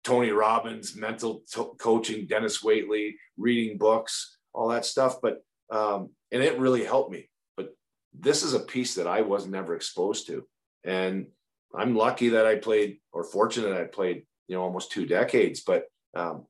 Tony 0.05 0.31
Robbins, 0.31 0.95
mental 0.95 1.43
t- 1.51 1.63
coaching, 1.79 2.27
Dennis 2.27 2.63
Waitley, 2.63 3.15
reading 3.37 3.79
books, 3.79 4.37
all 4.53 4.69
that 4.69 4.85
stuff. 4.85 5.17
But, 5.23 5.43
um, 5.71 6.11
and 6.31 6.43
it 6.43 6.59
really 6.59 6.85
helped 6.85 7.11
me. 7.11 7.31
But 7.57 7.75
this 8.13 8.43
is 8.43 8.55
a 8.55 8.61
piece 8.61 8.95
that 8.97 9.07
I 9.07 9.23
was 9.23 9.47
never 9.47 9.75
exposed 9.75 10.27
to. 10.29 10.45
And 10.85 11.29
I'm 11.75 11.97
lucky 11.97 12.31
that 12.31 12.47
I 12.47 12.57
played, 12.57 12.99
or 13.13 13.25
fortunate 13.25 13.77
I 13.77 13.85
played, 13.85 14.27
you 14.47 14.55
know, 14.55 14.63
almost 14.63 14.93
two 14.93 15.07
decades. 15.07 15.63
But 15.63 15.87
um, 16.15 16.47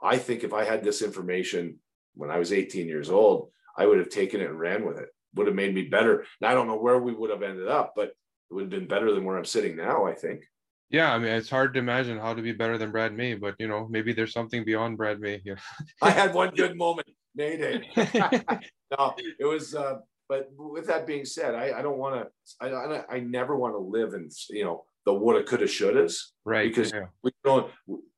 I 0.00 0.18
think 0.18 0.44
if 0.44 0.52
I 0.52 0.64
had 0.64 0.84
this 0.84 1.02
information 1.02 1.78
when 2.14 2.30
I 2.30 2.38
was 2.38 2.52
18 2.52 2.86
years 2.86 3.10
old, 3.10 3.50
I 3.76 3.86
would 3.86 3.98
have 3.98 4.10
taken 4.10 4.40
it 4.40 4.50
and 4.50 4.58
ran 4.58 4.86
with 4.86 4.98
it. 4.98 5.08
Would 5.34 5.46
have 5.46 5.56
made 5.56 5.74
me 5.74 5.82
better. 5.82 6.24
And 6.40 6.48
I 6.48 6.54
don't 6.54 6.66
know 6.66 6.78
where 6.78 6.98
we 6.98 7.12
would 7.12 7.30
have 7.30 7.42
ended 7.42 7.68
up, 7.68 7.94
but 7.96 8.08
it 8.08 8.54
would 8.54 8.62
have 8.62 8.70
been 8.70 8.86
better 8.86 9.12
than 9.12 9.24
where 9.24 9.36
I'm 9.36 9.44
sitting 9.44 9.76
now. 9.76 10.06
I 10.06 10.14
think. 10.14 10.44
Yeah, 10.90 11.12
I 11.12 11.18
mean, 11.18 11.32
it's 11.32 11.50
hard 11.50 11.74
to 11.74 11.80
imagine 11.80 12.18
how 12.18 12.32
to 12.34 12.42
be 12.42 12.52
better 12.52 12.78
than 12.78 12.92
Brad 12.92 13.16
May, 13.16 13.34
but 13.34 13.56
you 13.58 13.66
know, 13.66 13.88
maybe 13.90 14.12
there's 14.12 14.32
something 14.32 14.64
beyond 14.64 14.96
Brad 14.96 15.20
May 15.20 15.38
here. 15.38 15.58
I 16.02 16.10
had 16.10 16.32
one 16.32 16.54
good 16.54 16.76
moment, 16.76 17.08
Mayday. 17.34 17.88
no, 17.96 19.14
it 19.38 19.44
was 19.44 19.74
uh, 19.74 19.98
but 20.28 20.50
with 20.56 20.86
that 20.86 21.06
being 21.06 21.24
said, 21.24 21.54
I, 21.54 21.78
I 21.78 21.82
don't 21.82 21.98
want 21.98 22.26
to. 22.60 22.66
I, 22.66 23.16
I 23.16 23.20
never 23.20 23.56
want 23.56 23.74
to 23.74 23.78
live 23.78 24.14
in 24.14 24.28
you 24.50 24.64
know 24.64 24.84
the 25.04 25.14
woulda, 25.14 25.44
coulda, 25.44 25.66
shouldas, 25.66 26.18
right? 26.44 26.68
Because 26.68 26.92
yeah. 26.92 27.06
we 27.22 27.30
don't. 27.44 27.70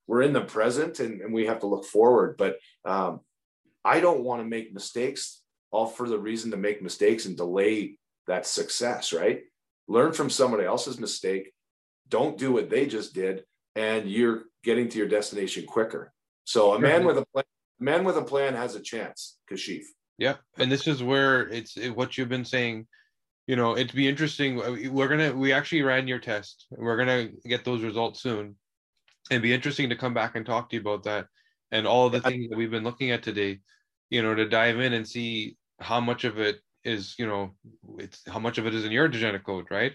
We're 0.06 0.22
in 0.22 0.32
the 0.32 0.40
present, 0.40 1.00
and, 1.00 1.20
and 1.20 1.34
we 1.34 1.46
have 1.46 1.60
to 1.60 1.66
look 1.66 1.84
forward. 1.84 2.36
But 2.38 2.56
um, 2.84 3.20
I 3.84 4.00
don't 4.00 4.24
want 4.24 4.40
to 4.40 4.48
make 4.48 4.72
mistakes, 4.72 5.42
all 5.70 5.86
for 5.86 6.08
the 6.08 6.18
reason 6.18 6.50
to 6.52 6.56
make 6.56 6.82
mistakes 6.82 7.26
and 7.26 7.36
delay 7.36 7.98
that 8.26 8.46
success. 8.46 9.12
Right? 9.12 9.42
Learn 9.86 10.12
from 10.12 10.30
somebody 10.30 10.64
else's 10.64 10.98
mistake. 10.98 11.52
Don't 12.08 12.38
do 12.38 12.52
what 12.52 12.70
they 12.70 12.86
just 12.86 13.14
did, 13.14 13.44
and 13.74 14.08
you're 14.08 14.44
getting 14.64 14.88
to 14.88 14.98
your 14.98 15.08
destination 15.08 15.66
quicker. 15.66 16.12
So 16.44 16.72
a 16.72 16.78
man 16.78 17.04
with 17.04 17.18
a 17.18 17.26
plan, 17.26 17.44
man 17.78 18.04
with 18.04 18.16
a 18.16 18.22
plan 18.22 18.54
has 18.54 18.74
a 18.74 18.80
chance. 18.80 19.38
Kashif. 19.50 19.84
Yeah, 20.16 20.36
and 20.58 20.72
this 20.72 20.86
is 20.86 21.02
where 21.02 21.48
it's 21.48 21.76
it, 21.76 21.90
what 21.90 22.16
you've 22.16 22.28
been 22.28 22.44
saying. 22.44 22.86
You 23.46 23.56
know, 23.56 23.76
it'd 23.76 23.94
be 23.94 24.08
interesting. 24.08 24.60
Uh, 24.60 24.90
we're 24.90 25.08
gonna 25.08 25.32
we 25.32 25.52
actually 25.52 25.82
ran 25.82 26.08
your 26.08 26.18
test. 26.18 26.66
We're 26.70 26.96
gonna 26.96 27.28
get 27.44 27.64
those 27.64 27.82
results 27.82 28.20
soon. 28.20 28.56
It'd 29.30 29.42
be 29.42 29.54
interesting 29.54 29.90
to 29.90 29.96
come 29.96 30.14
back 30.14 30.36
and 30.36 30.44
talk 30.44 30.70
to 30.70 30.76
you 30.76 30.80
about 30.80 31.04
that 31.04 31.26
and 31.70 31.86
all 31.86 32.08
the 32.10 32.20
things 32.20 32.48
that 32.48 32.56
we've 32.56 32.70
been 32.70 32.84
looking 32.84 33.10
at 33.10 33.22
today. 33.22 33.60
You 34.10 34.22
know, 34.22 34.34
to 34.34 34.48
dive 34.48 34.80
in 34.80 34.94
and 34.94 35.06
see 35.06 35.56
how 35.80 36.00
much 36.00 36.24
of 36.24 36.38
it 36.40 36.60
is 36.84 37.14
you 37.18 37.26
know 37.26 37.54
it's 37.98 38.22
how 38.26 38.38
much 38.38 38.58
of 38.58 38.66
it 38.66 38.74
is 38.74 38.84
in 38.84 38.92
your 38.92 39.08
genetic 39.08 39.44
code, 39.44 39.66
right? 39.70 39.92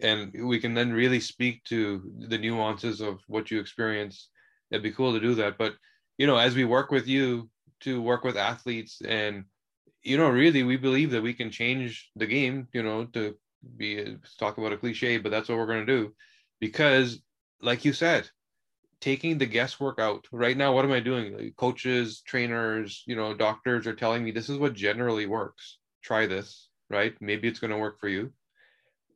And 0.00 0.32
we 0.46 0.60
can 0.60 0.74
then 0.74 0.92
really 0.92 1.20
speak 1.20 1.64
to 1.64 2.02
the 2.28 2.38
nuances 2.38 3.00
of 3.00 3.20
what 3.28 3.50
you 3.50 3.60
experience. 3.60 4.28
It'd 4.70 4.82
be 4.82 4.92
cool 4.92 5.12
to 5.14 5.20
do 5.20 5.34
that. 5.36 5.56
But 5.58 5.74
you 6.18 6.26
know, 6.26 6.36
as 6.36 6.54
we 6.54 6.64
work 6.64 6.90
with 6.90 7.06
you 7.06 7.48
to 7.80 8.00
work 8.00 8.24
with 8.24 8.36
athletes 8.36 9.00
and 9.06 9.44
you 10.02 10.16
know, 10.16 10.28
really, 10.28 10.62
we 10.62 10.76
believe 10.76 11.10
that 11.10 11.22
we 11.22 11.34
can 11.34 11.50
change 11.50 12.10
the 12.14 12.26
game, 12.26 12.68
you 12.72 12.82
know, 12.82 13.06
to 13.06 13.36
be 13.76 14.16
talk 14.38 14.56
about 14.56 14.72
a 14.72 14.76
cliche, 14.76 15.18
but 15.18 15.30
that's 15.30 15.48
what 15.48 15.58
we're 15.58 15.66
going 15.66 15.84
to 15.84 15.92
do 16.00 16.14
because, 16.60 17.20
like 17.60 17.84
you 17.84 17.92
said, 17.92 18.28
taking 19.00 19.36
the 19.36 19.46
guesswork 19.46 19.98
out 19.98 20.26
right 20.32 20.56
now, 20.56 20.72
what 20.72 20.84
am 20.84 20.92
I 20.92 21.00
doing? 21.00 21.36
Like 21.36 21.56
coaches, 21.56 22.22
trainers, 22.22 23.02
you 23.06 23.16
know, 23.16 23.34
doctors 23.34 23.86
are 23.86 23.94
telling 23.94 24.24
me 24.24 24.30
this 24.30 24.48
is 24.48 24.58
what 24.58 24.74
generally 24.74 25.26
works. 25.26 25.78
Try 26.02 26.26
this, 26.26 26.68
right? 26.88 27.14
Maybe 27.20 27.48
it's 27.48 27.58
going 27.58 27.72
to 27.72 27.78
work 27.78 27.98
for 27.98 28.08
you. 28.08 28.32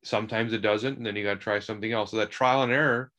Sometimes 0.03 0.53
it 0.53 0.63
doesn't, 0.63 0.97
and 0.97 1.05
then 1.05 1.17
you 1.17 1.25
got 1.25 1.35
to 1.35 1.41
try 1.41 1.59
something 1.59 1.93
else. 1.93 2.11
So 2.11 2.17
that 2.19 2.31
trial 2.31 2.63
and 2.63 2.73
error 2.73 3.11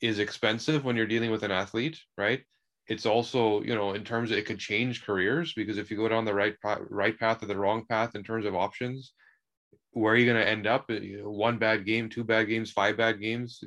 is 0.00 0.18
expensive 0.18 0.84
when 0.84 0.96
you're 0.96 1.06
dealing 1.06 1.30
with 1.30 1.42
an 1.42 1.50
athlete, 1.50 1.98
right? 2.16 2.42
it's 2.88 3.06
also 3.06 3.62
you 3.62 3.74
know 3.74 3.92
in 3.92 4.02
terms 4.02 4.30
of 4.30 4.38
it 4.38 4.46
could 4.46 4.58
change 4.58 5.04
careers 5.04 5.52
because 5.52 5.78
if 5.78 5.90
you 5.90 5.96
go 5.96 6.08
down 6.08 6.24
the 6.24 6.34
right 6.34 6.56
right 6.88 7.18
path 7.18 7.42
or 7.42 7.46
the 7.46 7.56
wrong 7.56 7.84
path 7.86 8.14
in 8.14 8.24
terms 8.24 8.46
of 8.46 8.54
options 8.54 9.12
where 9.92 10.14
are 10.14 10.16
you 10.16 10.26
going 10.26 10.40
to 10.40 10.48
end 10.48 10.66
up 10.66 10.90
you 10.90 11.22
know, 11.22 11.30
one 11.30 11.58
bad 11.58 11.84
game 11.84 12.08
two 12.08 12.24
bad 12.24 12.48
games 12.48 12.72
five 12.72 12.96
bad 12.96 13.20
games 13.20 13.62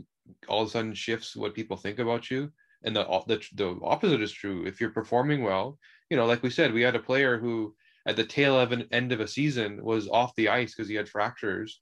all 0.47 0.61
of 0.61 0.67
a 0.67 0.72
sudden 0.72 0.93
shifts 0.93 1.36
what 1.36 1.53
people 1.55 1.78
think 1.78 1.99
about 1.99 2.30
you 2.30 2.51
and 2.84 2.95
the, 2.95 3.03
the 3.28 3.39
the 3.53 3.80
opposite 3.84 4.22
is 4.22 4.32
true 4.32 4.65
if 4.65 4.82
you're 4.82 4.89
performing 4.89 5.43
well 5.43 5.78
you 6.09 6.17
know 6.17 6.26
like 6.26 6.43
we 6.43 6.49
said 6.49 6.74
we 6.74 6.82
had 6.82 6.95
a 6.95 6.99
player 6.99 7.38
who 7.38 7.76
at 8.07 8.15
the 8.15 8.24
tail 8.24 8.57
end 8.91 9.11
of 9.11 9.19
a 9.19 9.28
season 9.28 9.84
was 9.84 10.07
off 10.09 10.36
the 10.36 10.49
ice 10.49 10.74
because 10.74 10.89
he 10.89 10.95
had 10.95 11.07
fractures 11.07 11.82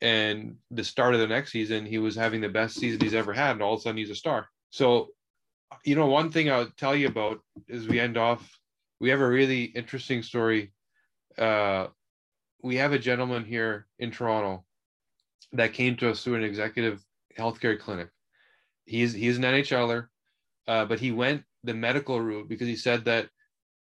and 0.00 0.56
the 0.70 0.84
start 0.84 1.14
of 1.14 1.20
the 1.20 1.26
next 1.26 1.52
season 1.52 1.84
he 1.84 1.98
was 1.98 2.16
having 2.16 2.40
the 2.40 2.48
best 2.48 2.76
season 2.76 3.00
he's 3.00 3.14
ever 3.14 3.32
had 3.32 3.52
and 3.52 3.62
all 3.62 3.74
of 3.74 3.80
a 3.80 3.82
sudden 3.82 3.98
he's 3.98 4.10
a 4.10 4.14
star 4.14 4.48
so 4.70 5.10
you 5.84 5.94
know, 5.94 6.06
one 6.06 6.30
thing 6.30 6.50
I'll 6.50 6.70
tell 6.76 6.94
you 6.94 7.08
about 7.08 7.40
is 7.68 7.88
we 7.88 8.00
end 8.00 8.16
off, 8.16 8.58
we 9.00 9.10
have 9.10 9.20
a 9.20 9.28
really 9.28 9.64
interesting 9.64 10.22
story. 10.22 10.72
Uh, 11.38 11.88
we 12.62 12.76
have 12.76 12.92
a 12.92 12.98
gentleman 12.98 13.44
here 13.44 13.86
in 13.98 14.10
Toronto 14.10 14.64
that 15.52 15.72
came 15.72 15.96
to 15.96 16.10
us 16.10 16.22
through 16.22 16.34
an 16.34 16.44
executive 16.44 17.04
healthcare 17.38 17.78
clinic. 17.78 18.08
He's 18.84 19.12
he's 19.12 19.38
an 19.38 19.44
NHLer, 19.44 20.08
uh, 20.68 20.84
but 20.84 21.00
he 21.00 21.12
went 21.12 21.44
the 21.64 21.74
medical 21.74 22.20
route 22.20 22.48
because 22.48 22.68
he 22.68 22.76
said 22.76 23.04
that, 23.06 23.28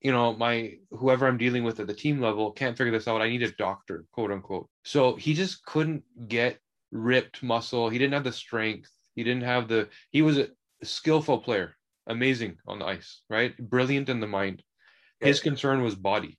you 0.02 0.12
know, 0.12 0.34
my 0.34 0.74
whoever 0.92 1.28
I'm 1.28 1.38
dealing 1.38 1.64
with 1.64 1.80
at 1.80 1.88
the 1.88 1.94
team 1.94 2.22
level 2.22 2.52
can't 2.52 2.78
figure 2.78 2.92
this 2.92 3.08
out. 3.08 3.22
I 3.22 3.30
need 3.30 3.44
a 3.44 3.52
doctor, 3.52 4.06
quote 4.12 4.32
unquote. 4.32 4.70
So 4.84 5.16
he 5.16 5.34
just 5.34 5.66
couldn't 5.66 6.04
get 6.28 6.60
ripped 6.92 7.42
muscle. 7.44 7.90
He 7.90 7.98
didn't 7.98 8.14
have 8.14 8.24
the 8.24 8.32
strength. 8.32 8.92
He 9.16 9.24
didn't 9.24 9.44
have 9.44 9.68
the. 9.68 9.90
He 10.12 10.22
was 10.22 10.38
a 10.38 10.50
skillful 10.84 11.40
player 11.40 11.76
amazing 12.08 12.58
on 12.68 12.80
the 12.80 12.86
ice, 12.86 13.22
right? 13.30 13.58
Brilliant 13.58 14.10
in 14.10 14.20
the 14.20 14.28
mind. 14.28 14.64
His 15.20 15.40
concern 15.40 15.82
was 15.82 15.96
body. 15.96 16.38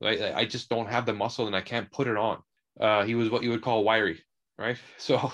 Right? 0.00 0.20
I 0.20 0.44
just 0.44 0.68
don't 0.68 0.88
have 0.88 1.06
the 1.06 1.14
muscle 1.14 1.46
and 1.46 1.56
I 1.56 1.60
can't 1.60 1.90
put 1.90 2.08
it 2.08 2.16
on. 2.16 2.38
Uh, 2.80 3.04
he 3.04 3.14
was 3.14 3.30
what 3.30 3.42
you 3.42 3.50
would 3.50 3.62
call 3.62 3.84
wiry, 3.84 4.22
right? 4.56 4.76
So 4.98 5.32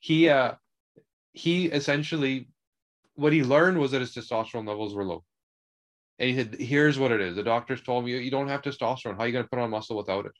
he 0.00 0.28
uh, 0.28 0.54
he 1.32 1.66
essentially 1.66 2.48
what 3.14 3.32
he 3.32 3.42
learned 3.42 3.78
was 3.78 3.92
that 3.92 4.00
his 4.00 4.14
testosterone 4.14 4.66
levels 4.66 4.94
were 4.94 5.04
low. 5.04 5.24
And 6.18 6.30
he 6.30 6.36
said, 6.36 6.54
here's 6.60 6.98
what 6.98 7.12
it 7.12 7.20
is. 7.20 7.34
The 7.34 7.42
doctors 7.42 7.82
told 7.82 8.04
me 8.04 8.12
you 8.12 8.30
don't 8.30 8.48
have 8.48 8.62
testosterone. 8.62 9.16
How 9.16 9.22
are 9.22 9.26
you 9.26 9.32
going 9.32 9.44
to 9.44 9.50
put 9.50 9.58
on 9.58 9.70
muscle 9.70 9.96
without 9.96 10.26
it? 10.26 10.32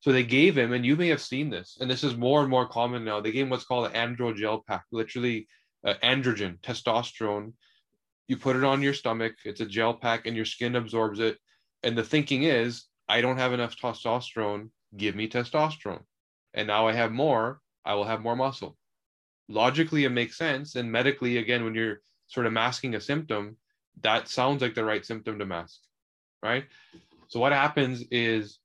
So 0.00 0.12
they 0.12 0.22
gave 0.22 0.56
him, 0.56 0.72
and 0.72 0.86
you 0.86 0.96
may 0.96 1.08
have 1.08 1.20
seen 1.20 1.50
this, 1.50 1.76
and 1.80 1.90
this 1.90 2.04
is 2.04 2.16
more 2.16 2.40
and 2.40 2.48
more 2.48 2.68
common 2.68 3.04
now. 3.04 3.20
They 3.20 3.32
gave 3.32 3.44
him 3.44 3.50
what's 3.50 3.64
called 3.64 3.90
an 3.90 4.16
androgel 4.16 4.64
pack, 4.64 4.84
literally 4.92 5.48
uh, 5.84 5.94
androgen, 6.02 6.60
testosterone. 6.60 7.52
You 8.28 8.36
put 8.36 8.56
it 8.56 8.64
on 8.64 8.80
your 8.80 8.94
stomach, 8.94 9.34
it's 9.44 9.60
a 9.60 9.66
gel 9.66 9.94
pack, 9.94 10.26
and 10.26 10.36
your 10.36 10.44
skin 10.44 10.76
absorbs 10.76 11.18
it. 11.18 11.36
And 11.82 11.98
the 11.98 12.04
thinking 12.04 12.44
is, 12.44 12.84
I 13.08 13.20
don't 13.20 13.38
have 13.38 13.52
enough 13.52 13.76
testosterone, 13.76 14.70
give 14.96 15.16
me 15.16 15.28
testosterone. 15.28 16.02
And 16.54 16.68
now 16.68 16.86
I 16.86 16.92
have 16.92 17.10
more, 17.10 17.60
I 17.84 17.94
will 17.94 18.04
have 18.04 18.22
more 18.22 18.36
muscle. 18.36 18.76
Logically, 19.48 20.04
it 20.04 20.10
makes 20.10 20.38
sense. 20.38 20.76
And 20.76 20.92
medically, 20.92 21.38
again, 21.38 21.64
when 21.64 21.74
you're 21.74 22.00
sort 22.28 22.46
of 22.46 22.52
masking 22.52 22.94
a 22.94 23.00
symptom, 23.00 23.56
that 24.02 24.28
sounds 24.28 24.62
like 24.62 24.74
the 24.74 24.84
right 24.84 25.04
symptom 25.04 25.38
to 25.38 25.46
mask, 25.46 25.78
right? 26.42 26.64
So 27.28 27.40
what 27.40 27.52
happens 27.52 28.04
is 28.10 28.58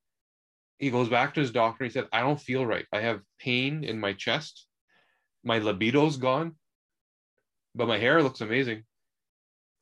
he 0.77 0.89
goes 0.89 1.09
back 1.09 1.33
to 1.33 1.41
his 1.41 1.51
doctor. 1.51 1.83
He 1.83 1.89
said, 1.89 2.07
I 2.11 2.21
don't 2.21 2.39
feel 2.39 2.65
right. 2.65 2.85
I 2.91 3.01
have 3.01 3.21
pain 3.39 3.83
in 3.83 3.99
my 3.99 4.13
chest. 4.13 4.67
My 5.43 5.59
libido's 5.59 6.17
gone 6.17 6.55
but 7.75 7.87
my 7.87 7.97
hair 7.97 8.21
looks 8.21 8.41
amazing. 8.41 8.83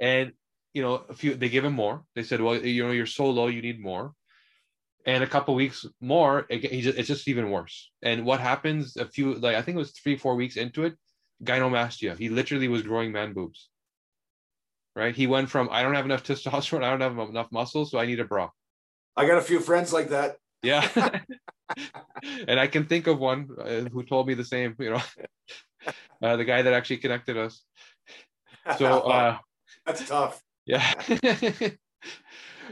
and 0.00 0.32
you 0.74 0.82
know, 0.82 1.04
a 1.08 1.14
few 1.14 1.34
they 1.34 1.48
give 1.48 1.64
him 1.64 1.74
more. 1.74 2.04
They 2.14 2.22
said, 2.22 2.40
well, 2.40 2.56
you 2.56 2.84
know, 2.84 2.92
you're 2.92 3.06
so 3.06 3.28
low, 3.28 3.48
you 3.48 3.62
need 3.62 3.80
more. 3.80 4.12
And 5.04 5.24
a 5.24 5.26
couple 5.26 5.54
weeks 5.54 5.84
more, 6.00 6.46
it, 6.48 6.60
just, 6.82 6.96
it's 6.96 7.08
just 7.08 7.28
even 7.28 7.50
worse. 7.50 7.90
And 8.02 8.24
what 8.24 8.40
happens? 8.40 8.96
A 8.96 9.04
few, 9.04 9.34
like 9.34 9.56
I 9.56 9.62
think 9.62 9.74
it 9.74 9.78
was 9.78 9.90
three, 9.92 10.16
four 10.16 10.36
weeks 10.36 10.56
into 10.56 10.84
it, 10.84 10.94
gynecomastia. 11.44 12.18
He 12.18 12.28
literally 12.28 12.68
was 12.68 12.82
growing 12.82 13.12
man 13.12 13.32
boobs. 13.32 13.68
Right? 14.94 15.14
He 15.14 15.26
went 15.26 15.48
from 15.48 15.68
I 15.70 15.82
don't 15.82 15.94
have 15.94 16.04
enough 16.04 16.22
testosterone, 16.26 16.84
I 16.84 16.90
don't 16.90 17.00
have 17.00 17.28
enough 17.28 17.50
muscle, 17.52 17.86
so 17.86 17.98
I 17.98 18.06
need 18.06 18.20
a 18.20 18.24
bra. 18.24 18.50
I 19.16 19.26
got 19.26 19.38
a 19.38 19.42
few 19.42 19.60
friends 19.60 19.92
like 19.92 20.10
that. 20.10 20.36
Yeah. 20.62 20.88
and 22.48 22.60
I 22.60 22.66
can 22.66 22.84
think 22.84 23.06
of 23.06 23.18
one 23.18 23.48
uh, 23.58 23.88
who 23.90 24.02
told 24.02 24.26
me 24.26 24.34
the 24.34 24.44
same, 24.44 24.76
you 24.78 24.90
know 24.90 25.02
uh, 26.22 26.36
the 26.36 26.44
guy 26.44 26.62
that 26.62 26.72
actually 26.72 26.98
connected 26.98 27.36
us. 27.36 27.62
So 28.78 29.00
uh, 29.00 29.38
that's 29.84 30.06
tough. 30.08 30.40
Yeah. 30.66 30.92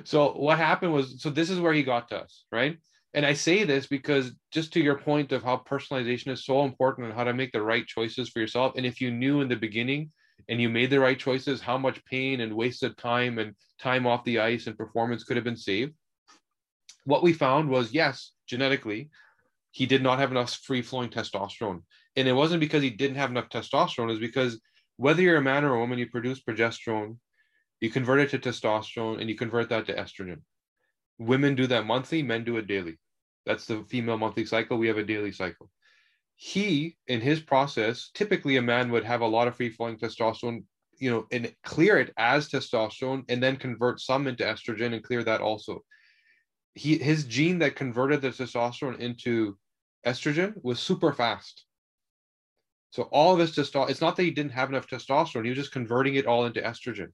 so 0.04 0.32
what 0.32 0.58
happened 0.58 0.92
was, 0.92 1.20
so 1.20 1.30
this 1.30 1.50
is 1.50 1.58
where 1.58 1.72
he 1.72 1.82
got 1.82 2.08
to 2.10 2.18
us, 2.18 2.44
right? 2.52 2.78
And 3.12 3.26
I 3.26 3.32
say 3.32 3.64
this 3.64 3.86
because 3.86 4.32
just 4.52 4.72
to 4.74 4.80
your 4.80 4.96
point 4.96 5.32
of 5.32 5.42
how 5.42 5.56
personalization 5.68 6.28
is 6.28 6.44
so 6.44 6.62
important 6.62 7.08
and 7.08 7.16
how 7.16 7.24
to 7.24 7.34
make 7.34 7.50
the 7.52 7.62
right 7.62 7.86
choices 7.86 8.28
for 8.28 8.38
yourself. 8.38 8.74
And 8.76 8.86
if 8.86 9.00
you 9.00 9.10
knew 9.10 9.40
in 9.40 9.48
the 9.48 9.56
beginning 9.56 10.12
and 10.48 10.60
you 10.60 10.68
made 10.68 10.90
the 10.90 11.00
right 11.00 11.18
choices, 11.18 11.60
how 11.60 11.76
much 11.76 12.04
pain 12.04 12.40
and 12.40 12.54
wasted 12.54 12.96
time 12.96 13.38
and 13.38 13.54
time 13.80 14.06
off 14.06 14.24
the 14.24 14.38
ice 14.38 14.66
and 14.66 14.78
performance 14.78 15.24
could 15.24 15.36
have 15.36 15.44
been 15.44 15.56
saved. 15.56 15.92
What 17.04 17.22
we 17.22 17.32
found 17.32 17.68
was 17.68 17.92
yes, 17.92 18.32
genetically, 18.46 19.10
he 19.72 19.86
did 19.86 20.02
not 20.02 20.18
have 20.18 20.30
enough 20.30 20.54
free 20.54 20.82
flowing 20.82 21.10
testosterone. 21.10 21.82
And 22.16 22.28
it 22.28 22.32
wasn't 22.32 22.60
because 22.60 22.82
he 22.82 22.90
didn't 22.90 23.16
have 23.16 23.30
enough 23.30 23.48
testosterone, 23.48 24.12
is 24.12 24.18
because 24.18 24.60
whether 24.96 25.22
you're 25.22 25.36
a 25.36 25.42
man 25.42 25.64
or 25.64 25.74
a 25.74 25.78
woman, 25.78 25.98
you 25.98 26.08
produce 26.08 26.42
progesterone, 26.42 27.16
you 27.80 27.90
convert 27.90 28.20
it 28.20 28.30
to 28.30 28.38
testosterone, 28.38 29.20
and 29.20 29.30
you 29.30 29.36
convert 29.36 29.68
that 29.70 29.86
to 29.86 29.94
estrogen. 29.94 30.42
Women 31.20 31.54
do 31.54 31.66
that 31.66 31.84
monthly, 31.84 32.22
men 32.22 32.44
do 32.44 32.56
it 32.56 32.66
daily. 32.66 32.98
That's 33.44 33.66
the 33.66 33.84
female 33.90 34.16
monthly 34.16 34.46
cycle. 34.46 34.78
We 34.78 34.88
have 34.88 34.96
a 34.96 35.04
daily 35.04 35.32
cycle. 35.32 35.70
He, 36.36 36.96
in 37.08 37.20
his 37.20 37.40
process, 37.40 38.10
typically 38.14 38.56
a 38.56 38.62
man 38.62 38.90
would 38.90 39.04
have 39.04 39.20
a 39.20 39.26
lot 39.26 39.46
of 39.46 39.54
free 39.54 39.68
flowing 39.68 39.98
testosterone, 39.98 40.64
you 40.98 41.10
know, 41.10 41.26
and 41.30 41.54
clear 41.62 41.98
it 41.98 42.14
as 42.16 42.48
testosterone 42.48 43.24
and 43.28 43.42
then 43.42 43.56
convert 43.56 44.00
some 44.00 44.26
into 44.26 44.44
estrogen 44.44 44.94
and 44.94 45.04
clear 45.04 45.22
that 45.22 45.42
also. 45.42 45.84
He, 46.74 46.96
his 46.96 47.24
gene 47.24 47.58
that 47.58 47.76
converted 47.76 48.22
the 48.22 48.28
testosterone 48.28 48.98
into 48.98 49.58
estrogen 50.06 50.54
was 50.62 50.80
super 50.80 51.12
fast. 51.12 51.66
So 52.92 53.02
all 53.04 53.34
of 53.34 53.40
his 53.40 53.52
testosterone, 53.52 53.90
it's 53.90 54.00
not 54.00 54.16
that 54.16 54.22
he 54.22 54.30
didn't 54.30 54.52
have 54.52 54.70
enough 54.70 54.86
testosterone, 54.86 55.44
he 55.44 55.50
was 55.50 55.58
just 55.58 55.72
converting 55.72 56.14
it 56.14 56.26
all 56.26 56.46
into 56.46 56.62
estrogen. 56.62 57.08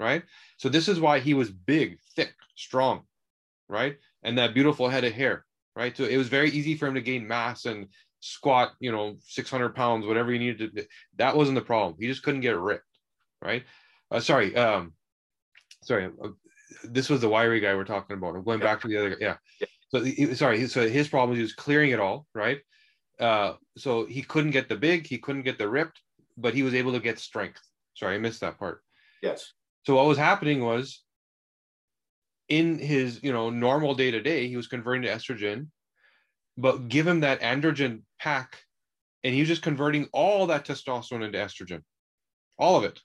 Right. 0.00 0.22
So 0.56 0.70
this 0.70 0.88
is 0.88 0.98
why 0.98 1.20
he 1.20 1.34
was 1.34 1.50
big, 1.50 1.98
thick, 2.16 2.32
strong, 2.56 3.02
right? 3.68 3.98
And 4.22 4.38
that 4.38 4.54
beautiful 4.54 4.88
head 4.88 5.04
of 5.04 5.12
hair, 5.12 5.44
right? 5.76 5.94
So 5.94 6.04
it 6.04 6.16
was 6.16 6.28
very 6.28 6.50
easy 6.50 6.74
for 6.74 6.86
him 6.86 6.94
to 6.94 7.02
gain 7.02 7.28
mass 7.28 7.66
and 7.66 7.86
squat, 8.20 8.72
you 8.80 8.90
know, 8.90 9.16
600 9.26 9.74
pounds, 9.74 10.06
whatever 10.06 10.32
he 10.32 10.38
needed 10.38 10.58
to. 10.58 10.82
do. 10.82 10.88
That 11.18 11.36
wasn't 11.36 11.56
the 11.56 11.64
problem. 11.64 11.96
He 12.00 12.06
just 12.06 12.22
couldn't 12.22 12.40
get 12.40 12.56
ripped, 12.56 12.86
right? 13.42 13.64
Uh, 14.10 14.20
sorry, 14.20 14.56
um, 14.56 14.94
sorry, 15.82 16.06
uh, 16.06 16.28
this 16.84 17.10
was 17.10 17.20
the 17.20 17.28
wiry 17.28 17.60
guy 17.60 17.74
we're 17.74 17.84
talking 17.84 18.16
about. 18.16 18.34
I'm 18.34 18.44
going 18.44 18.60
back 18.60 18.80
to 18.80 18.88
the 18.88 18.96
other, 18.96 19.16
yeah. 19.20 19.36
So 19.90 20.02
he, 20.02 20.34
sorry, 20.34 20.66
so 20.66 20.88
his 20.88 21.08
problem 21.08 21.32
is 21.32 21.38
he 21.38 21.42
was 21.42 21.52
clearing 21.52 21.90
it 21.90 22.00
all, 22.00 22.26
right? 22.34 22.60
Uh, 23.18 23.54
so 23.76 24.06
he 24.06 24.22
couldn't 24.22 24.52
get 24.52 24.70
the 24.70 24.76
big, 24.76 25.06
he 25.06 25.18
couldn't 25.18 25.42
get 25.42 25.58
the 25.58 25.68
ripped, 25.68 26.00
but 26.38 26.54
he 26.54 26.62
was 26.62 26.74
able 26.74 26.92
to 26.92 27.00
get 27.00 27.18
strength. 27.18 27.60
Sorry, 27.94 28.14
I 28.14 28.18
missed 28.18 28.40
that 28.40 28.58
part. 28.58 28.82
Yes. 29.22 29.52
So 29.86 29.96
what 29.96 30.06
was 30.06 30.18
happening 30.18 30.62
was 30.62 31.02
in 32.48 32.78
his, 32.78 33.22
you 33.22 33.32
know, 33.32 33.50
normal 33.50 33.94
day 33.94 34.10
to 34.10 34.20
day, 34.20 34.48
he 34.48 34.56
was 34.56 34.66
converting 34.66 35.02
to 35.02 35.08
estrogen, 35.08 35.68
but 36.58 36.88
give 36.88 37.06
him 37.06 37.20
that 37.20 37.40
androgen 37.40 38.02
pack, 38.18 38.58
and 39.24 39.32
he 39.32 39.40
was 39.40 39.48
just 39.48 39.62
converting 39.62 40.08
all 40.12 40.48
that 40.48 40.66
testosterone 40.66 41.24
into 41.24 41.38
estrogen, 41.38 41.82
all 42.58 42.76
of 42.76 42.84
it, 42.84 43.00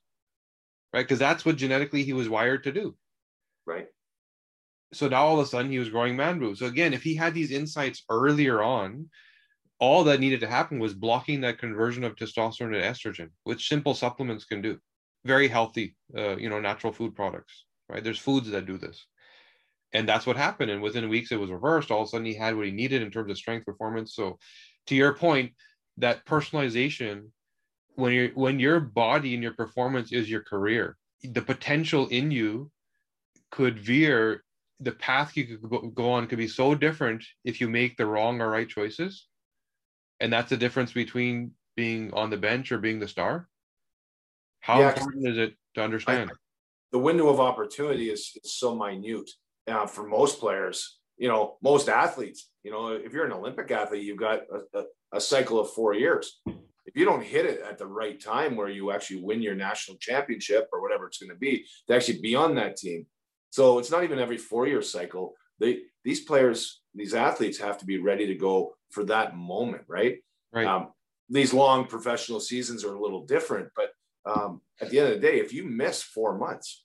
right? 0.94 1.04
Because 1.04 1.20
that's 1.20 1.46
what 1.46 1.56
genetically 1.56 2.04
he 2.04 2.14
was 2.14 2.28
wired 2.28 2.64
to 2.64 2.72
do. 2.72 2.96
Right. 3.66 3.88
So 4.94 5.08
now 5.08 5.26
all 5.26 5.40
of 5.40 5.46
a 5.46 5.50
sudden 5.50 5.72
he 5.72 5.80
was 5.80 5.90
growing 5.90 6.16
man 6.16 6.40
boobs. 6.40 6.60
So 6.60 6.66
again, 6.66 6.94
if 6.94 7.04
he 7.04 7.16
had 7.16 7.34
these 7.34 7.52
insights 7.52 8.04
earlier 8.10 8.62
on, 8.62 9.10
all 9.80 10.06
that 10.06 10.20
needed 10.20 10.40
to 10.40 10.48
happen 10.48 10.80
was 10.80 10.94
blocking 10.94 11.42
that 11.42 11.60
conversion 11.60 12.04
of 12.04 12.16
testosterone 12.16 12.72
to 12.72 12.82
estrogen, 12.82 13.30
which 13.44 13.68
simple 13.68 13.94
supplements 13.94 14.46
can 14.46 14.62
do. 14.62 14.80
Very 15.26 15.48
healthy, 15.48 15.96
uh, 16.18 16.38
you 16.38 16.50
know, 16.50 16.60
natural 16.62 16.94
food 16.94 17.16
products. 17.16 17.66
right? 17.90 18.04
There's 18.04 18.20
foods 18.20 18.50
that 18.52 18.66
do 18.66 18.78
this. 18.78 19.06
And 19.94 20.08
that's 20.08 20.26
what 20.26 20.38
happened. 20.38 20.72
And 20.72 20.82
within 20.82 21.10
weeks, 21.10 21.32
it 21.32 21.40
was 21.40 21.52
reversed. 21.52 21.92
All 21.92 22.02
of 22.02 22.08
a 22.08 22.10
sudden, 22.10 22.26
he 22.26 22.36
had 22.36 22.56
what 22.56 22.66
he 22.66 22.72
needed 22.72 23.02
in 23.02 23.12
terms 23.12 23.32
of 23.32 23.38
strength 23.38 23.66
performance. 23.66 24.14
So, 24.16 24.40
to 24.88 24.96
your 24.96 25.14
point, 25.14 25.54
that 25.98 26.26
personalization, 26.26 27.30
when 27.96 28.12
you 28.14 28.32
when 28.36 28.60
your 28.60 28.80
body 28.80 29.34
and 29.34 29.42
your 29.44 29.54
performance 29.54 30.12
is 30.12 30.30
your 30.30 30.44
career, 30.44 30.98
the 31.24 31.42
potential 31.42 32.08
in 32.08 32.32
you 32.32 32.72
could 33.52 33.80
veer. 33.80 34.44
The 34.82 34.92
path 34.92 35.38
you 35.38 35.46
could 35.58 35.96
go 35.96 36.12
on 36.12 36.28
could 36.28 36.38
be 36.38 36.50
so 36.50 36.76
different 36.76 37.24
if 37.46 37.62
you 37.62 37.70
make 37.70 37.96
the 37.96 38.06
wrong 38.06 38.42
or 38.42 38.50
right 38.50 38.68
choices. 38.68 39.28
And 40.20 40.34
that's 40.34 40.50
the 40.50 40.58
difference 40.58 40.92
between 40.92 41.52
being 41.78 42.14
on 42.14 42.30
the 42.30 42.38
bench 42.38 42.74
or 42.74 42.78
being 42.78 43.00
the 43.00 43.08
star. 43.08 43.48
How 44.66 44.80
yeah, 44.80 44.94
important 44.96 45.28
is 45.28 45.38
it 45.38 45.54
to 45.76 45.84
understand? 45.84 46.32
I, 46.32 46.34
the 46.92 46.98
window 46.98 47.30
of 47.30 47.40
opportunity 47.40 48.10
is, 48.10 48.32
is 48.44 48.56
so 48.56 48.76
minute 48.76 49.30
uh, 49.68 49.86
for 49.86 50.08
most 50.08 50.40
players. 50.40 50.98
You 51.18 51.28
know, 51.28 51.58
most 51.62 51.88
athletes. 51.88 52.50
You 52.64 52.72
know, 52.72 52.88
if 52.94 53.14
you're 53.14 53.28
an 53.28 53.32
Olympic 53.32 53.70
athlete, 53.70 54.04
you've 54.04 54.18
got 54.18 54.40
a, 54.52 54.80
a, 54.80 54.84
a 55.14 55.22
cycle 55.22 55.60
of 55.60 55.70
four 55.70 55.94
years. 55.94 56.42
If 56.88 56.96
you 56.96 57.06
don't 57.06 57.24
hit 57.24 57.46
it 57.46 57.62
at 57.62 57.78
the 57.78 57.86
right 57.86 58.20
time, 58.20 58.56
where 58.56 58.68
you 58.70 58.90
actually 58.90 59.22
win 59.22 59.44
your 59.44 59.54
national 59.54 59.98
championship 59.98 60.68
or 60.74 60.82
whatever 60.82 61.06
it's 61.06 61.20
going 61.20 61.30
to 61.30 61.36
be, 61.36 61.68
to 61.88 61.96
actually 61.96 62.22
be 62.22 62.34
on 62.34 62.56
that 62.56 62.76
team. 62.76 63.06
So 63.52 63.78
it's 63.78 63.92
not 63.92 64.04
even 64.04 64.18
every 64.18 64.38
four-year 64.38 64.82
cycle. 64.82 65.36
They 65.60 65.82
these 66.04 66.22
players, 66.22 66.82
these 66.96 67.14
athletes, 67.14 67.60
have 67.60 67.78
to 67.78 67.86
be 67.86 68.00
ready 68.00 68.26
to 68.26 68.36
go 68.36 68.74
for 68.90 69.04
that 69.06 69.38
moment, 69.38 69.84
right? 69.88 70.18
Right. 70.52 70.66
Um, 70.66 70.88
these 71.30 71.54
long 71.54 71.86
professional 71.86 72.40
seasons 72.40 72.84
are 72.84 72.96
a 72.96 73.02
little 73.02 73.26
different, 73.28 73.70
but 73.76 73.92
um, 74.26 74.62
at 74.82 74.90
the 74.90 75.00
end 75.00 75.10
of 75.10 75.22
the 75.22 75.28
day, 75.28 75.40
if 75.40 75.54
you 75.54 75.66
miss 75.66 76.02
four 76.02 76.38
months 76.38 76.84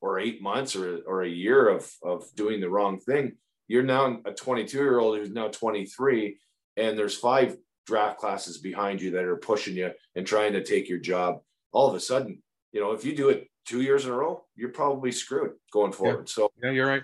or 0.00 0.18
eight 0.18 0.42
months 0.42 0.74
or, 0.76 1.00
or 1.06 1.22
a 1.22 1.28
year 1.28 1.68
of, 1.68 1.90
of 2.02 2.24
doing 2.34 2.60
the 2.60 2.70
wrong 2.70 2.98
thing, 2.98 3.36
you're 3.68 3.82
now 3.82 4.18
a 4.24 4.32
22 4.32 4.76
year 4.76 4.98
old 4.98 5.18
who's 5.18 5.30
now 5.30 5.48
23, 5.48 6.38
and 6.76 6.98
there's 6.98 7.16
five 7.16 7.56
draft 7.86 8.18
classes 8.18 8.58
behind 8.58 9.00
you 9.00 9.12
that 9.12 9.24
are 9.24 9.36
pushing 9.36 9.76
you 9.76 9.90
and 10.14 10.26
trying 10.26 10.52
to 10.54 10.64
take 10.64 10.88
your 10.88 10.98
job. 10.98 11.40
All 11.72 11.88
of 11.88 11.94
a 11.94 12.00
sudden, 12.00 12.42
you 12.72 12.80
know, 12.80 12.92
if 12.92 13.04
you 13.04 13.14
do 13.14 13.28
it 13.28 13.48
two 13.66 13.80
years 13.80 14.04
in 14.04 14.10
a 14.10 14.16
row, 14.16 14.44
you're 14.56 14.70
probably 14.70 15.12
screwed 15.12 15.52
going 15.72 15.92
forward. 15.92 16.26
Yeah. 16.26 16.32
So, 16.32 16.50
yeah, 16.62 16.70
you're 16.70 16.88
right. 16.88 17.02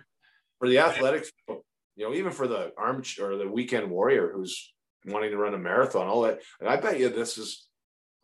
For 0.58 0.68
the 0.68 0.78
athletics, 0.78 1.30
you 1.48 1.62
know, 2.08 2.14
even 2.14 2.32
for 2.32 2.48
the 2.48 2.72
arm 2.76 3.02
or 3.20 3.36
the 3.36 3.48
weekend 3.48 3.90
warrior 3.90 4.32
who's 4.34 4.72
wanting 5.06 5.30
to 5.30 5.36
run 5.36 5.54
a 5.54 5.58
marathon, 5.58 6.08
all 6.08 6.22
that, 6.22 6.40
And 6.60 6.68
I 6.68 6.76
bet 6.76 6.98
you 6.98 7.08
this 7.08 7.38
is 7.38 7.65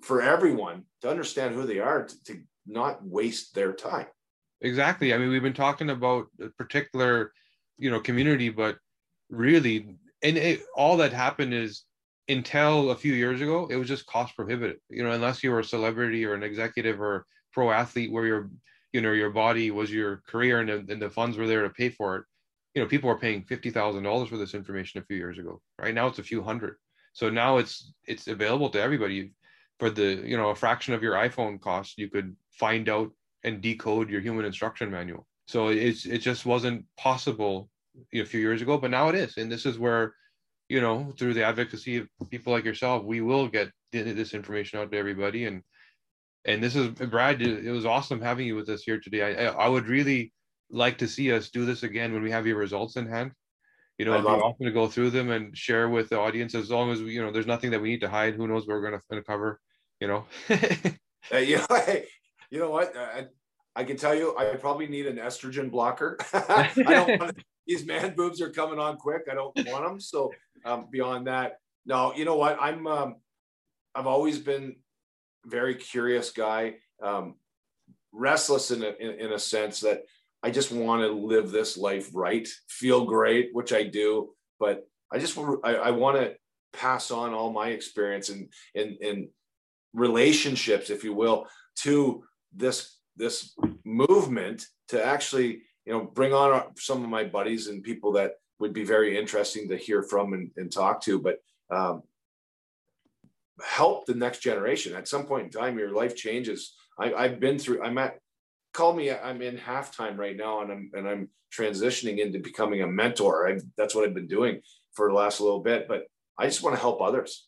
for 0.03 0.20
everyone 0.20 0.84
to 1.00 1.11
understand 1.11 1.55
who 1.55 1.64
they 1.64 1.78
are 1.78 2.05
to, 2.05 2.24
to 2.24 2.40
not 2.66 3.05
waste 3.05 3.55
their 3.55 3.72
time. 3.72 4.07
Exactly. 4.61 5.12
I 5.12 5.18
mean 5.18 5.30
we've 5.30 5.42
been 5.42 5.53
talking 5.53 5.90
about 5.90 6.26
a 6.40 6.48
particular 6.50 7.32
you 7.78 7.90
know 7.90 8.00
community 8.00 8.48
but 8.48 8.76
really 9.30 9.96
and 10.22 10.36
it, 10.36 10.62
all 10.76 10.96
that 10.98 11.12
happened 11.12 11.53
is 11.55 11.84
until 12.28 12.90
a 12.90 12.96
few 12.96 13.14
years 13.14 13.40
ago 13.40 13.66
it 13.70 13.76
was 13.76 13.88
just 13.88 14.07
cost 14.07 14.36
prohibitive. 14.36 14.78
You 14.88 15.03
know 15.03 15.12
unless 15.12 15.42
you 15.42 15.50
were 15.50 15.61
a 15.61 15.64
celebrity 15.64 16.24
or 16.24 16.34
an 16.34 16.42
executive 16.42 17.00
or 17.00 17.26
pro 17.53 17.70
athlete 17.70 18.12
where 18.12 18.26
your 18.26 18.50
you 18.92 19.00
know 19.00 19.12
your 19.12 19.30
body 19.30 19.70
was 19.70 19.90
your 19.92 20.22
career 20.28 20.61
and, 20.61 20.70
and 20.70 21.03
the 21.03 21.11
funds 21.11 21.36
were 21.36 21.46
there 21.46 21.62
to 21.62 21.70
pay 21.70 21.88
for 21.88 22.16
it 22.16 22.24
you 22.74 22.82
know 22.82 22.88
people 22.88 23.09
were 23.09 23.18
paying 23.18 23.42
$50000 23.44 24.28
for 24.28 24.36
this 24.36 24.55
information 24.55 25.00
a 25.00 25.05
few 25.05 25.16
years 25.16 25.38
ago. 25.38 25.61
Right 25.78 25.94
now 25.94 26.07
it's 26.07 26.18
a 26.18 26.24
few 26.24 26.42
hundred. 26.42 26.76
So 27.12 27.28
now 27.28 27.59
it's 27.59 27.92
it's 28.07 28.28
available 28.28 28.70
to 28.70 28.80
everybody 28.80 29.32
for 29.83 29.91
the 29.91 30.22
you 30.24 30.37
know 30.37 30.51
a 30.51 30.55
fraction 30.55 30.95
of 30.95 31.03
your 31.03 31.14
iphone 31.26 31.61
cost 31.61 31.99
you 31.99 32.09
could 32.09 32.37
find 32.53 32.89
out 32.89 33.11
and 33.43 33.61
decode 33.61 34.09
your 34.09 34.20
human 34.20 34.45
instruction 34.45 34.89
manual. 34.89 35.26
So 35.49 35.70
it's 35.70 36.07
it 36.07 36.18
just 36.18 36.47
wasn't 36.47 36.85
possible 36.97 37.68
a 38.14 38.22
few 38.22 38.39
years 38.39 38.62
ago 38.62 38.78
but 38.78 38.93
now 38.93 39.09
it 39.09 39.16
is. 39.16 39.37
And 39.39 39.51
this 39.51 39.66
is 39.66 39.80
where 39.80 40.14
you 40.68 40.80
know 40.80 41.12
through 41.18 41.35
the 41.35 41.43
advocacy 41.43 41.97
of 41.97 42.07
people 42.30 42.53
like 42.53 42.64
yourself 42.64 43.03
we 43.03 43.22
will 43.22 43.49
get 43.49 43.72
this 43.91 44.35
information 44.35 44.78
out 44.78 44.93
to 44.93 44.99
everybody. 44.99 45.47
And 45.47 45.62
and 46.45 46.62
this 46.62 46.76
is 46.76 46.87
brad 46.91 47.43
it 47.43 47.72
was 47.72 47.85
awesome 47.85 48.20
having 48.20 48.47
you 48.47 48.55
with 48.55 48.68
us 48.68 48.85
here 48.85 49.01
today. 49.01 49.22
I 49.24 49.47
i 49.64 49.68
would 49.68 49.89
really 49.89 50.33
like 50.70 50.97
to 50.99 51.09
see 51.09 51.33
us 51.33 51.51
do 51.51 51.66
this 51.66 51.83
again 51.83 52.12
when 52.12 52.22
we 52.22 52.30
have 52.30 52.47
your 52.47 52.59
results 52.66 52.95
in 52.95 53.09
hand. 53.09 53.33
You 53.99 54.05
know, 54.05 54.22
be 54.22 54.28
awesome 54.28 54.66
to 54.66 54.78
go 54.80 54.87
through 54.87 55.11
them 55.11 55.30
and 55.33 55.59
share 55.59 55.89
with 55.89 56.09
the 56.09 56.20
audience 56.20 56.55
as 56.55 56.70
long 56.70 56.93
as 56.93 57.01
you 57.01 57.20
know 57.20 57.33
there's 57.33 57.53
nothing 57.55 57.72
that 57.72 57.83
we 57.83 57.91
need 57.91 58.03
to 58.03 58.09
hide. 58.09 58.37
Who 58.37 58.47
knows 58.47 58.62
what 58.62 58.74
we're 58.76 58.87
gonna, 58.89 59.03
gonna 59.11 59.24
cover 59.24 59.61
you 60.03 60.09
know. 60.09 60.24
uh, 61.32 61.36
you 61.38 61.59
know, 61.59 61.66
you 62.50 62.59
know 62.59 62.70
what? 62.70 62.96
I, 62.96 63.26
I, 63.76 63.84
can 63.84 63.96
tell 63.96 64.16
you, 64.16 64.36
I 64.36 64.57
probably 64.57 64.88
need 64.88 65.07
an 65.07 65.16
estrogen 65.16 65.70
blocker. 65.70 66.18
I 66.34 66.72
don't 66.76 67.20
want 67.20 67.38
these 67.68 67.86
man 67.86 68.14
boobs 68.16 68.40
are 68.40 68.50
coming 68.50 68.80
on 68.80 68.96
quick. 68.96 69.22
I 69.30 69.34
don't 69.34 69.57
want 69.68 69.84
them. 69.84 70.00
So 70.00 70.32
um, 70.64 70.88
beyond 70.90 71.28
that, 71.28 71.59
no. 71.86 72.12
You 72.14 72.24
know 72.24 72.34
what? 72.34 72.59
I'm. 72.61 72.86
Um, 72.88 73.16
I've 73.94 74.09
always 74.09 74.38
been 74.38 74.76
very 75.46 75.76
curious 75.76 76.30
guy, 76.30 76.76
um, 77.03 77.34
restless 78.11 78.70
in 78.70 78.82
a, 78.82 78.92
in, 78.98 79.11
in 79.20 79.32
a 79.32 79.38
sense 79.38 79.80
that 79.80 80.03
I 80.42 80.50
just 80.50 80.72
want 80.72 81.03
to 81.03 81.12
live 81.12 81.50
this 81.50 81.76
life 81.76 82.11
right, 82.12 82.48
feel 82.68 83.05
great, 83.05 83.50
which 83.53 83.72
I 83.72 83.84
do, 83.84 84.34
but 84.59 84.88
I 85.12 85.18
just 85.18 85.38
I, 85.62 85.74
I 85.74 85.90
want 85.92 86.16
to 86.16 86.34
pass 86.72 87.11
on 87.11 87.34
all 87.34 87.53
my 87.53 87.68
experience 87.68 88.30
and 88.30 88.48
and 88.74 88.96
and 89.00 89.28
relationships, 89.93 90.90
if 90.90 91.05
you 91.05 91.14
will, 91.14 91.47
to 91.76 92.24
this 92.55 92.99
this 93.16 93.55
movement 93.84 94.66
to 94.88 95.05
actually 95.05 95.62
you 95.84 95.93
know 95.93 96.05
bring 96.05 96.32
on 96.32 96.74
some 96.76 97.03
of 97.03 97.11
my 97.11 97.24
buddies 97.24 97.68
and 97.68 97.82
people 97.82 98.12
that 98.12 98.32
would 98.59 98.72
be 98.72 98.84
very 98.84 99.18
interesting 99.18 99.68
to 99.68 99.76
hear 99.76 100.03
from 100.03 100.32
and, 100.32 100.51
and 100.57 100.72
talk 100.72 101.03
to. 101.03 101.20
But 101.20 101.38
um, 101.70 102.03
help 103.64 104.07
the 104.07 104.14
next 104.14 104.40
generation. 104.40 104.95
At 104.95 105.09
some 105.09 105.24
point 105.24 105.45
in 105.45 105.51
time 105.51 105.78
your 105.78 105.93
life 105.93 106.16
changes. 106.16 106.74
I, 106.99 107.14
i've 107.14 107.40
been 107.40 107.59
through 107.59 107.82
i'm 107.82 107.99
at 107.99 108.18
call 108.72 108.93
me 108.93 109.11
i'm 109.11 109.43
in 109.43 109.57
halftime 109.57 110.16
right 110.16 110.36
now 110.36 110.62
and 110.62 110.72
i'm 110.72 110.90
and 110.95 111.09
i'm 111.09 111.28
transitioning 111.53 112.18
into 112.18 112.38
becoming 112.38 112.82
a 112.82 112.86
mentor. 112.86 113.49
I, 113.49 113.61
that's 113.76 113.95
what 113.95 114.05
i've 114.05 114.14
been 114.14 114.26
doing 114.26 114.61
for 114.93 115.09
the 115.09 115.14
last 115.14 115.40
little 115.40 115.61
bit 115.61 115.88
but 115.88 116.05
i 116.38 116.47
just 116.47 116.62
want 116.62 116.76
to 116.76 116.80
help 116.80 117.01
others 117.01 117.47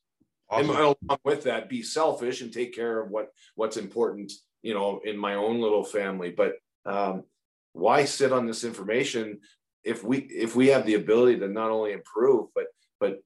Awesome. 0.55 0.71
And 0.71 0.79
along 0.79 1.19
with 1.25 1.45
that, 1.45 1.69
be 1.69 1.83
selfish 1.83 2.41
and 2.41 2.53
take 2.53 2.75
care 2.75 3.01
of 3.01 3.11
what 3.11 3.29
what's 3.55 3.77
important, 3.77 4.33
you 4.63 4.75
know, 4.75 5.01
in 5.05 5.17
my 5.19 5.35
own 5.35 5.61
little 5.61 5.85
family. 5.85 6.31
But 6.31 6.55
um, 6.87 7.25
why 7.73 8.05
sit 8.05 8.33
on 8.33 8.47
this 8.47 8.65
information 8.65 9.41
if 9.85 10.03
we 10.03 10.19
if 10.19 10.57
we 10.57 10.69
have 10.69 10.87
the 10.87 10.95
ability 10.95 11.39
to 11.39 11.49
not 11.49 11.71
only 11.71 11.93
improve 11.93 12.49
but 12.55 12.67
but 12.99 13.23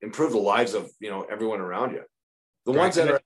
improve 0.00 0.32
the 0.32 0.38
lives 0.38 0.74
of 0.74 0.90
you 1.00 1.10
know 1.10 1.22
everyone 1.22 1.60
around 1.60 1.92
you, 1.92 2.02
the 2.66 2.72
right. 2.72 2.80
ones 2.80 2.96
that 2.96 3.10
are 3.10 3.20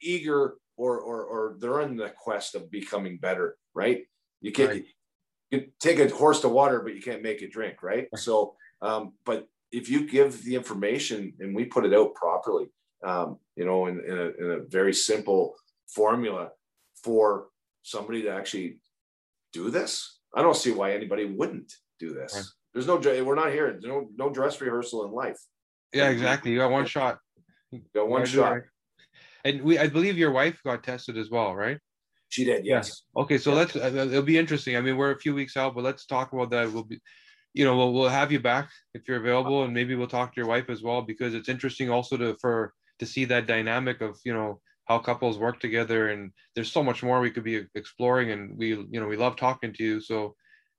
eager 0.00 0.56
or 0.76 1.00
or 1.00 1.24
or 1.24 1.56
they're 1.58 1.80
on 1.80 1.96
the 1.96 2.10
quest 2.10 2.54
of 2.54 2.70
becoming 2.70 3.18
better, 3.18 3.56
right? 3.74 4.02
You 4.40 4.52
can't. 4.52 4.70
Right. 4.70 4.84
You 5.50 5.68
take 5.80 5.98
a 5.98 6.14
horse 6.14 6.40
to 6.40 6.48
water, 6.50 6.80
but 6.80 6.94
you 6.94 7.00
can't 7.00 7.22
make 7.22 7.40
it 7.40 7.50
drink, 7.50 7.82
right? 7.82 8.06
right. 8.12 8.20
So, 8.20 8.54
um, 8.82 9.14
but 9.24 9.48
if 9.70 9.88
you 9.88 10.08
give 10.08 10.42
the 10.44 10.54
information 10.54 11.34
and 11.40 11.54
we 11.54 11.64
put 11.64 11.84
it 11.84 11.94
out 11.94 12.14
properly, 12.14 12.66
um, 13.06 13.38
you 13.56 13.64
know, 13.64 13.86
in, 13.86 14.00
in, 14.04 14.18
a, 14.18 14.44
in 14.44 14.50
a 14.50 14.64
very 14.68 14.94
simple 14.94 15.54
formula 15.88 16.50
for 17.02 17.48
somebody 17.82 18.22
to 18.22 18.30
actually 18.30 18.78
do 19.52 19.70
this, 19.70 20.18
I 20.34 20.42
don't 20.42 20.56
see 20.56 20.72
why 20.72 20.92
anybody 20.92 21.24
wouldn't 21.24 21.72
do 21.98 22.12
this. 22.12 22.34
Right. 22.34 22.44
There's 22.74 22.86
no, 22.86 22.96
we're 23.24 23.34
not 23.34 23.50
here. 23.50 23.70
There's 23.72 23.84
no, 23.84 24.08
no 24.16 24.30
dress 24.30 24.60
rehearsal 24.60 25.04
in 25.06 25.12
life. 25.12 25.38
Yeah, 25.92 26.10
exactly. 26.10 26.52
You 26.52 26.58
got 26.58 26.70
one 26.70 26.86
shot. 26.86 27.18
You 27.70 27.82
got 27.94 28.08
one 28.08 28.26
shot. 28.26 28.58
And 29.44 29.62
we, 29.62 29.78
I 29.78 29.88
believe 29.88 30.18
your 30.18 30.32
wife 30.32 30.60
got 30.64 30.82
tested 30.82 31.16
as 31.16 31.30
well, 31.30 31.54
right? 31.54 31.78
She 32.28 32.44
did, 32.44 32.66
yes. 32.66 33.02
Yeah. 33.16 33.22
Okay, 33.22 33.38
so 33.38 33.50
yeah. 33.50 33.56
let's. 33.56 33.76
Uh, 33.76 34.06
it'll 34.10 34.22
be 34.22 34.36
interesting. 34.36 34.76
I 34.76 34.82
mean, 34.82 34.96
we're 34.96 35.12
a 35.12 35.18
few 35.18 35.34
weeks 35.34 35.56
out, 35.56 35.74
but 35.74 35.82
let's 35.84 36.04
talk 36.04 36.32
about 36.32 36.50
that. 36.50 36.70
We'll 36.70 36.84
be 36.84 37.00
you 37.54 37.64
know, 37.64 37.76
we'll, 37.76 37.92
we'll 37.92 38.08
have 38.08 38.32
you 38.32 38.40
back 38.40 38.70
if 38.94 39.08
you're 39.08 39.18
available, 39.18 39.64
and 39.64 39.74
maybe 39.74 39.94
we'll 39.94 40.06
talk 40.06 40.34
to 40.34 40.40
your 40.40 40.48
wife 40.48 40.68
as 40.70 40.82
well 40.82 41.02
because 41.02 41.34
it's 41.34 41.48
interesting 41.48 41.90
also 41.90 42.16
to 42.16 42.36
for 42.40 42.72
to 42.98 43.06
see 43.06 43.24
that 43.26 43.46
dynamic 43.46 44.00
of 44.00 44.18
you 44.24 44.34
know 44.34 44.60
how 44.86 44.98
couples 44.98 45.38
work 45.38 45.60
together, 45.60 46.08
and 46.10 46.32
there's 46.54 46.72
so 46.72 46.82
much 46.82 47.02
more 47.02 47.20
we 47.20 47.30
could 47.30 47.44
be 47.44 47.64
exploring, 47.74 48.30
and 48.30 48.56
we 48.56 48.68
you 48.70 49.00
know 49.00 49.06
we 49.06 49.16
love 49.16 49.36
talking 49.36 49.72
to 49.74 49.84
you. 49.84 50.00
So, 50.00 50.34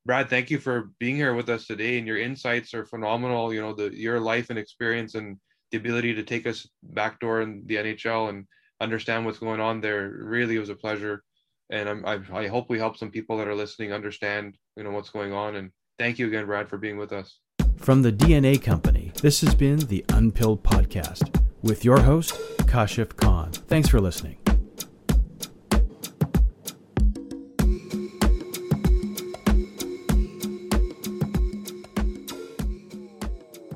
Brad, 0.05 0.29
thank 0.29 0.49
you 0.49 0.59
for 0.59 0.91
being 0.99 1.15
here 1.15 1.33
with 1.33 1.49
us 1.49 1.65
today, 1.67 1.97
and 1.97 2.07
your 2.07 2.17
insights 2.17 2.73
are 2.73 2.85
phenomenal. 2.85 3.53
You 3.53 3.61
know, 3.61 3.73
the 3.73 3.95
your 3.95 4.19
life 4.19 4.49
and 4.49 4.59
experience 4.59 5.15
and 5.15 5.37
the 5.71 5.77
ability 5.77 6.15
to 6.15 6.23
take 6.23 6.47
us 6.47 6.67
backdoor 6.81 7.41
in 7.41 7.63
the 7.65 7.75
NHL 7.75 8.29
and 8.29 8.45
understand 8.81 9.25
what's 9.25 9.39
going 9.39 9.59
on 9.59 9.81
there 9.81 10.09
really 10.09 10.57
was 10.57 10.69
a 10.69 10.75
pleasure 10.75 11.21
and 11.69 11.87
I'm, 11.87 12.05
I, 12.05 12.19
I 12.33 12.47
hope 12.47 12.69
we 12.69 12.79
help 12.79 12.97
some 12.97 13.11
people 13.11 13.37
that 13.37 13.47
are 13.47 13.55
listening 13.55 13.93
understand 13.93 14.55
you 14.75 14.83
know 14.83 14.91
what's 14.91 15.09
going 15.09 15.33
on 15.33 15.55
and 15.55 15.71
Thank 15.99 16.17
you 16.17 16.27
again, 16.27 16.45
Brad, 16.45 16.69
for 16.69 16.77
being 16.77 16.97
with 16.97 17.11
us. 17.11 17.39
From 17.77 18.01
the 18.01 18.11
DNA 18.11 18.61
Company, 18.63 19.11
this 19.21 19.41
has 19.41 19.53
been 19.53 19.79
the 19.79 20.05
Unpilled 20.09 20.63
Podcast 20.63 21.43
with 21.61 21.83
your 21.83 21.99
host, 21.99 22.33
Kashif 22.59 23.17
Khan. 23.17 23.51
Thanks 23.51 23.89
for 23.89 23.99
listening. 23.99 24.37